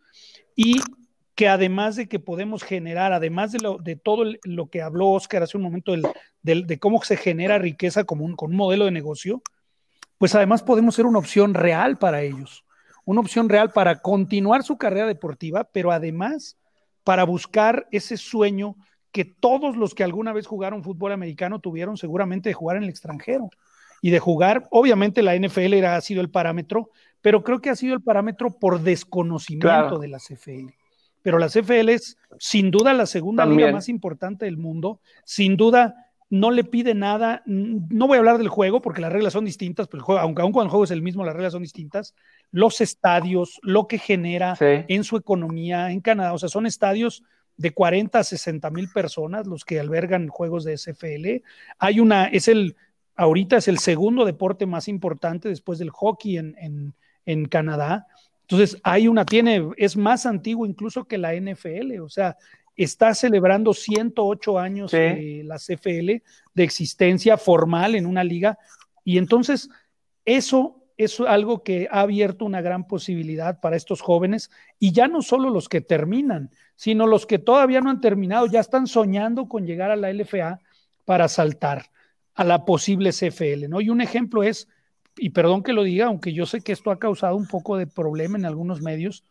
Y 0.54 0.76
que 1.34 1.48
además 1.48 1.96
de 1.96 2.08
que 2.08 2.20
podemos 2.20 2.62
generar, 2.62 3.12
además 3.12 3.52
de, 3.52 3.58
lo, 3.58 3.78
de 3.78 3.96
todo 3.96 4.24
lo 4.44 4.70
que 4.70 4.82
habló 4.82 5.10
Oscar 5.10 5.42
hace 5.42 5.56
un 5.56 5.64
momento, 5.64 5.92
del, 6.42 6.66
de 6.66 6.78
cómo 6.78 7.02
se 7.02 7.16
genera 7.16 7.58
riqueza 7.58 8.04
como 8.04 8.24
un, 8.24 8.36
con 8.36 8.52
un 8.52 8.56
modelo 8.56 8.84
de 8.84 8.92
negocio, 8.92 9.42
pues 10.18 10.34
además 10.34 10.62
podemos 10.62 10.94
ser 10.94 11.06
una 11.06 11.18
opción 11.18 11.54
real 11.54 11.96
para 11.96 12.22
ellos, 12.22 12.64
una 13.04 13.20
opción 13.20 13.48
real 13.48 13.72
para 13.72 14.00
continuar 14.00 14.62
su 14.62 14.78
carrera 14.78 15.06
deportiva, 15.06 15.64
pero 15.64 15.90
además 15.90 16.56
para 17.02 17.24
buscar 17.24 17.88
ese 17.90 18.16
sueño 18.16 18.76
que 19.10 19.24
todos 19.24 19.76
los 19.76 19.94
que 19.94 20.04
alguna 20.04 20.32
vez 20.32 20.46
jugaron 20.46 20.84
fútbol 20.84 21.12
americano 21.12 21.58
tuvieron 21.58 21.96
seguramente 21.96 22.48
de 22.48 22.54
jugar 22.54 22.76
en 22.76 22.84
el 22.84 22.88
extranjero 22.88 23.50
y 24.00 24.10
de 24.10 24.20
jugar, 24.20 24.68
obviamente 24.70 25.22
la 25.22 25.36
NFL 25.36 25.74
era, 25.74 25.96
ha 25.96 26.00
sido 26.00 26.20
el 26.20 26.30
parámetro, 26.30 26.90
pero 27.20 27.42
creo 27.42 27.60
que 27.60 27.70
ha 27.70 27.76
sido 27.76 27.94
el 27.94 28.02
parámetro 28.02 28.50
por 28.50 28.80
desconocimiento 28.80 29.98
de 29.98 30.08
la 30.08 30.18
CFL 30.18 30.83
pero 31.24 31.38
la 31.38 31.48
CFL 31.48 31.88
es 31.88 32.18
sin 32.38 32.70
duda 32.70 32.92
la 32.92 33.06
segunda 33.06 33.46
liga 33.46 33.72
más 33.72 33.88
importante 33.88 34.44
del 34.44 34.58
mundo, 34.58 35.00
sin 35.24 35.56
duda 35.56 36.10
no 36.28 36.50
le 36.50 36.64
pide 36.64 36.94
nada, 36.94 37.42
no 37.46 38.06
voy 38.06 38.16
a 38.16 38.18
hablar 38.18 38.36
del 38.36 38.48
juego 38.48 38.82
porque 38.82 39.00
las 39.00 39.10
reglas 39.10 39.32
son 39.32 39.46
distintas, 39.46 39.88
pero 39.88 40.18
aunque 40.18 40.42
aún 40.42 40.52
cuando 40.52 40.66
el 40.66 40.70
juego 40.70 40.84
es 40.84 40.90
el 40.90 41.00
mismo, 41.00 41.24
las 41.24 41.34
reglas 41.34 41.54
son 41.54 41.62
distintas, 41.62 42.14
los 42.50 42.82
estadios, 42.82 43.58
lo 43.62 43.88
que 43.88 43.96
genera 43.98 44.54
en 44.60 45.02
su 45.02 45.16
economía 45.16 45.92
en 45.92 46.02
Canadá, 46.02 46.34
o 46.34 46.38
sea, 46.38 46.50
son 46.50 46.66
estadios 46.66 47.22
de 47.56 47.70
40 47.70 48.18
a 48.18 48.24
60 48.24 48.68
mil 48.70 48.90
personas 48.90 49.46
los 49.46 49.64
que 49.64 49.80
albergan 49.80 50.28
juegos 50.28 50.64
de 50.64 50.76
SFL. 50.76 51.42
Hay 51.78 52.00
una, 52.00 52.26
es 52.26 52.48
el, 52.48 52.76
ahorita 53.16 53.56
es 53.56 53.68
el 53.68 53.78
segundo 53.78 54.26
deporte 54.26 54.66
más 54.66 54.88
importante 54.88 55.48
después 55.48 55.78
del 55.78 55.88
hockey 55.88 56.36
en, 56.36 56.54
en, 56.58 56.94
en 57.24 57.46
Canadá. 57.46 58.08
Entonces, 58.54 58.80
hay 58.84 59.08
una, 59.08 59.24
tiene, 59.24 59.68
es 59.76 59.96
más 59.96 60.26
antiguo 60.26 60.64
incluso 60.64 61.04
que 61.04 61.18
la 61.18 61.34
NFL, 61.34 62.00
o 62.00 62.08
sea, 62.08 62.36
está 62.76 63.14
celebrando 63.14 63.74
108 63.74 64.58
años 64.58 64.92
de 64.92 65.42
la 65.44 65.56
CFL 65.58 66.22
de 66.54 66.64
existencia 66.64 67.36
formal 67.36 67.96
en 67.96 68.06
una 68.06 68.22
liga, 68.22 68.56
y 69.04 69.18
entonces 69.18 69.70
eso 70.24 70.80
es 70.96 71.18
algo 71.18 71.64
que 71.64 71.88
ha 71.90 72.02
abierto 72.02 72.44
una 72.44 72.60
gran 72.60 72.86
posibilidad 72.86 73.58
para 73.58 73.76
estos 73.76 74.00
jóvenes, 74.00 74.52
y 74.78 74.92
ya 74.92 75.08
no 75.08 75.20
solo 75.20 75.50
los 75.50 75.68
que 75.68 75.80
terminan, 75.80 76.50
sino 76.76 77.08
los 77.08 77.26
que 77.26 77.40
todavía 77.40 77.80
no 77.80 77.90
han 77.90 78.00
terminado, 78.00 78.46
ya 78.46 78.60
están 78.60 78.86
soñando 78.86 79.48
con 79.48 79.66
llegar 79.66 79.90
a 79.90 79.96
la 79.96 80.12
LFA 80.12 80.60
para 81.04 81.26
saltar 81.26 81.90
a 82.34 82.44
la 82.44 82.64
posible 82.64 83.10
CFL, 83.10 83.68
¿no? 83.68 83.80
Y 83.80 83.90
un 83.90 84.00
ejemplo 84.00 84.44
es 84.44 84.68
y 85.16 85.30
perdón 85.30 85.62
que 85.62 85.72
lo 85.72 85.82
diga, 85.82 86.06
aunque 86.06 86.32
yo 86.32 86.46
sé 86.46 86.60
que 86.60 86.72
esto 86.72 86.90
ha 86.90 86.98
causado 86.98 87.36
un 87.36 87.46
poco 87.46 87.76
de 87.76 87.86
problema 87.86 88.38
en 88.38 88.46
algunos 88.46 88.80
medios, 88.80 89.24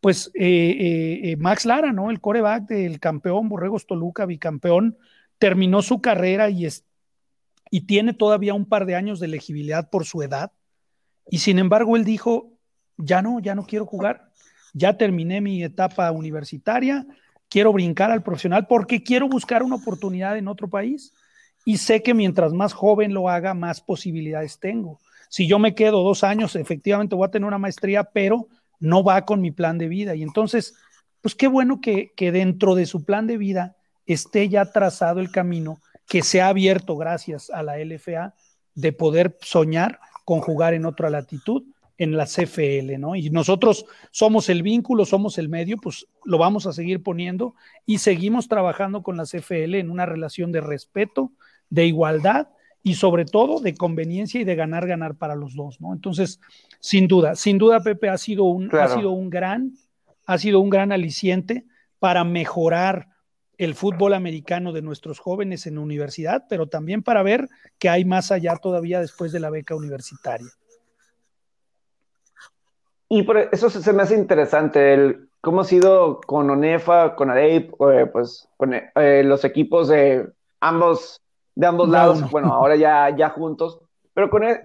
pues 0.00 0.30
eh, 0.34 0.42
eh, 0.44 1.30
eh, 1.30 1.36
Max 1.36 1.66
Lara, 1.66 1.92
¿no? 1.92 2.10
El 2.10 2.20
coreback 2.20 2.66
del 2.68 3.00
campeón 3.00 3.48
Borregos 3.48 3.86
Toluca, 3.86 4.26
bicampeón, 4.26 4.96
terminó 5.38 5.82
su 5.82 6.00
carrera 6.00 6.50
y, 6.50 6.66
es, 6.66 6.84
y 7.70 7.82
tiene 7.82 8.14
todavía 8.14 8.54
un 8.54 8.66
par 8.66 8.86
de 8.86 8.94
años 8.94 9.20
de 9.20 9.26
elegibilidad 9.26 9.90
por 9.90 10.06
su 10.06 10.22
edad. 10.22 10.52
Y 11.28 11.38
sin 11.38 11.58
embargo, 11.58 11.96
él 11.96 12.04
dijo, 12.04 12.50
ya 12.96 13.22
no, 13.22 13.40
ya 13.40 13.54
no 13.54 13.66
quiero 13.66 13.86
jugar, 13.86 14.30
ya 14.72 14.96
terminé 14.96 15.40
mi 15.40 15.62
etapa 15.62 16.10
universitaria, 16.10 17.06
quiero 17.48 17.72
brincar 17.72 18.10
al 18.10 18.22
profesional 18.22 18.66
porque 18.66 19.02
quiero 19.02 19.28
buscar 19.28 19.62
una 19.62 19.76
oportunidad 19.76 20.38
en 20.38 20.48
otro 20.48 20.68
país. 20.68 21.12
Y 21.66 21.76
sé 21.76 22.02
que 22.02 22.14
mientras 22.14 22.54
más 22.54 22.72
joven 22.72 23.12
lo 23.12 23.28
haga, 23.28 23.52
más 23.52 23.82
posibilidades 23.82 24.58
tengo. 24.58 24.98
Si 25.30 25.46
yo 25.46 25.60
me 25.60 25.76
quedo 25.76 26.02
dos 26.02 26.24
años, 26.24 26.56
efectivamente 26.56 27.14
voy 27.14 27.26
a 27.26 27.30
tener 27.30 27.46
una 27.46 27.56
maestría, 27.56 28.02
pero 28.02 28.48
no 28.80 29.04
va 29.04 29.24
con 29.24 29.40
mi 29.40 29.52
plan 29.52 29.78
de 29.78 29.86
vida. 29.86 30.16
Y 30.16 30.24
entonces, 30.24 30.74
pues 31.20 31.36
qué 31.36 31.46
bueno 31.46 31.80
que, 31.80 32.12
que 32.16 32.32
dentro 32.32 32.74
de 32.74 32.84
su 32.84 33.04
plan 33.04 33.28
de 33.28 33.38
vida 33.38 33.76
esté 34.06 34.48
ya 34.48 34.64
trazado 34.72 35.20
el 35.20 35.30
camino 35.30 35.78
que 36.08 36.22
se 36.22 36.40
ha 36.40 36.48
abierto 36.48 36.96
gracias 36.96 37.48
a 37.50 37.62
la 37.62 37.78
LFA 37.78 38.34
de 38.74 38.92
poder 38.92 39.38
soñar 39.40 40.00
con 40.24 40.40
jugar 40.40 40.74
en 40.74 40.84
otra 40.84 41.10
latitud 41.10 41.62
en 41.96 42.16
la 42.16 42.26
CFL, 42.26 42.98
¿no? 42.98 43.14
Y 43.14 43.30
nosotros 43.30 43.86
somos 44.10 44.48
el 44.48 44.64
vínculo, 44.64 45.04
somos 45.04 45.38
el 45.38 45.48
medio, 45.48 45.76
pues 45.76 46.08
lo 46.24 46.38
vamos 46.38 46.66
a 46.66 46.72
seguir 46.72 47.04
poniendo 47.04 47.54
y 47.86 47.98
seguimos 47.98 48.48
trabajando 48.48 49.04
con 49.04 49.16
la 49.16 49.26
CFL 49.26 49.74
en 49.74 49.90
una 49.90 50.06
relación 50.06 50.50
de 50.50 50.60
respeto, 50.60 51.30
de 51.68 51.86
igualdad 51.86 52.48
y 52.82 52.94
sobre 52.94 53.24
todo 53.24 53.60
de 53.60 53.74
conveniencia 53.74 54.40
y 54.40 54.44
de 54.44 54.54
ganar, 54.54 54.86
ganar 54.86 55.16
para 55.16 55.34
los 55.34 55.54
dos, 55.54 55.80
¿no? 55.80 55.92
Entonces, 55.92 56.40
sin 56.80 57.08
duda, 57.08 57.34
sin 57.34 57.58
duda, 57.58 57.80
Pepe 57.80 58.08
ha 58.08 58.18
sido 58.18 58.44
un, 58.44 58.74
ha 58.74 58.88
sido 58.88 59.10
un 59.10 59.28
gran, 59.28 59.72
ha 60.26 60.38
sido 60.38 60.60
un 60.60 60.70
gran 60.70 60.92
aliciente 60.92 61.66
para 61.98 62.24
mejorar 62.24 63.08
el 63.58 63.74
fútbol 63.74 64.14
americano 64.14 64.72
de 64.72 64.80
nuestros 64.80 65.18
jóvenes 65.18 65.66
en 65.66 65.76
universidad, 65.76 66.46
pero 66.48 66.68
también 66.68 67.02
para 67.02 67.22
ver 67.22 67.48
que 67.78 67.90
hay 67.90 68.06
más 68.06 68.32
allá 68.32 68.56
todavía 68.56 69.00
después 69.00 69.32
de 69.32 69.40
la 69.40 69.50
beca 69.50 69.76
universitaria. 69.76 70.48
Y 73.10 73.24
por 73.24 73.36
eso 73.36 73.68
se 73.68 73.92
me 73.92 74.02
hace 74.02 74.14
interesante 74.14 74.94
el 74.94 75.28
cómo 75.42 75.60
ha 75.60 75.64
sido 75.64 76.20
con 76.22 76.48
ONEFA, 76.48 77.14
con 77.16 77.28
ADEIP, 77.28 77.72
eh, 77.92 78.06
pues 78.06 78.48
con 78.56 78.72
eh, 78.72 79.22
los 79.24 79.44
equipos 79.44 79.88
de 79.88 80.30
ambos 80.60 81.20
de 81.54 81.66
ambos 81.66 81.88
lados, 81.88 82.30
bueno, 82.30 82.52
ahora 82.52 82.76
ya, 82.76 83.14
ya 83.16 83.30
juntos, 83.30 83.80
pero, 84.14 84.30
con, 84.30 84.44
e, 84.44 84.60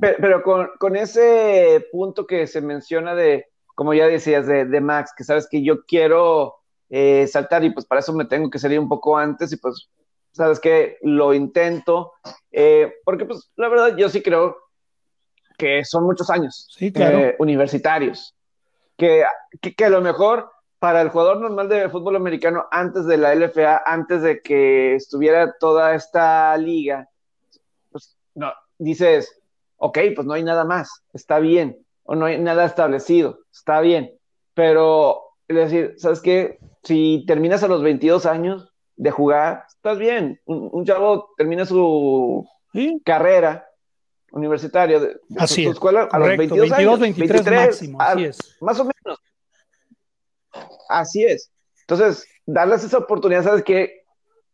pero 0.00 0.42
con, 0.42 0.68
con, 0.78 0.96
ese 0.96 1.86
punto 1.92 2.26
que 2.26 2.46
se 2.46 2.60
menciona 2.60 3.14
de, 3.14 3.46
como 3.74 3.94
ya 3.94 4.06
decías, 4.06 4.46
de, 4.46 4.64
de 4.64 4.80
Max, 4.80 5.12
que 5.16 5.24
sabes 5.24 5.48
que 5.48 5.62
yo 5.62 5.84
quiero 5.86 6.56
eh, 6.88 7.26
saltar 7.26 7.64
y 7.64 7.70
pues 7.70 7.84
para 7.86 8.00
eso 8.00 8.12
me 8.12 8.24
tengo 8.24 8.50
que 8.50 8.58
salir 8.58 8.78
un 8.78 8.88
poco 8.88 9.16
antes 9.16 9.52
y 9.52 9.56
pues, 9.56 9.88
sabes 10.32 10.60
que 10.60 10.98
lo 11.02 11.34
intento, 11.34 12.12
eh, 12.52 12.94
porque 13.04 13.24
pues 13.24 13.50
la 13.56 13.68
verdad 13.68 13.96
yo 13.96 14.08
sí 14.08 14.22
creo 14.22 14.56
que 15.58 15.84
son 15.84 16.04
muchos 16.04 16.28
años 16.30 16.68
eh, 16.78 17.34
universitarios, 17.38 18.34
que, 18.96 19.24
que, 19.60 19.74
que 19.74 19.84
a 19.84 19.90
lo 19.90 20.00
mejor 20.00 20.50
para 20.78 21.00
el 21.00 21.08
jugador 21.08 21.40
normal 21.40 21.68
de 21.68 21.88
fútbol 21.88 22.16
americano 22.16 22.66
antes 22.70 23.06
de 23.06 23.16
la 23.16 23.34
LFA, 23.34 23.82
antes 23.86 24.22
de 24.22 24.40
que 24.42 24.94
estuviera 24.94 25.54
toda 25.58 25.94
esta 25.94 26.56
liga, 26.56 27.08
pues 27.90 28.16
no, 28.34 28.52
dices, 28.78 29.40
ok, 29.78 29.98
pues 30.14 30.26
no 30.26 30.34
hay 30.34 30.42
nada 30.42 30.64
más, 30.64 31.02
está 31.12 31.38
bien, 31.38 31.78
o 32.04 32.14
no 32.14 32.26
hay 32.26 32.38
nada 32.38 32.64
establecido, 32.64 33.40
está 33.52 33.80
bien, 33.80 34.12
pero 34.54 35.22
es 35.48 35.56
decir, 35.56 35.94
¿sabes 35.96 36.20
qué? 36.20 36.58
Si 36.82 37.24
terminas 37.26 37.62
a 37.62 37.68
los 37.68 37.82
22 37.82 38.26
años 38.26 38.72
de 38.96 39.10
jugar, 39.10 39.64
estás 39.68 39.98
bien, 39.98 40.40
un, 40.44 40.84
chavo 40.84 41.30
termina 41.36 41.64
su 41.64 42.46
carrera 43.04 43.66
universitaria 44.32 45.00
de, 45.00 45.20
su, 45.46 45.70
escuela 45.70 46.08
a 46.10 46.18
los 46.18 46.36
22, 46.36 46.72
años, 46.72 47.00
23, 47.00 47.50
máximo, 47.50 48.00
así 48.00 48.24
es. 48.24 48.56
Más 48.60 48.78
o 48.78 48.84
menos. 48.84 49.18
Así 50.88 51.24
es. 51.24 51.50
Entonces, 51.80 52.26
darles 52.46 52.84
esa 52.84 52.98
oportunidad, 52.98 53.44
¿sabes 53.44 53.62
qué? 53.62 54.04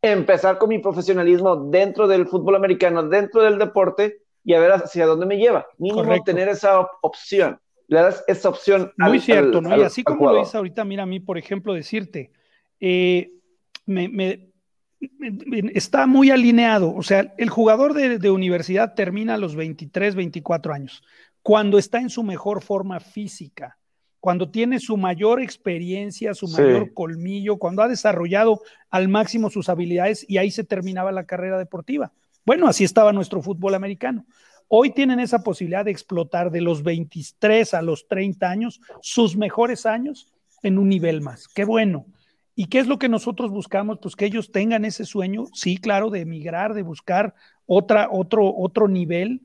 Empezar 0.00 0.59
con 0.59 0.68
mi 0.68 0.78
profesionalismo 0.78 1.57
dentro 1.57 2.09
del 2.09 2.26
fútbol 2.26 2.57
americano, 2.57 3.03
dentro 3.05 3.42
del 3.42 3.59
deporte 3.59 4.22
y 4.44 4.55
a 4.55 4.61
ver 4.61 4.72
hacia 4.72 5.07
dónde 5.07 5.26
me 5.26 5.36
lleva. 5.36 5.66
Mínimo 5.78 6.22
tener 6.24 6.48
esa 6.48 6.80
opción. 7.03 7.61
Le 7.86 8.00
das 8.00 8.24
esa 8.26 8.48
opción. 8.48 8.92
Muy 8.96 9.20
cierto, 9.20 9.61
¿no? 9.61 9.76
y 9.76 9.82
así 9.82 10.03
como 10.03 10.32
lo 10.32 10.38
dices 10.38 10.55
ahorita, 10.55 10.84
mira 10.84 11.05
a 11.05 11.07
mí, 11.07 11.20
por 11.20 11.38
ejemplo, 11.38 11.74
decirte, 11.74 12.32
eh, 12.80 13.32
me, 13.86 14.50
está 15.74 16.07
muy 16.07 16.30
alineado. 16.30 16.94
O 16.94 17.03
sea, 17.03 17.34
el 17.38 17.50
jugador 17.50 17.94
de, 17.94 18.18
de, 18.18 18.30
universidad 18.30 18.94
termina 18.94 19.34
a 19.34 19.38
los 19.38 19.55
23, 19.55 20.14
24 20.14 20.72
años, 20.72 21.03
cuando 21.42 21.78
está 21.78 21.98
en 22.00 22.11
su 22.11 22.22
mejor 22.22 22.62
forma 22.62 22.98
física 22.98 23.78
cuando 24.23 24.51
tiene 24.53 24.79
su 24.79 24.97
mayor 24.97 25.43
experiencia, 25.43 26.33
su 26.33 26.47
mayor 26.47 26.95
colmillo, 26.95 27.57
cuando 27.57 27.83
ha 27.83 27.89
desarrollado 27.89 28.62
al 28.89 29.09
máximo 29.09 29.51
sus 29.51 29.68
habilidades 29.68 30.25
y 30.29 30.39
ahí 30.39 30.53
se 30.53 30.62
terminaba 30.62 31.11
la 31.11 31.27
carrera 31.27 31.59
deportiva. 31.59 32.12
Bueno, 32.47 32.68
así 32.68 32.85
estaba 32.85 33.12
nuestro 33.12 33.43
fútbol 33.43 33.75
americano. 33.75 34.25
Hoy 34.68 34.93
tienen 34.93 35.18
esa 35.18 35.43
posibilidad 35.43 35.85
de 35.85 35.91
explotar 35.91 36.53
de 36.53 36.61
los 36.61 36.85
23 36.85 37.75
a 37.75 37.83
los 37.83 38.07
30 38.07 38.49
años 38.49 38.81
sus 39.01 39.37
mejores 39.37 39.87
años 39.87 40.33
en 40.62 40.79
un 40.79 40.89
nivel 40.89 41.20
más. 41.20 41.49
Qué 41.49 41.64
bueno. 41.64 42.07
¿Y 42.55 42.66
qué 42.66 42.79
es 42.79 42.87
lo 42.87 43.01
que 43.01 43.09
nosotros 43.09 43.51
buscamos? 43.51 43.99
Pues 44.01 44.14
que 44.14 44.27
ellos 44.27 44.53
tengan 44.53 44.85
ese 44.85 45.05
sueño, 45.05 45.47
sí, 45.53 45.79
claro, 45.79 46.11
de 46.11 46.20
emigrar, 46.20 46.75
de 46.75 46.83
buscar 46.83 47.35
otra, 47.66 48.07
otro, 48.09 48.55
otro 48.57 48.87
nivel. 48.87 49.41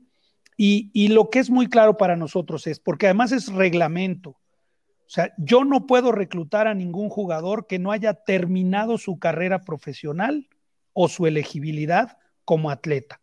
Y, 0.56 0.92
y 0.92 1.08
lo 1.08 1.30
que 1.30 1.40
es 1.40 1.50
muy 1.50 1.66
claro 1.66 1.96
para 1.96 2.14
nosotros 2.14 2.68
es, 2.68 2.78
porque 2.78 3.06
además 3.06 3.32
es 3.32 3.52
reglamento, 3.52 4.36
O 5.08 5.10
sea, 5.10 5.32
yo 5.38 5.64
no 5.64 5.86
puedo 5.86 6.12
reclutar 6.12 6.66
a 6.66 6.74
ningún 6.74 7.08
jugador 7.08 7.66
que 7.66 7.78
no 7.78 7.92
haya 7.92 8.12
terminado 8.12 8.98
su 8.98 9.18
carrera 9.18 9.62
profesional 9.62 10.48
o 10.92 11.08
su 11.08 11.26
elegibilidad 11.26 12.18
como 12.44 12.70
atleta, 12.70 13.18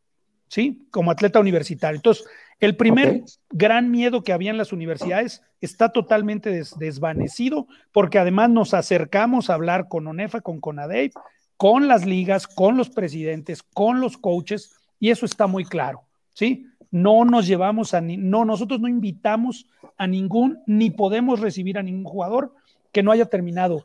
¿sí? 0.47 0.87
Como 0.89 1.11
atleta 1.11 1.39
universitario. 1.39 1.97
Entonces, 1.97 2.25
el 2.59 2.75
primer 2.75 3.21
gran 3.51 3.91
miedo 3.91 4.23
que 4.23 4.33
había 4.33 4.49
en 4.49 4.57
las 4.57 4.73
universidades 4.73 5.43
está 5.61 5.89
totalmente 5.89 6.49
desvanecido 6.77 7.67
porque 7.91 8.17
además 8.17 8.49
nos 8.49 8.73
acercamos 8.73 9.51
a 9.51 9.53
hablar 9.53 9.87
con 9.87 10.07
ONEFA, 10.07 10.41
con 10.41 10.61
CONADEIP, 10.61 11.13
con 11.55 11.87
las 11.87 12.03
ligas, 12.03 12.47
con 12.47 12.77
los 12.77 12.89
presidentes, 12.89 13.61
con 13.61 14.01
los 14.01 14.17
coaches 14.17 14.73
y 14.99 15.11
eso 15.11 15.27
está 15.27 15.45
muy 15.45 15.65
claro, 15.65 16.01
¿sí? 16.33 16.65
No 16.91 17.25
nos 17.25 17.47
llevamos 17.47 17.93
a 17.93 18.01
ni, 18.01 18.17
no 18.17 18.45
nosotros 18.45 18.79
no 18.79 18.87
invitamos 18.87 19.67
a 19.97 20.07
ningún 20.07 20.59
ni 20.65 20.89
podemos 20.89 21.39
recibir 21.39 21.77
a 21.77 21.83
ningún 21.83 22.05
jugador 22.05 22.53
que 22.91 23.03
no 23.03 23.11
haya 23.11 23.25
terminado 23.25 23.83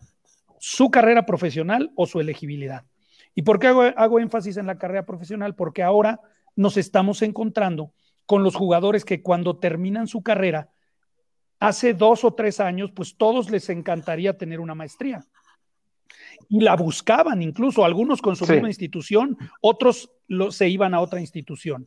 su 0.58 0.90
carrera 0.90 1.26
profesional 1.26 1.90
o 1.96 2.06
su 2.06 2.20
elegibilidad. 2.20 2.84
¿Y 3.34 3.42
por 3.42 3.58
qué 3.58 3.68
hago, 3.68 3.82
hago 3.82 4.20
énfasis 4.20 4.56
en 4.56 4.66
la 4.66 4.78
carrera 4.78 5.06
profesional? 5.06 5.54
Porque 5.54 5.82
ahora 5.82 6.20
nos 6.56 6.76
estamos 6.76 7.22
encontrando 7.22 7.92
con 8.26 8.42
los 8.42 8.54
jugadores 8.54 9.04
que 9.04 9.22
cuando 9.22 9.58
terminan 9.58 10.06
su 10.06 10.22
carrera, 10.22 10.70
hace 11.58 11.94
dos 11.94 12.24
o 12.24 12.32
tres 12.34 12.60
años, 12.60 12.90
pues 12.90 13.16
todos 13.16 13.50
les 13.50 13.68
encantaría 13.68 14.36
tener 14.36 14.60
una 14.60 14.74
maestría. 14.74 15.24
Y 16.48 16.60
la 16.60 16.74
buscaban 16.74 17.42
incluso, 17.42 17.84
algunos 17.84 18.20
con 18.20 18.34
su 18.34 18.46
misma 18.46 18.68
institución, 18.68 19.36
otros 19.60 20.10
se 20.50 20.68
iban 20.68 20.94
a 20.94 21.00
otra 21.00 21.20
institución. 21.20 21.86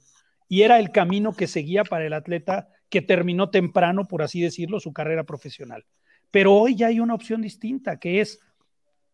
Y 0.53 0.61
era 0.61 0.77
el 0.77 0.91
camino 0.91 1.33
que 1.33 1.47
seguía 1.47 1.83
para 1.83 2.05
el 2.05 2.13
atleta 2.13 2.69
que 2.87 3.01
terminó 3.01 3.49
temprano, 3.49 4.07
por 4.07 4.21
así 4.21 4.39
decirlo, 4.39 4.79
su 4.79 4.93
carrera 4.93 5.23
profesional. 5.23 5.83
Pero 6.29 6.53
hoy 6.53 6.75
ya 6.75 6.85
hay 6.89 6.99
una 6.99 7.15
opción 7.15 7.41
distinta, 7.41 7.97
que 7.97 8.21
es, 8.21 8.39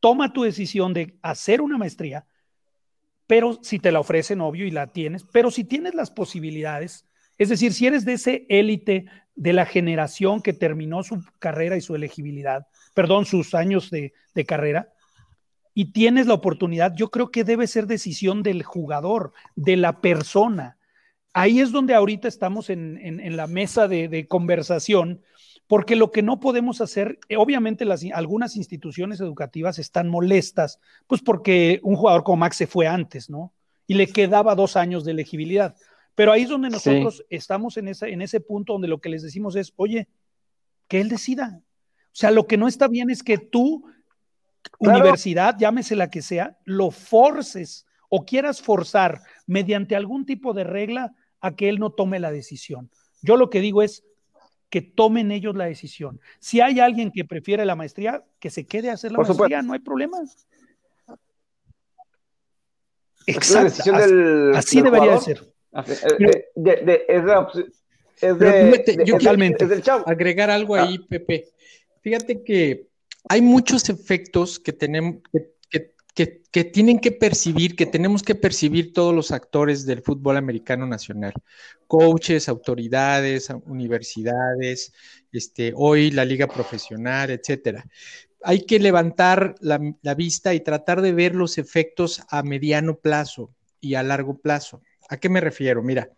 toma 0.02 0.34
tu 0.34 0.44
decisión 0.44 0.94
de 0.94 1.18
hacer 1.22 1.62
una 1.62 1.78
maestría, 1.78 2.26
pero 3.26 3.58
si 3.62 3.80
te 3.80 3.94
la 3.94 4.02
ofrecen, 4.02 4.42
obvio, 4.42 4.68
y 4.68 4.72
la 4.72 4.88
tienes, 4.88 5.24
pero 5.32 5.50
si 5.50 5.64
tienes 5.64 5.96
las 5.96 6.12
posibilidades, 6.12 7.06
es 7.38 7.48
decir, 7.48 7.72
si 7.72 7.88
eres 7.88 8.04
de 8.04 8.16
ese 8.16 8.46
élite 8.50 9.06
de 9.34 9.54
la 9.54 9.66
generación 9.66 10.42
que 10.42 10.52
terminó 10.52 11.04
su 11.04 11.24
carrera 11.40 11.78
y 11.78 11.82
su 11.82 11.96
elegibilidad, 11.96 12.68
perdón, 12.94 13.26
sus 13.26 13.56
años 13.56 13.90
de, 13.90 14.12
carrera, 14.46 14.92
y 15.74 15.94
tienes 15.94 16.28
la 16.28 16.34
oportunidad, 16.34 16.94
yo 16.98 17.10
creo 17.10 17.32
que 17.32 17.46
debe 17.46 17.66
ser 17.66 17.88
decisión 17.88 18.44
del 18.44 18.62
jugador, 18.64 19.32
de 19.56 19.78
la 19.78 20.02
persona. 20.02 20.76
Ahí 21.34 21.60
es 21.60 21.72
donde 21.72 21.94
ahorita 21.94 22.28
estamos 22.28 22.70
en, 22.70 23.36
la 23.36 23.48
mesa 23.48 23.88
de, 23.88 24.28
conversación, 24.28 25.22
porque 25.68 25.96
lo 25.96 26.12
que 26.12 26.24
no 26.24 26.40
podemos 26.40 26.82
hacer, 26.82 27.20
obviamente 27.38 27.86
las, 27.86 28.04
algunas 28.14 28.56
instituciones 28.56 29.20
educativas 29.20 29.78
están 29.78 30.10
molestas, 30.10 30.80
pues 31.06 31.22
porque 31.22 31.80
un 31.84 31.96
jugador 31.96 32.24
como 32.24 32.38
Max 32.38 32.58
se 32.58 32.68
fue 32.68 32.88
antes, 32.88 33.30
¿no? 33.30 33.54
Y 33.86 33.94
le 33.94 34.08
quedaba 34.08 34.56
dos 34.56 34.76
años 34.76 35.06
de 35.06 35.12
elegibilidad. 35.12 35.76
Pero 36.16 36.32
ahí 36.32 36.44
es 36.44 36.50
donde 36.50 36.70
nosotros 36.70 37.24
estamos 37.30 37.78
en, 37.78 37.88
en 37.88 38.22
ese 38.22 38.40
punto 38.40 38.74
donde 38.74 38.88
lo 38.88 39.00
que 39.00 39.10
les 39.10 39.22
decimos 39.22 39.56
es, 39.56 39.74
oye, 39.76 40.08
que 40.88 41.00
él 41.00 41.10
decida. 41.10 41.62
O 42.08 42.16
sea, 42.20 42.32
lo 42.32 42.48
que 42.48 42.58
no 42.58 42.68
está 42.68 42.88
bien 42.88 43.10
es 43.10 43.24
que 43.24 43.38
tú, 43.38 43.86
universidad, 44.80 45.56
llámese 45.58 45.96
la 45.96 46.10
que 46.10 46.22
sea, 46.22 46.58
lo 46.66 46.92
forces 46.92 47.86
o 48.10 48.26
quieras 48.26 48.62
forzar 48.62 49.22
mediante 49.48 49.96
algún 49.96 50.26
tipo 50.26 50.54
de 50.54 50.64
regla 50.64 51.14
a 51.40 51.56
que 51.56 51.70
él 51.70 51.80
no 51.80 51.92
tome 51.92 52.20
la 52.20 52.32
decisión. 52.32 52.90
Yo 53.22 53.38
lo 53.38 53.50
que 53.50 53.62
digo 53.62 53.82
es 53.82 54.04
que 54.70 54.82
tomen 54.82 55.32
ellos 55.32 55.56
la 55.56 55.66
decisión. 55.66 56.20
Si 56.40 56.62
hay 56.62 56.80
alguien 56.80 57.12
que 57.12 57.26
prefiere 57.26 57.66
la 57.66 57.76
maestría, 57.76 58.24
que 58.40 58.50
se 58.50 58.66
quede 58.66 58.90
a 58.90 58.94
hacer 58.94 59.12
la 59.12 59.20
maestría, 59.20 59.62
no 59.62 59.74
hay 59.74 59.80
problema. 59.80 60.20
Exacto. 63.26 63.94
así, 64.56 64.82
debería 64.82 65.14
de 65.14 65.20
ser. 65.20 65.54
Yo 69.06 69.18
quiero 69.18 70.04
agregar 70.06 70.50
algo 70.50 70.76
ahí, 70.76 71.00
ah. 71.02 71.06
Pepe. 71.10 71.50
Fíjate 72.02 72.44
que 72.44 72.88
hay 73.28 73.42
muchos 73.42 73.90
efectos 73.90 74.60
que 74.60 74.74
tenemos 74.74 75.22
que, 75.32 75.52
que, 76.52 76.64
tienen 76.66 77.00
que 77.00 77.12
percibir, 77.12 77.76
que 77.76 77.86
tenemos 77.86 78.24
que 78.24 78.36
percibir 78.36 78.94
todos 78.94 79.14
los 79.14 79.32
actores 79.32 79.86
del 79.86 80.02
fútbol 80.02 80.38
americano 80.38 80.86
nacional, 80.86 81.34
coaches, 81.88 82.50
autoridades, 82.50 83.50
universidades, 83.66 84.94
este, 85.32 85.74
hoy 85.76 86.12
la 86.12 86.26
liga 86.26 86.48
profesional, 86.48 87.30
etcétera. 87.30 87.86
Hay 88.44 88.66
que 88.66 88.80
levantar 88.80 89.56
la, 89.62 89.80
la 90.02 90.16
vista 90.16 90.54
y 90.54 90.62
tratar 90.62 91.02
de 91.02 91.14
ver 91.14 91.36
los 91.36 91.58
efectos 91.58 92.22
a 92.30 92.44
mediano 92.44 92.98
plazo 92.98 93.54
y 93.80 93.96
a 93.96 94.04
largo 94.04 94.38
plazo. 94.38 94.82
¿A 95.10 95.18
qué 95.18 95.30
me 95.30 95.42
refiero? 95.42 95.84
Mira, 95.84 96.10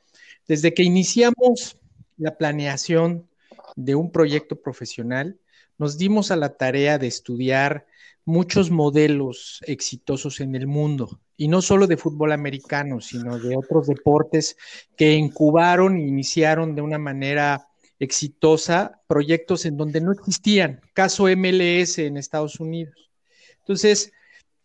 desde 0.47 0.73
que 0.73 0.83
iniciamos 0.83 1.77
la 2.17 2.37
planeación 2.37 3.27
de 3.75 3.95
un 3.95 4.11
proyecto 4.11 4.61
profesional, 4.61 5.37
nos 5.77 5.97
dimos 5.97 6.31
a 6.31 6.35
la 6.35 6.57
tarea 6.57 6.97
de 6.97 7.07
estudiar 7.07 7.85
muchos 8.25 8.71
modelos 8.71 9.59
exitosos 9.65 10.39
en 10.39 10.55
el 10.55 10.67
mundo, 10.67 11.19
y 11.37 11.47
no 11.47 11.61
solo 11.61 11.87
de 11.87 11.97
fútbol 11.97 12.31
americano, 12.31 13.01
sino 13.01 13.39
de 13.39 13.55
otros 13.55 13.87
deportes 13.87 14.57
que 14.95 15.13
incubaron 15.13 15.97
e 15.97 16.07
iniciaron 16.07 16.75
de 16.75 16.81
una 16.81 16.97
manera 16.97 17.67
exitosa 17.99 19.01
proyectos 19.07 19.65
en 19.65 19.77
donde 19.77 20.01
no 20.01 20.11
existían, 20.11 20.81
caso 20.93 21.25
MLS 21.35 21.99
en 21.99 22.17
Estados 22.17 22.59
Unidos. 22.59 23.11
Entonces, 23.59 24.11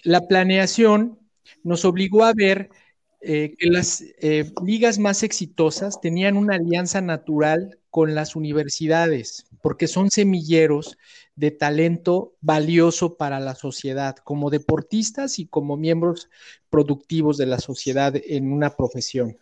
la 0.03 0.27
planeación 0.27 1.19
nos 1.63 1.85
obligó 1.85 2.25
a 2.25 2.33
ver 2.33 2.71
eh, 3.21 3.55
que 3.59 3.69
las 3.69 4.05
eh, 4.21 4.53
ligas 4.65 4.99
más 4.99 5.23
exitosas 5.23 6.01
tenían 6.01 6.37
una 6.37 6.55
alianza 6.57 7.01
natural 7.01 7.79
con 7.91 8.15
las 8.15 8.37
universidades, 8.37 9.47
porque 9.67 9.89
son 9.89 10.13
semilleros 10.13 10.97
de 11.35 11.51
talento 11.51 12.37
valioso 12.41 13.17
para 13.17 13.41
la 13.41 13.57
sociedad, 13.57 14.15
como 14.15 14.49
deportistas 14.49 15.41
y 15.41 15.49
como 15.49 15.77
miembros 15.77 16.31
productivos 16.71 17.37
de 17.37 17.47
la 17.47 17.59
sociedad 17.59 18.15
en 18.15 18.53
una 18.53 18.77
profesión. 18.77 19.37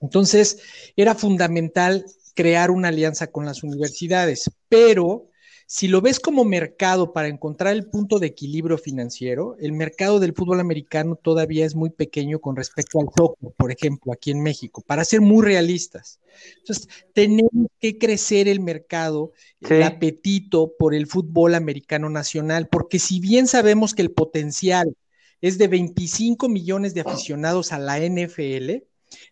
Entonces, 0.00 0.62
era 0.96 1.14
fundamental 1.14 2.06
crear 2.34 2.70
una 2.70 2.88
alianza 2.88 3.26
con 3.26 3.44
las 3.44 3.62
universidades, 3.62 4.50
pero 4.70 5.26
si 5.72 5.86
lo 5.86 6.00
ves 6.00 6.18
como 6.18 6.44
mercado 6.44 7.12
para 7.12 7.28
encontrar 7.28 7.74
el 7.74 7.86
punto 7.86 8.18
de 8.18 8.26
equilibrio 8.26 8.76
financiero, 8.76 9.54
el 9.60 9.72
mercado 9.72 10.18
del 10.18 10.34
fútbol 10.34 10.58
americano 10.58 11.14
todavía 11.14 11.64
es 11.64 11.76
muy 11.76 11.90
pequeño 11.90 12.40
con 12.40 12.56
respecto 12.56 12.98
al 12.98 13.06
soccer, 13.16 13.52
por 13.56 13.70
ejemplo, 13.70 14.12
aquí 14.12 14.32
en 14.32 14.42
México, 14.42 14.82
para 14.84 15.04
ser 15.04 15.20
muy 15.20 15.44
realistas. 15.44 16.18
Entonces, 16.58 16.88
tenemos 17.14 17.68
que 17.78 17.98
crecer 17.98 18.48
el 18.48 18.58
mercado, 18.58 19.30
el 19.60 19.84
apetito 19.84 20.72
por 20.76 20.92
el 20.92 21.06
fútbol 21.06 21.54
americano 21.54 22.10
nacional, 22.10 22.66
porque 22.66 22.98
si 22.98 23.20
bien 23.20 23.46
sabemos 23.46 23.94
que 23.94 24.02
el 24.02 24.10
potencial 24.10 24.96
es 25.40 25.56
de 25.56 25.68
25 25.68 26.48
millones 26.48 26.94
de 26.94 27.02
aficionados 27.02 27.70
a 27.70 27.78
la 27.78 27.98
NFL, 28.00 28.89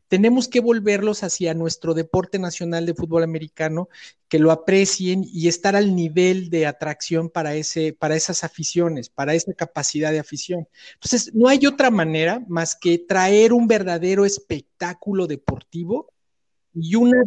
tenemos 0.09 0.49
que 0.49 0.61
volverlos 0.61 1.23
hacia 1.23 1.55
nuestro 1.55 1.95
deporte 1.95 2.39
nacional 2.39 2.87
de 2.87 2.95
fútbol 2.95 3.23
americano, 3.23 3.89
que 4.29 4.39
lo 4.39 4.51
aprecien 4.51 5.25
y 5.25 5.49
estar 5.49 5.77
al 5.77 5.95
nivel 5.95 6.51
de 6.51 6.67
atracción 6.67 7.29
para, 7.29 7.55
ese, 7.55 7.93
para 7.93 8.17
esas 8.17 8.45
aficiones, 8.45 9.09
para 9.09 9.35
esa 9.35 9.53
capacidad 9.53 10.11
de 10.11 10.19
afición. 10.19 10.67
Entonces, 10.95 11.35
no 11.35 11.49
hay 11.49 11.67
otra 11.67 11.91
manera 11.91 12.43
más 12.49 12.75
que 12.75 12.99
traer 12.99 13.53
un 13.53 13.67
verdadero 13.67 14.25
espectáculo 14.25 15.27
deportivo 15.27 16.13
y 16.75 16.95
una, 16.95 17.23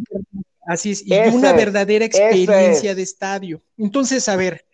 así 0.66 0.94
y 1.04 1.14
una 1.28 1.52
verdadera 1.52 2.04
experiencia 2.04 2.94
de 2.94 3.02
estadio. 3.02 3.62
Entonces, 3.76 4.28
a 4.28 4.36
ver, 4.36 4.66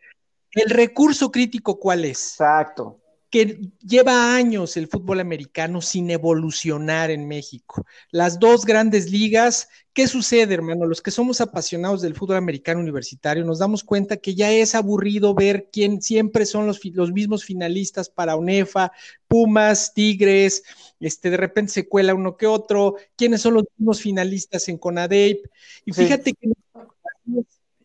el 0.53 0.71
recurso 0.71 1.31
crítico, 1.31 1.79
¿cuál 1.79 2.05
es? 2.05 2.33
Exacto 2.33 3.01
que 3.31 3.61
lleva 3.87 4.35
años 4.35 4.77
el 4.77 4.89
fútbol 4.89 5.21
americano 5.21 5.83
sin 5.83 6.11
evolucionar 6.11 7.11
en 7.11 7.29
México. 7.29 7.85
Las 8.11 8.39
dos 8.39 8.65
grandes 8.65 9.11
ligas, 9.11 9.69
¿qué 9.93 10.07
sucede, 10.09 10.55
hermano? 10.55 10.87
Los 10.87 11.03
que 11.03 11.11
somos 11.11 11.43
apasionados 11.43 12.01
del 12.01 12.15
fútbol 12.15 12.37
americano 12.37 12.81
universitario 12.81 13.45
nos 13.45 13.59
damos 13.59 13.85
cuenta 13.85 14.17
que 14.17 14.35
ya 14.35 14.51
es 14.51 14.75
aburrido 14.75 15.35
ver 15.35 15.69
quién 15.71 16.01
siempre 16.01 16.47
son 16.47 16.67
los, 16.67 16.81
los 16.95 17.13
mismos 17.13 17.45
finalistas 17.45 18.09
para 18.09 18.37
UNEFA, 18.37 18.93
Pumas, 19.27 19.93
Tigres, 19.93 20.63
este, 20.99 21.29
de 21.29 21.37
repente 21.37 21.73
se 21.73 21.89
cuela 21.89 22.15
uno 22.15 22.37
que 22.37 22.47
otro, 22.47 22.97
quiénes 23.15 23.43
son 23.43 23.55
los 23.55 23.65
mismos 23.77 24.01
finalistas 24.01 24.69
en 24.71 24.79
CONADEIP. 24.79 25.47
Y 25.85 25.93
fíjate 25.93 26.33
que 26.33 26.49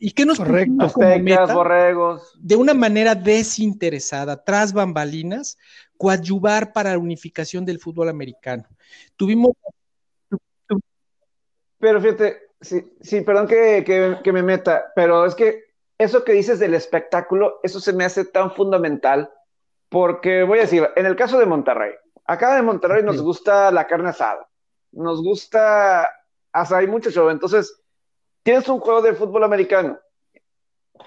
¿Y 0.06 0.12
qué 0.12 0.26
nos 0.26 0.38
Correcto, 0.38 1.54
borregos. 1.54 2.38
De 2.38 2.58
una 2.58 2.74
manera 2.74 3.16
desinteresada, 3.16 4.44
tras 4.44 4.74
bambalinas, 4.74 5.58
coadyuvar 5.96 6.74
para 6.74 6.92
la 6.92 6.98
unificación 6.98 7.64
del 7.64 7.80
fútbol 7.80 8.10
americano. 8.10 8.66
Tuvimos. 9.16 9.54
Pero 11.80 12.02
fíjate, 12.02 12.38
sí, 12.60 12.84
sí 13.00 13.22
perdón 13.22 13.48
que, 13.48 14.22
me 14.26 14.44
meta, 14.44 14.92
pero 14.94 15.26
es 15.26 15.36
que 15.36 15.64
eso 15.98 16.26
que 16.26 16.34
dices 16.34 16.60
del 16.60 16.74
espectáculo, 16.74 17.62
eso 17.64 17.80
se 17.80 17.94
me 17.94 18.04
hace 18.04 18.26
tan 18.26 18.54
fundamental, 18.54 19.32
porque 19.88 20.44
voy 20.44 20.58
a 20.58 20.64
decir, 20.64 20.86
en 20.98 21.06
el 21.06 21.16
caso 21.16 21.40
de 21.40 21.46
Monterrey, 21.46 21.94
acá 22.26 22.58
de 22.58 22.62
Monterrey 22.62 23.04
nos 23.04 23.22
gusta 23.22 23.72
la 23.72 23.88
carne 23.88 24.10
asada, 24.10 24.50
nos 24.92 25.24
gusta, 25.24 26.10
hasta 26.52 26.78
hay 26.78 26.88
mucho 26.88 27.10
show, 27.10 27.30
entonces 27.30 27.83
tienes 28.44 28.68
un 28.70 28.80
juego 28.80 29.02
de 29.02 29.14
fútbol 29.14 29.44
americano, 29.44 29.98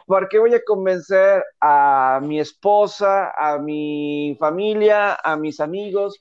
¿por 0.06 0.28
qué 0.28 0.38
voy 0.38 0.54
a 0.54 0.64
convencer 0.64 1.44
a 1.60 2.20
mi 2.22 2.40
esposa, 2.40 3.30
a 3.30 3.58
mi 3.58 4.36
familia, 4.40 5.14
a 5.22 5.36
mis 5.36 5.60
amigos? 5.60 6.20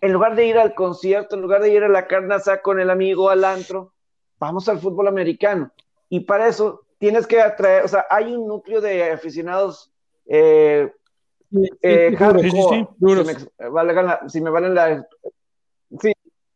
En 0.00 0.12
lugar 0.12 0.34
de 0.34 0.46
ir 0.46 0.58
al 0.58 0.74
concierto, 0.74 1.36
en 1.36 1.42
lugar 1.42 1.62
de 1.62 1.72
ir 1.72 1.84
a 1.84 1.88
la 1.88 2.06
carne 2.06 2.34
asada 2.34 2.60
con 2.60 2.80
el 2.80 2.90
amigo 2.90 3.30
al 3.30 3.44
antro, 3.44 3.92
vamos 4.38 4.68
al 4.68 4.78
fútbol 4.78 5.08
americano. 5.08 5.72
Y 6.08 6.20
para 6.20 6.48
eso 6.48 6.86
tienes 6.98 7.26
que 7.26 7.40
atraer, 7.40 7.84
o 7.84 7.88
sea, 7.88 8.06
hay 8.10 8.34
un 8.34 8.46
núcleo 8.46 8.80
de 8.80 9.10
aficionados 9.12 9.92
eh, 10.26 10.92
eh, 11.82 12.16
duros. 12.98 13.26
Si, 14.28 14.40
me, 14.40 14.50
valen 14.50 14.74
la... 14.74 15.06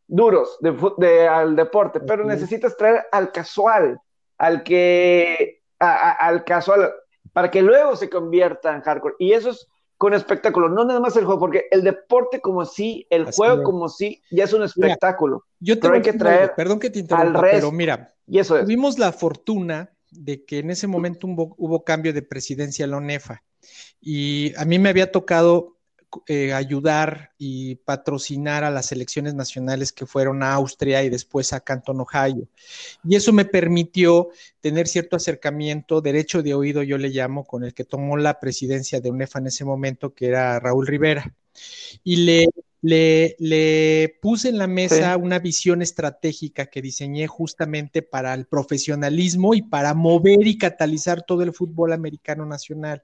Duros 0.07 0.57
de, 0.61 1.27
al 1.27 1.55
deporte, 1.55 1.99
pero 1.99 2.23
necesitas 2.23 2.77
traer 2.77 3.05
al 3.11 3.31
casual, 3.31 3.99
al 4.37 4.63
que... 4.63 5.61
al 5.79 6.43
casual, 6.45 6.91
para 7.33 7.51
que 7.51 7.61
luego 7.61 7.95
se 7.95 8.09
convierta 8.09 8.73
en 8.73 8.81
hardcore. 8.81 9.15
Y 9.19 9.33
eso 9.33 9.49
es 9.49 9.67
con 9.97 10.13
espectáculo, 10.13 10.69
no 10.69 10.85
nada 10.85 10.99
más 10.99 11.15
el 11.17 11.25
juego, 11.25 11.39
porque 11.39 11.65
el 11.71 11.83
deporte 11.83 12.39
como 12.39 12.65
sí, 12.65 13.07
el 13.09 13.31
juego 13.31 13.63
como 13.63 13.89
sí, 13.89 14.21
ya 14.29 14.43
es 14.43 14.53
un 14.53 14.63
espectáculo. 14.63 15.43
yo 15.59 15.79
tengo 15.79 15.99
que 16.01 16.13
traer 16.13 16.53
perdón 16.55 16.79
que 16.79 16.91
te 16.91 16.99
interrumpa, 16.99 17.41
pero 17.41 17.71
mira, 17.71 18.13
y 18.27 18.37
eso 18.37 18.59
tuvimos 18.59 18.99
la 18.99 19.11
fortuna 19.11 19.91
de 20.11 20.45
que 20.45 20.59
en 20.59 20.69
ese 20.69 20.87
momento 20.87 21.27
hubo, 21.27 21.83
cambio 21.83 22.13
de 22.13 22.21
presidencia 22.21 22.85
en 22.85 22.91
la 22.91 22.97
ONEFA 22.97 23.43
y 23.99 24.53
a 24.55 24.65
mí 24.65 24.77
me 24.77 24.89
había 24.89 25.11
tocado 25.11 25.76
eh, 26.27 26.53
ayudar 26.53 27.31
y 27.37 27.75
patrocinar 27.75 28.63
a 28.63 28.71
las 28.71 28.87
selecciones 28.87 29.33
nacionales 29.33 29.91
que 29.91 30.05
fueron 30.05 30.41
a 30.43 30.53
Austria 30.53 31.03
y 31.03 31.09
después 31.09 31.53
a 31.53 31.59
Canton, 31.59 32.01
Ohio. 32.01 32.47
Y 33.03 33.15
eso 33.15 33.33
me 33.33 33.45
permitió 33.45 34.29
tener 34.61 34.87
cierto 34.87 35.15
acercamiento, 35.15 36.01
derecho 36.01 36.43
de 36.43 36.53
oído 36.53 36.83
yo 36.83 36.97
le 36.97 37.09
llamo, 37.09 37.45
con 37.45 37.63
el 37.63 37.73
que 37.73 37.83
tomó 37.83 38.17
la 38.17 38.39
presidencia 38.39 39.01
de 39.01 39.11
UNEFA 39.11 39.39
en 39.39 39.47
ese 39.47 39.65
momento, 39.65 40.13
que 40.13 40.27
era 40.27 40.59
Raúl 40.59 40.87
Rivera. 40.87 41.33
Y 42.03 42.17
le 42.17 42.47
le, 42.81 43.35
le, 43.39 44.17
puse 44.21 44.49
en 44.49 44.57
la 44.57 44.67
mesa 44.67 45.17
una 45.17 45.39
visión 45.39 45.81
estratégica 45.81 46.67
que 46.67 46.81
diseñé 46.81 47.27
justamente 47.27 48.01
para 48.01 48.33
el 48.33 48.45
profesionalismo 48.45 49.53
y 49.55 49.63
para 49.63 49.93
mover 49.93 50.45
y 50.45 50.57
catalizar 50.57 51.23
todo 51.23 51.41
el 51.41 51.53
fútbol 51.53 51.93
americano 51.93 52.45
nacional. 52.45 53.03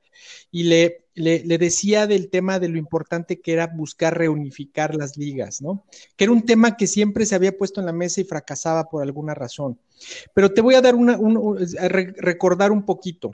Y 0.51 0.63
le, 0.63 1.05
le, 1.15 1.43
le, 1.43 1.57
decía 1.57 2.05
del 2.05 2.29
tema 2.29 2.59
de 2.59 2.69
lo 2.69 2.77
importante 2.77 3.41
que 3.41 3.53
era 3.53 3.67
buscar 3.67 4.17
reunificar 4.17 4.95
las 4.95 5.17
ligas, 5.17 5.61
¿no? 5.61 5.85
Que 6.15 6.25
era 6.25 6.33
un 6.33 6.45
tema 6.45 6.77
que 6.77 6.87
siempre 6.87 7.25
se 7.25 7.35
había 7.35 7.57
puesto 7.57 7.79
en 7.79 7.87
la 7.87 7.93
mesa 7.93 8.21
y 8.21 8.25
fracasaba 8.25 8.89
por 8.89 9.01
alguna 9.01 9.33
razón. 9.33 9.79
Pero 10.33 10.53
te 10.53 10.61
voy 10.61 10.75
a 10.75 10.81
dar 10.81 10.95
una, 10.95 11.13
a 11.13 11.87
recordar 11.87 12.71
un 12.71 12.85
poquito. 12.85 13.31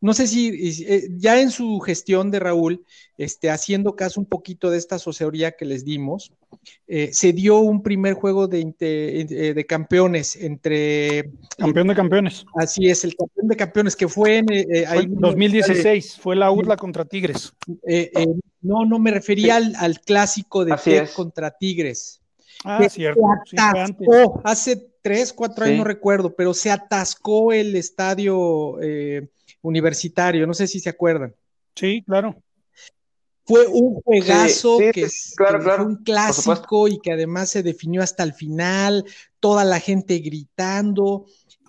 No 0.00 0.14
sé 0.14 0.26
si 0.26 0.48
eh, 0.88 1.08
ya 1.16 1.40
en 1.40 1.50
su 1.50 1.78
gestión 1.78 2.30
de 2.30 2.40
Raúl, 2.40 2.84
este, 3.16 3.50
haciendo 3.50 3.94
caso 3.94 4.20
un 4.20 4.26
poquito 4.26 4.70
de 4.70 4.78
esta 4.78 4.96
asesoría 4.96 5.52
que 5.52 5.64
les 5.64 5.84
dimos, 5.84 6.32
eh, 6.88 7.10
se 7.12 7.32
dio 7.32 7.60
un 7.60 7.82
primer 7.82 8.14
juego 8.14 8.48
de, 8.48 8.74
eh, 8.80 9.54
de, 9.54 9.66
campeones 9.66 10.34
entre... 10.36 11.30
Campeón 11.56 11.86
de 11.86 11.94
campeones. 11.94 12.44
Así 12.56 12.88
es, 12.88 13.04
el 13.04 13.14
campeón 13.14 13.48
de 13.48 13.56
campeones 13.56 13.94
que 13.94 14.08
fue 14.08 14.38
en... 14.38 14.46
2016, 15.20 16.18
fue 16.20 16.34
la 16.34 16.50
URLA 16.50 16.76
contra 16.76 17.04
Tigres. 17.04 17.52
no, 18.60 18.84
no, 18.84 18.98
me 18.98 19.12
refería 19.12 19.56
al, 19.56 20.00
clásico 20.00 20.64
de 20.64 20.76
Tigres 20.82 21.12
contra 21.12 21.52
Tigres. 21.52 22.20
Ah, 22.64 22.88
cierto. 22.88 23.22
hace 24.44 24.84
tres, 25.00 25.32
cuatro 25.32 25.64
años, 25.64 25.78
no 25.78 25.84
recuerdo, 25.84 26.34
pero 26.34 26.54
se 26.54 26.70
atascó 26.70 27.52
el 27.52 27.76
estadio 27.76 28.78
universitario, 29.62 30.46
no 30.46 30.54
sé 30.54 30.66
si 30.66 30.80
se 30.80 30.90
acuerdan. 30.90 31.34
Sí, 31.74 32.02
claro. 32.06 32.42
Fue 33.44 33.66
un 33.66 34.00
juegazo 34.02 34.78
que, 34.78 35.08
fue 35.36 35.84
un 35.84 35.96
clásico 36.04 36.86
y 36.86 37.00
que 37.00 37.12
además 37.12 37.50
se 37.50 37.62
definió 37.62 38.02
hasta 38.02 38.22
el 38.22 38.34
final, 38.34 39.04
toda 39.40 39.64
la 39.64 39.80
gente 39.80 40.18
gritando. 40.18 41.26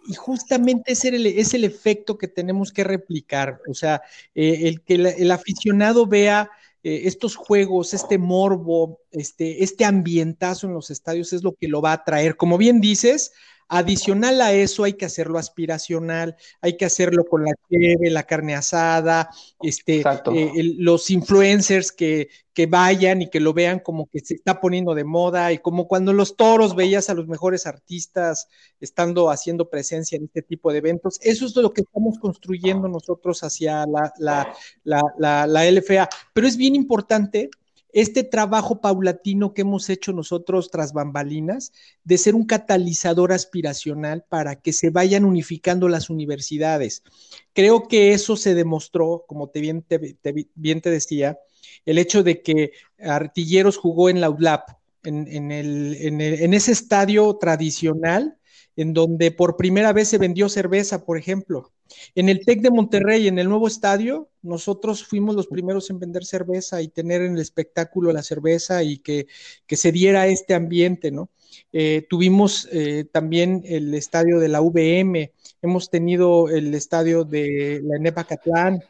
Y 0.08 0.14
justamente 0.14 0.91
ese 0.91 1.39
es 1.39 1.54
el 1.54 1.64
efecto 1.64 2.18
que 2.18 2.28
tenemos 2.28 2.72
que 2.72 2.84
replicar. 2.84 3.60
O 3.68 3.74
sea, 3.74 4.02
eh, 4.36 4.68
el 4.68 4.82
que 4.82 4.96
el 4.96 5.32
aficionado 5.32 6.06
vea 6.06 6.52
eh, 6.84 7.04
estos 7.06 7.36
juegos, 7.36 7.94
este 7.94 8.18
morbo, 8.18 9.00
este, 9.12 9.64
este 9.64 9.86
ambientazo 9.86 10.68
en 10.68 10.74
los 10.74 10.91
estadios 10.91 11.32
es 11.32 11.41
lo 11.41 11.54
que 11.54 11.70
lo 11.70 11.82
va 11.82 11.94
a 11.94 12.04
traer. 12.04 12.36
Como 12.36 12.58
bien 12.58 12.82
dices, 12.82 13.32
Adicional 13.76 14.39
a 14.41 14.53
eso 14.53 14.84
hay 14.84 14.93
que 14.93 15.05
hacerlo 15.05 15.39
aspiracional, 15.39 16.36
hay 16.61 16.78
que 16.78 16.86
hacerlo 16.86 17.26
con 17.26 17.43
la 17.43 17.53
cheve, 17.67 18.11
la 18.11 18.21
carne 18.21 18.53
asada, 18.53 19.32
este, 19.63 20.01
eh, 20.01 20.76
los 20.78 21.09
influencers 21.09 21.91
que, 21.91 22.30
que 22.53 22.67
vayan 22.67 23.24
y 23.24 23.32
que 23.32 23.39
lo 23.39 23.51
vean 23.51 23.80
como 23.80 24.05
que 24.05 24.19
se 24.19 24.36
está 24.36 24.61
poniendo 24.61 24.93
de 24.93 25.05
moda 25.05 25.51
y 25.51 25.57
como 25.57 25.88
cuando 25.88 26.13
los 26.13 26.38
toros 26.38 26.76
veías 26.76 27.09
a 27.09 27.15
los 27.15 27.28
mejores 27.28 27.65
artistas 27.65 28.47
estando 28.80 29.32
haciendo 29.32 29.71
presencia 29.71 30.17
en 30.17 30.26
este 30.26 30.43
tipo 30.43 30.71
de 30.71 30.78
eventos. 30.78 31.19
Eso 31.24 31.47
es 31.47 31.55
lo 31.55 31.74
que 31.74 31.82
estamos 31.82 32.19
construyendo 32.19 32.88
nosotros 32.88 33.43
hacia 33.43 33.88
la, 33.88 34.13
la, 34.19 34.53
la, 35.17 35.47
la 35.47 35.71
LFA. 35.71 36.07
Pero 36.32 36.47
es 36.47 36.57
bien 36.57 36.76
importante 36.76 37.49
este 37.94 38.24
trabajo 38.24 38.82
paulatino 38.82 39.54
que 39.54 39.62
hemos 39.62 39.89
hecho 39.89 40.14
nosotros 40.14 40.72
tras 40.72 40.94
bambalinas, 40.94 41.72
de 42.04 42.18
ser 42.18 42.36
un 42.36 42.46
catalizador 42.46 43.32
aspiracional 43.32 44.26
para 44.28 44.56
que 44.56 44.74
se 44.74 44.89
vayan 44.89 45.26
unificando 45.26 45.88
las 45.88 46.10
universidades. 46.10 47.04
Creo 47.54 47.88
que 47.88 48.14
eso 48.14 48.36
se 48.36 48.56
demostró, 48.56 49.26
como 49.28 49.50
te 49.50 49.62
bien 49.62 49.84
te, 49.84 50.18
bien 50.56 50.82
te 50.82 50.89
decía, 50.89 51.38
el 51.86 52.00
hecho 52.00 52.24
de 52.24 52.41
que 52.41 52.72
Artilleros 53.00 53.78
jugó 53.78 54.10
en 54.10 54.22
la 54.22 54.30
UDLAP, 54.30 54.70
en, 55.04 55.52
el, 55.52 55.98
en 56.00 56.54
ese 56.54 56.72
estadio 56.72 57.36
tradicional, 57.36 58.38
en 58.76 58.94
donde 58.94 59.32
por 59.32 59.58
primera 59.58 59.94
vez 59.94 60.08
se 60.08 60.18
vendió 60.18 60.50
cerveza, 60.50 61.06
por 61.06 61.18
ejemplo. 61.18 61.72
En 62.16 62.30
el 62.30 62.46
TEC 62.46 62.62
de 62.62 62.72
Monterrey, 62.72 63.28
en 63.28 63.40
el 63.40 63.50
nuevo 63.50 63.68
estadio, 63.68 64.30
nosotros 64.42 65.06
fuimos 65.06 65.36
los 65.36 65.48
primeros 65.48 65.90
en 65.90 66.00
vender 66.00 66.26
cerveza 66.26 66.82
y 66.82 66.88
tener 66.88 67.22
en 67.22 67.36
el 67.36 67.42
espectáculo 67.42 68.12
la 68.12 68.24
cerveza 68.24 68.84
y 68.84 69.00
que, 69.00 69.28
se 69.68 69.92
diera 69.92 70.28
este 70.28 70.54
ambiente, 70.54 71.12
¿no? 71.12 71.30
Eh, 71.72 72.06
tuvimos 72.10 72.68
eh, 72.72 73.06
también 73.12 73.62
el 73.66 73.94
estadio 73.94 74.40
de 74.40 74.48
la 74.48 74.62
VM, 74.62 75.32
hemos 75.62 75.90
tenido 75.90 76.50
el 76.50 76.74
estadio 76.74 77.26
de 77.26 77.82
la 77.84 77.98
ENEPA 77.98 78.24
Catlán, 78.24 78.82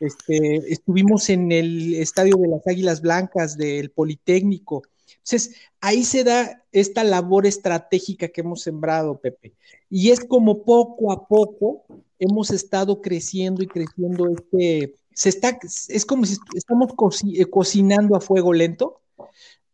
este, 0.00 0.56
estuvimos 0.72 1.28
en 1.28 1.52
el 1.52 1.94
estadio 1.94 2.36
de 2.36 2.48
las 2.48 2.66
Águilas 2.66 3.00
Blancas 3.00 3.56
del 3.56 3.90
Politécnico. 3.90 4.82
Entonces, 5.26 5.56
ahí 5.80 6.04
se 6.04 6.22
da 6.22 6.62
esta 6.70 7.02
labor 7.02 7.46
estratégica 7.46 8.28
que 8.28 8.42
hemos 8.42 8.62
sembrado, 8.62 9.18
Pepe. 9.18 9.54
Y 9.90 10.10
es 10.10 10.24
como 10.24 10.62
poco 10.62 11.10
a 11.10 11.26
poco 11.26 11.84
hemos 12.20 12.52
estado 12.52 13.02
creciendo 13.02 13.60
y 13.60 13.66
creciendo 13.66 14.28
este, 14.28 14.94
se 15.12 15.28
está, 15.28 15.58
es 15.88 16.06
como 16.06 16.24
si 16.24 16.36
estamos 16.54 16.92
eh, 17.34 17.44
cocinando 17.46 18.14
a 18.14 18.20
fuego 18.20 18.52
lento, 18.52 19.00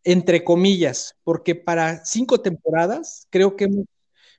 entre 0.05 0.43
comillas, 0.43 1.17
porque 1.23 1.55
para 1.55 2.03
cinco 2.07 2.41
temporadas 2.41 3.27
creo 3.29 3.55
que 3.55 3.65
hemos 3.65 3.85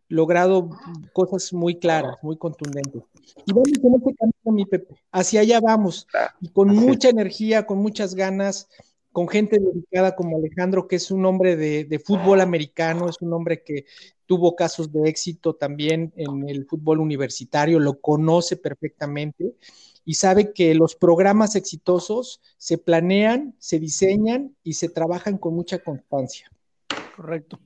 logrado 0.09 0.71
cosas 1.13 1.53
muy 1.53 1.75
claras, 1.75 2.17
muy 2.23 2.37
contundentes. 2.37 3.03
Y 3.45 3.53
vamos 3.53 3.67
en 3.83 3.93
este 3.93 4.15
camino, 4.15 4.51
mi 4.51 4.65
Pepe, 4.65 4.95
hacia 5.11 5.41
allá 5.41 5.59
vamos, 5.61 6.07
y 6.41 6.49
con 6.49 6.69
mucha 6.69 7.09
energía, 7.09 7.67
con 7.67 7.77
muchas 7.77 8.15
ganas, 8.15 8.67
con 9.13 9.27
gente 9.29 9.59
dedicada 9.59 10.15
como 10.15 10.37
Alejandro, 10.37 10.87
que 10.87 10.95
es 10.95 11.11
un 11.11 11.25
hombre 11.25 11.55
de, 11.55 11.99
fútbol 11.99 12.41
americano, 12.41 13.07
es 13.07 13.21
un 13.21 13.31
hombre 13.31 13.61
que 13.61 13.85
tuvo 14.25 14.55
casos 14.55 14.91
de 14.91 15.07
éxito 15.07 15.53
también 15.53 16.11
en 16.15 16.49
el 16.49 16.65
fútbol 16.65 16.99
universitario, 16.99 17.79
lo 17.79 18.01
conoce 18.01 18.57
perfectamente 18.57 19.53
y 20.03 20.15
sabe 20.15 20.51
que 20.51 20.73
los 20.73 20.95
programas 20.95 21.55
exitosos 21.55 22.41
se 22.57 22.79
planean, 22.79 23.55
se 23.59 23.79
diseñan 23.79 24.55
y 24.63 24.73
se 24.73 24.89
trabajan 24.89 25.37
con 25.37 25.53
mucha 25.53 25.77
constancia. 25.77 26.51
Correcto. 27.15 27.59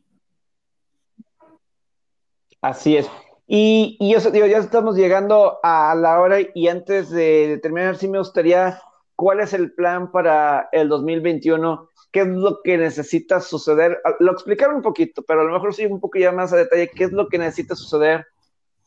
Así 2.61 2.97
es. 2.97 3.07
Y, 3.47 3.95
y 4.01 4.11
yo 4.11 4.19
digo, 4.31 4.45
ya 4.47 4.57
estamos 4.57 4.97
llegando 4.97 5.59
a 5.63 5.95
la 5.95 6.19
hora 6.19 6.39
y 6.53 6.67
antes 6.67 7.09
de 7.09 7.57
terminar, 7.63 7.95
sí 7.95 8.09
me 8.09 8.19
gustaría 8.19 8.81
¿Cuál 9.17 9.39
es 9.39 9.53
el 9.53 9.73
plan 9.73 10.11
para 10.11 10.69
el 10.71 10.89
2021? 10.89 11.89
¿Qué 12.11 12.21
es 12.21 12.27
lo 12.27 12.61
que 12.63 12.77
necesita 12.77 13.41
suceder? 13.41 13.97
Ah, 14.05 14.13
lo 14.19 14.31
explicaron 14.31 14.75
un 14.75 14.81
poquito, 14.83 15.23
pero 15.23 15.41
a 15.41 15.43
lo 15.43 15.51
mejor 15.51 15.73
sí 15.73 15.87
un 15.87 15.99
poco 15.99 16.19
ya 16.19 16.31
más 16.31 16.53
a 16.53 16.57
detalle. 16.57 16.91
¿Qué 16.95 17.05
es 17.05 17.11
lo 17.11 17.27
que 17.27 17.39
necesita 17.39 17.75
suceder 17.75 18.27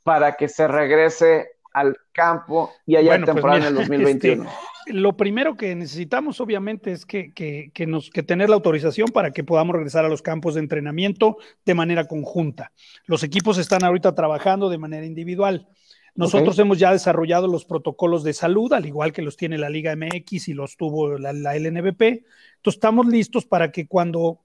para 0.05 0.37
que 0.37 0.49
se 0.49 0.69
regrese 0.69 1.49
al 1.73 1.97
campo 2.13 2.71
y 2.87 2.95
haya 2.95 3.17
pues 3.17 3.25
temporada 3.27 3.59
en 3.59 3.65
el 3.67 3.75
2021? 3.75 4.49
Este, 4.87 4.93
lo 4.93 5.17
primero 5.17 5.57
que 5.57 5.75
necesitamos, 5.75 6.41
obviamente, 6.41 6.93
es 6.93 7.05
que, 7.05 7.33
que, 7.33 7.87
nos, 7.87 8.11
que 8.11 8.23
tener 8.23 8.49
la 8.49 8.55
autorización 8.55 9.09
para 9.09 9.33
que 9.33 9.45
podamos 9.45 9.75
regresar 9.75 10.05
a 10.05 10.09
los 10.09 10.23
campos 10.23 10.55
de 10.55 10.61
entrenamiento 10.61 11.39
de 11.65 11.75
manera 11.75 12.07
conjunta. 12.07 12.73
Los 13.07 13.23
equipos 13.23 13.59
están 13.59 13.85
ahorita 13.85 14.15
trabajando 14.15 14.69
de 14.69 14.79
manera 14.79 15.07
individual. 15.07 15.69
Nosotros 16.15 16.59
hemos 16.59 16.79
ya 16.79 16.93
desarrollado 16.93 17.47
los 17.47 17.65
protocolos 17.65 18.25
de 18.25 18.33
salud, 18.33 18.73
al 18.73 18.87
igual 18.87 19.13
que 19.13 19.23
los 19.23 19.37
tiene 19.37 19.59
la 19.59 19.71
Liga 19.71 19.95
MX 19.95 20.49
y 20.49 20.55
los 20.55 20.77
tuvo 20.77 21.19
la, 21.19 21.33
la 21.33 21.57
LNBP. 21.57 22.03
Entonces 22.03 22.77
estamos 22.77 23.07
listos 23.07 23.47
para 23.47 23.71
que 23.71 23.87
cuando 23.87 24.41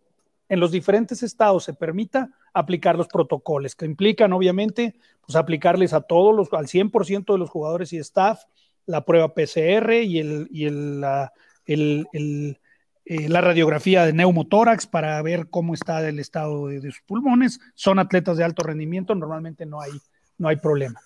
en 0.49 0.59
los 0.59 0.71
diferentes 0.71 1.23
estados 1.23 1.63
se 1.63 1.73
permita 1.73 2.29
aplicar 2.53 2.95
los 2.95 3.07
protocolos, 3.07 3.75
que 3.75 3.85
implican 3.85 4.31
obviamente 4.33 4.95
pues 5.25 5.35
aplicarles 5.35 5.93
a 5.93 6.01
todos 6.01 6.35
los, 6.35 6.53
al 6.53 6.67
100% 6.67 7.33
de 7.33 7.39
los 7.39 7.49
jugadores 7.49 7.93
y 7.93 7.97
staff, 7.97 8.43
la 8.85 9.03
prueba 9.05 9.33
PCR 9.33 9.93
y, 10.03 10.19
el, 10.19 10.47
y 10.51 10.65
el, 10.65 11.03
eh, 13.05 13.29
la 13.29 13.41
radiografía 13.41 14.05
de 14.05 14.13
neumotórax 14.13 14.85
para 14.85 15.19
ver 15.21 15.47
cómo 15.49 15.73
está 15.73 16.07
el 16.07 16.19
estado 16.19 16.67
de, 16.67 16.81
sus 16.81 17.01
pulmones. 17.01 17.59
Son 17.73 17.97
atletas 17.97 18.37
de 18.37 18.43
alto 18.43 18.63
rendimiento, 18.63 19.15
normalmente 19.15 19.65
no 19.65 19.81
hay, 19.81 19.91
no 20.37 20.47
hay 20.47 20.57
problema. 20.57 21.01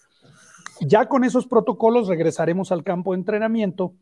Ya 0.82 1.08
con 1.08 1.24
esos 1.24 1.46
protocolos 1.46 2.08
regresaremos 2.08 2.72
al 2.72 2.84
campo 2.84 3.12
de 3.12 3.20
entrenamiento. 3.20 3.94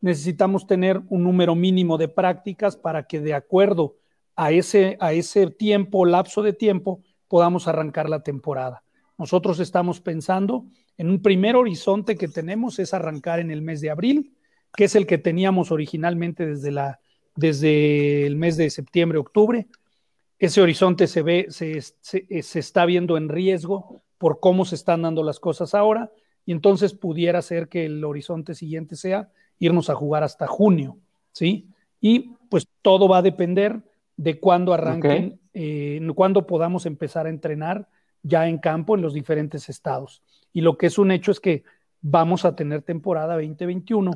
Necesitamos 0.00 0.66
tener 0.66 1.00
un 1.08 1.24
número 1.24 1.54
mínimo 1.54 1.96
de 1.96 2.08
prácticas 2.08 2.76
para 2.76 3.06
que 3.06 3.20
de 3.20 3.34
acuerdo 3.34 3.96
a 4.34 4.52
ese, 4.52 4.98
a 5.00 5.12
ese 5.12 5.46
tiempo, 5.50 6.04
lapso 6.04 6.42
de 6.42 6.52
tiempo, 6.52 7.00
podamos 7.28 7.68
arrancar 7.68 8.08
la 8.08 8.22
temporada. 8.22 8.82
Nosotros 9.16 9.60
estamos 9.60 10.00
pensando 10.00 10.66
en 10.98 11.08
un 11.08 11.22
primer 11.22 11.56
horizonte 11.56 12.16
que 12.16 12.28
tenemos 12.28 12.78
es 12.78 12.92
arrancar 12.92 13.40
en 13.40 13.50
el 13.50 13.62
mes 13.62 13.80
de 13.80 13.90
abril, 13.90 14.34
que 14.74 14.84
es 14.84 14.94
el 14.94 15.06
que 15.06 15.18
teníamos 15.18 15.72
originalmente 15.72 16.46
desde, 16.46 16.70
la, 16.70 17.00
desde 17.34 18.26
el 18.26 18.36
mes 18.36 18.58
de 18.58 18.68
septiembre, 18.68 19.18
octubre. 19.18 19.66
Ese 20.38 20.60
horizonte 20.60 21.06
se 21.06 21.22
ve, 21.22 21.46
se, 21.48 21.80
se 21.80 22.58
está 22.58 22.84
viendo 22.84 23.16
en 23.16 23.30
riesgo 23.30 24.02
por 24.18 24.38
cómo 24.38 24.66
se 24.66 24.74
están 24.74 25.02
dando 25.02 25.22
las 25.22 25.40
cosas 25.40 25.74
ahora, 25.74 26.10
y 26.46 26.52
entonces 26.52 26.94
pudiera 26.94 27.42
ser 27.42 27.68
que 27.68 27.84
el 27.84 28.02
horizonte 28.04 28.54
siguiente 28.54 28.96
sea 28.96 29.28
irnos 29.58 29.90
a 29.90 29.94
jugar 29.94 30.22
hasta 30.22 30.46
junio, 30.46 30.96
¿sí? 31.32 31.68
Y 32.00 32.34
pues 32.48 32.68
todo 32.82 33.08
va 33.08 33.18
a 33.18 33.22
depender 33.22 33.82
de 34.16 34.38
cuándo 34.38 34.72
arranquen, 34.72 35.40
eh, 35.52 36.00
cuándo 36.14 36.46
podamos 36.46 36.86
empezar 36.86 37.26
a 37.26 37.30
entrenar 37.30 37.88
ya 38.22 38.48
en 38.48 38.58
campo 38.58 38.94
en 38.94 39.02
los 39.02 39.12
diferentes 39.12 39.68
estados. 39.68 40.22
Y 40.52 40.60
lo 40.60 40.78
que 40.78 40.86
es 40.86 40.98
un 40.98 41.10
hecho 41.10 41.32
es 41.32 41.40
que 41.40 41.64
vamos 42.00 42.44
a 42.44 42.54
tener 42.54 42.82
temporada 42.82 43.34
2021. 43.34 44.12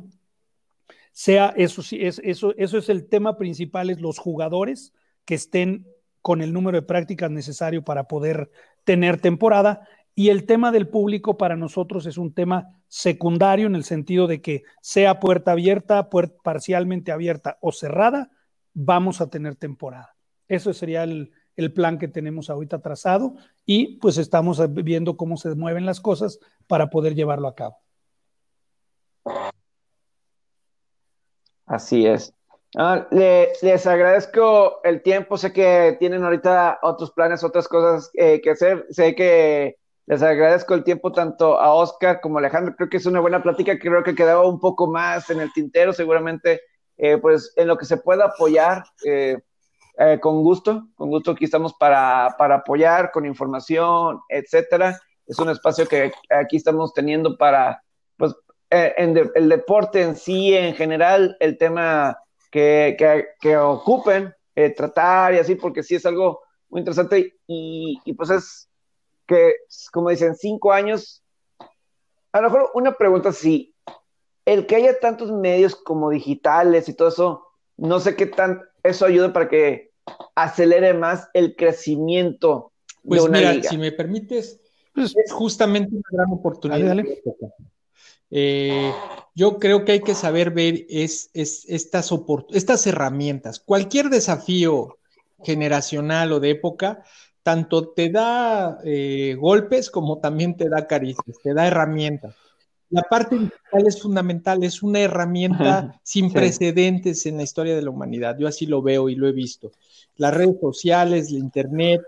Sea 1.12 1.52
eso 1.56 1.82
sí, 1.82 1.98
es, 2.00 2.20
eso, 2.24 2.54
eso 2.56 2.78
es 2.78 2.88
el 2.88 3.06
tema 3.08 3.36
principal, 3.36 3.90
es 3.90 4.00
los 4.00 4.18
jugadores 4.18 4.92
que 5.24 5.34
estén 5.34 5.86
con 6.22 6.42
el 6.42 6.52
número 6.52 6.80
de 6.80 6.86
prácticas 6.86 7.30
necesario 7.30 7.82
para 7.82 8.04
poder 8.04 8.50
tener 8.84 9.20
temporada. 9.20 9.86
Y 10.14 10.28
el 10.28 10.44
tema 10.44 10.72
del 10.72 10.88
público 10.88 11.38
para 11.38 11.56
nosotros 11.56 12.06
es 12.06 12.18
un 12.18 12.34
tema 12.34 12.80
secundario 12.88 13.66
en 13.66 13.74
el 13.74 13.84
sentido 13.84 14.26
de 14.26 14.42
que 14.42 14.64
sea 14.82 15.20
puerta 15.20 15.52
abierta, 15.52 16.10
parcialmente 16.42 17.12
abierta 17.12 17.58
o 17.60 17.72
cerrada, 17.72 18.30
vamos 18.74 19.20
a 19.20 19.30
tener 19.30 19.56
temporada. 19.56 20.16
Eso 20.48 20.72
sería 20.72 21.04
el, 21.04 21.32
plan 21.74 21.98
que 21.98 22.08
tenemos 22.08 22.48
ahorita 22.48 22.80
trazado 22.80 23.34
y 23.66 23.98
pues 23.98 24.16
estamos 24.16 24.62
viendo 24.72 25.18
cómo 25.18 25.36
se 25.36 25.54
mueven 25.54 25.84
las 25.84 26.00
cosas 26.00 26.40
para 26.66 26.88
poder 26.88 27.14
llevarlo 27.14 27.48
a 27.48 27.54
cabo. 27.54 27.76
Así 31.66 32.06
es. 32.06 32.34
Ah, 32.78 33.06
les 33.10 33.86
agradezco 33.86 34.82
el 34.84 35.02
tiempo. 35.02 35.36
Sé 35.36 35.52
que 35.52 35.96
tienen 35.98 36.24
ahorita 36.24 36.78
otros 36.82 37.10
planes, 37.10 37.44
otras 37.44 37.68
cosas 37.68 38.10
eh, 38.14 38.40
que 38.40 38.50
hacer. 38.50 38.86
Sé 38.88 39.14
que 39.14 39.76
les 40.10 40.24
agradezco 40.24 40.74
el 40.74 40.82
tiempo 40.82 41.12
tanto 41.12 41.60
a 41.60 41.72
Oscar 41.72 42.20
como 42.20 42.36
a 42.36 42.40
Alejandro. 42.40 42.74
Creo 42.74 42.88
que 42.88 42.96
es 42.96 43.06
una 43.06 43.20
buena 43.20 43.44
plática. 43.44 43.78
Creo 43.78 44.02
que 44.02 44.16
quedaba 44.16 44.44
un 44.44 44.58
poco 44.58 44.88
más 44.88 45.30
en 45.30 45.40
el 45.40 45.52
tintero. 45.52 45.92
Seguramente 45.92 46.62
eh, 46.96 47.16
pues 47.18 47.52
en 47.54 47.68
lo 47.68 47.78
que 47.78 47.84
se 47.84 47.96
pueda 47.96 48.24
apoyar, 48.24 48.82
eh, 49.06 49.38
eh, 49.98 50.18
con 50.20 50.42
gusto, 50.42 50.88
con 50.96 51.10
gusto 51.10 51.30
aquí 51.30 51.44
estamos 51.44 51.74
para, 51.74 52.26
apoyar 52.26 53.12
con 53.12 53.24
información, 53.24 54.18
etcétera. 54.28 55.00
Es 55.28 55.38
un 55.38 55.48
espacio 55.48 55.86
que 55.86 56.10
aquí 56.28 56.56
estamos 56.56 56.92
teniendo 56.92 57.38
para, 57.38 57.80
pues, 58.16 58.34
en 58.68 59.16
el 59.16 59.48
deporte 59.48 60.02
en 60.02 60.16
sí, 60.16 60.56
en 60.56 60.74
general, 60.74 61.36
el 61.38 61.56
tema 61.56 62.18
que, 62.50 62.96
que, 63.40 63.56
ocupen, 63.56 64.34
tratar 64.76 65.34
y 65.34 65.38
así, 65.38 65.54
porque 65.54 65.84
sí 65.84 65.94
es 65.94 66.04
algo 66.04 66.40
muy 66.68 66.80
interesante 66.80 67.36
y, 67.46 67.96
y 68.04 68.12
pues 68.14 68.30
es 68.30 68.69
que, 69.30 69.54
como 69.92 70.10
dicen, 70.10 70.34
cinco 70.34 70.72
años, 70.72 71.22
a 72.32 72.40
lo 72.40 72.50
mejor 72.50 72.70
una 72.74 72.96
pregunta 72.98 73.32
sí, 73.32 73.76
el 74.44 74.66
que 74.66 74.74
haya 74.74 74.98
tantos 74.98 75.30
medios 75.30 75.76
como 75.76 76.10
digitales 76.10 76.88
y 76.88 76.94
todo 76.94 77.08
eso, 77.08 77.46
no 77.76 78.00
sé 78.00 78.16
qué 78.16 78.26
tan 78.26 78.60
eso 78.82 79.06
ayuda 79.06 79.32
para 79.32 79.48
que 79.48 79.92
acelere 80.34 80.94
más 80.94 81.28
el 81.32 81.54
crecimiento 81.54 82.72
pues 83.06 83.22
de 83.22 83.28
una 83.28 83.38
mira, 83.38 83.62
si 83.62 83.78
me 83.78 83.92
permites, 83.92 84.60
pues, 84.92 85.14
es 85.16 85.30
justamente 85.30 85.94
una 85.94 86.02
gran 86.10 86.32
oportunidad. 86.32 86.96
Eh, 88.32 88.92
yo 89.34 89.58
creo 89.60 89.84
que 89.84 89.92
hay 89.92 90.00
que 90.00 90.14
saber 90.14 90.50
ver 90.50 90.86
es, 90.88 91.30
estas, 91.34 92.10
estas 92.50 92.86
herramientas. 92.86 93.60
Cualquier 93.60 94.08
desafío 94.08 94.98
generacional 95.44 96.32
o 96.32 96.40
de 96.40 96.50
época, 96.50 97.04
tanto 97.42 97.88
te 97.88 98.10
da 98.10 98.78
eh, 98.84 99.36
golpes 99.38 99.90
como 99.90 100.18
también 100.18 100.56
te 100.56 100.68
da 100.68 100.86
caricias, 100.86 101.38
te 101.42 101.54
da 101.54 101.66
herramientas. 101.66 102.34
La 102.90 103.02
parte 103.02 103.36
digital 103.38 103.86
es 103.86 104.02
fundamental, 104.02 104.64
es 104.64 104.82
una 104.82 104.98
herramienta 104.98 106.00
sin 106.02 106.32
precedentes 106.32 107.24
en 107.24 107.36
la 107.36 107.44
historia 107.44 107.76
de 107.76 107.82
la 107.82 107.90
humanidad. 107.90 108.36
Yo 108.38 108.48
así 108.48 108.66
lo 108.66 108.82
veo 108.82 109.08
y 109.08 109.14
lo 109.14 109.28
he 109.28 109.32
visto. 109.32 109.70
Las 110.16 110.34
redes 110.34 110.56
sociales, 110.60 111.28
el 111.28 111.38
Internet, 111.38 112.02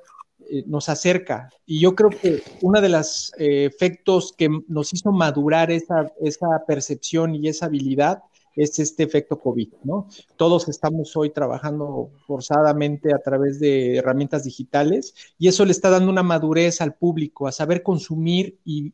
eh, 0.51 0.65
nos 0.67 0.89
acerca. 0.89 1.49
Y 1.65 1.81
yo 1.81 1.95
creo 1.95 2.11
que 2.11 2.43
uno 2.63 2.81
de 2.81 2.89
los 2.89 3.33
eh, 3.39 3.65
efectos 3.65 4.35
que 4.37 4.49
nos 4.67 4.93
hizo 4.93 5.13
madurar 5.13 5.71
esa, 5.71 6.13
esa 6.21 6.49
percepción 6.67 7.37
y 7.37 7.47
esa 7.47 7.67
habilidad 7.67 8.23
es 8.57 8.79
este 8.79 9.03
efecto 9.03 9.39
COVID, 9.39 9.69
¿no? 9.85 10.09
Todos 10.37 10.69
estamos 10.69 11.17
hoy 11.17 11.31
trabajando 11.31 12.11
forzadamente 12.27 13.15
a 13.15 13.19
través 13.19 13.61
de 13.61 13.97
herramientas 13.97 14.45
digitales 14.45 15.15
y 15.39 15.49
eso 15.49 15.65
le 15.65 15.73
está 15.73 15.91
dando 15.91 16.11
una 16.11 16.23
madurez 16.23 16.81
al 16.81 16.95
público, 16.95 17.47
a 17.47 17.53
saber 17.53 17.83
consumir 17.83 18.59
y, 18.65 18.93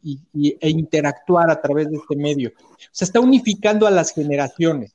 e 0.61 0.71
interactuar 0.71 1.51
a 1.51 1.61
través 1.61 1.91
de 1.91 1.97
este 1.97 2.17
medio. 2.17 2.51
O 2.51 2.77
sea, 2.93 3.07
está 3.07 3.21
unificando 3.21 3.87
a 3.87 3.91
las 3.91 4.13
generaciones 4.13 4.95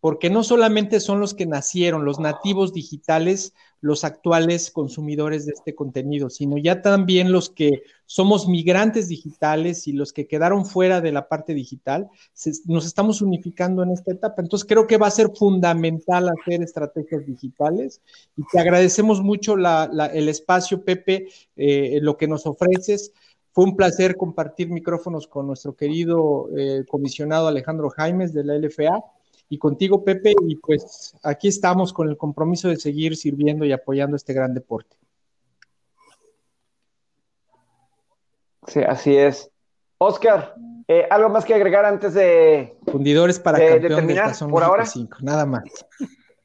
porque 0.00 0.30
no 0.30 0.44
solamente 0.44 1.00
son 1.00 1.20
los 1.20 1.34
que 1.34 1.46
nacieron, 1.46 2.04
los 2.04 2.20
nativos 2.20 2.72
digitales, 2.72 3.52
los 3.80 4.04
actuales 4.04 4.70
consumidores 4.70 5.46
de 5.46 5.52
este 5.52 5.74
contenido, 5.74 6.30
sino 6.30 6.56
ya 6.58 6.82
también 6.82 7.30
los 7.30 7.50
que 7.50 7.82
somos 8.06 8.48
migrantes 8.48 9.08
digitales 9.08 9.86
y 9.86 9.92
los 9.92 10.12
que 10.12 10.26
quedaron 10.26 10.66
fuera 10.66 11.00
de 11.00 11.12
la 11.12 11.28
parte 11.28 11.54
digital, 11.54 12.08
nos 12.66 12.86
estamos 12.86 13.22
unificando 13.22 13.82
en 13.82 13.90
esta 13.90 14.12
etapa. 14.12 14.42
Entonces 14.42 14.66
creo 14.66 14.86
que 14.86 14.96
va 14.96 15.06
a 15.06 15.12
ser 15.12 15.30
fundamental 15.36 16.28
hacer 16.28 16.62
estrategias 16.62 17.26
digitales 17.26 18.00
y 18.36 18.42
te 18.50 18.58
agradecemos 18.58 19.20
mucho 19.20 19.54
el 19.56 20.28
espacio, 20.28 20.84
Pepe, 20.84 21.28
eh, 21.56 21.98
lo 22.02 22.16
que 22.16 22.26
nos 22.26 22.46
ofreces. 22.46 23.12
Fue 23.52 23.64
un 23.64 23.76
placer 23.76 24.16
compartir 24.16 24.70
micrófonos 24.70 25.26
con 25.26 25.46
nuestro 25.46 25.74
querido 25.74 26.48
eh, 26.56 26.84
comisionado 26.88 27.48
Alejandro 27.48 27.90
Jaimes 27.90 28.32
de 28.32 28.44
la 28.44 28.54
LFA 28.54 29.04
y 29.48 29.58
contigo, 29.58 30.04
Pepe, 30.04 30.34
y 30.46 30.56
pues 30.56 31.16
aquí 31.22 31.48
estamos 31.48 31.92
con 31.92 32.08
el 32.08 32.16
compromiso 32.16 32.68
de 32.68 32.76
seguir 32.76 33.16
sirviendo 33.16 33.64
y 33.64 33.72
apoyando 33.72 34.16
este 34.16 34.34
gran 34.34 34.54
deporte. 34.54 34.96
Sí, 38.66 38.80
así 38.80 39.16
es. 39.16 39.50
Oscar, 39.96 40.54
eh, 40.86 41.06
¿algo 41.10 41.30
más 41.30 41.44
que 41.44 41.54
agregar 41.54 41.84
antes 41.84 42.14
de. 42.14 42.76
Fundidores 42.86 43.40
para 43.40 43.58
campeón 43.58 43.82
de, 43.82 43.88
terminar, 43.88 44.32
por 44.50 44.62
ahora? 44.62 44.84
nada 45.20 45.46
más. 45.46 45.64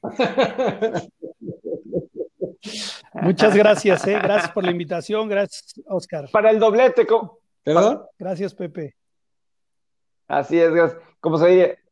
Muchas 3.21 3.55
gracias, 3.55 4.07
eh. 4.07 4.17
gracias 4.21 4.51
por 4.51 4.63
la 4.63 4.71
invitación, 4.71 5.27
gracias, 5.27 5.75
Oscar. 5.87 6.29
Para 6.31 6.49
el 6.49 6.59
doblete, 6.59 7.05
¿cómo? 7.05 7.39
¿Perdón? 7.63 8.03
Gracias, 8.17 8.55
Pepe. 8.55 8.95
Así 10.27 10.57
es, 10.59 10.71
gracias. 10.71 11.01
Como 11.19 11.37
se 11.37 11.47
dice, 11.47 11.82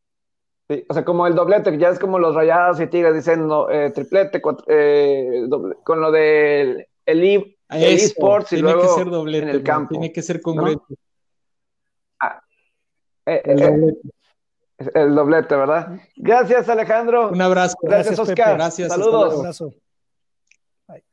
o 0.87 0.93
sea, 0.93 1.05
como 1.05 1.27
el 1.27 1.35
doblete, 1.35 1.77
ya 1.77 1.89
es 1.89 1.99
como 1.99 2.19
los 2.19 2.35
rayados 2.35 2.79
y 2.79 2.87
tigres 2.87 3.13
dicen 3.13 3.49
eh, 3.71 3.91
triplete 3.93 4.41
eh, 4.67 5.47
con 5.83 6.01
lo 6.01 6.11
del 6.11 6.87
el, 7.05 7.55
eSports 7.69 8.53
y 8.53 8.57
luego 8.57 8.81
que 8.81 8.87
ser 8.87 9.09
doblete, 9.09 9.43
en 9.43 9.49
el 9.49 9.63
campo. 9.63 9.89
Tiene 9.89 10.11
que 10.11 10.21
ser 10.21 10.41
congruente. 10.41 10.95
Ah, 12.19 12.41
Eh, 13.25 13.41
el, 13.45 13.59
doblete. 13.59 14.09
el, 14.93 15.15
doblete. 15.15 15.55
¿verdad? 15.55 15.99
Gracias, 16.15 16.69
Alejandro. 16.69 17.29
Un 17.29 17.41
abrazo. 17.41 17.77
Gracias, 17.81 18.19
Oscar. 18.19 18.55
Gracias. 18.55 18.89
Saludos. 18.89 19.33
Un 19.33 19.39
abrazo. 19.39 19.73
Bye. 20.87 21.03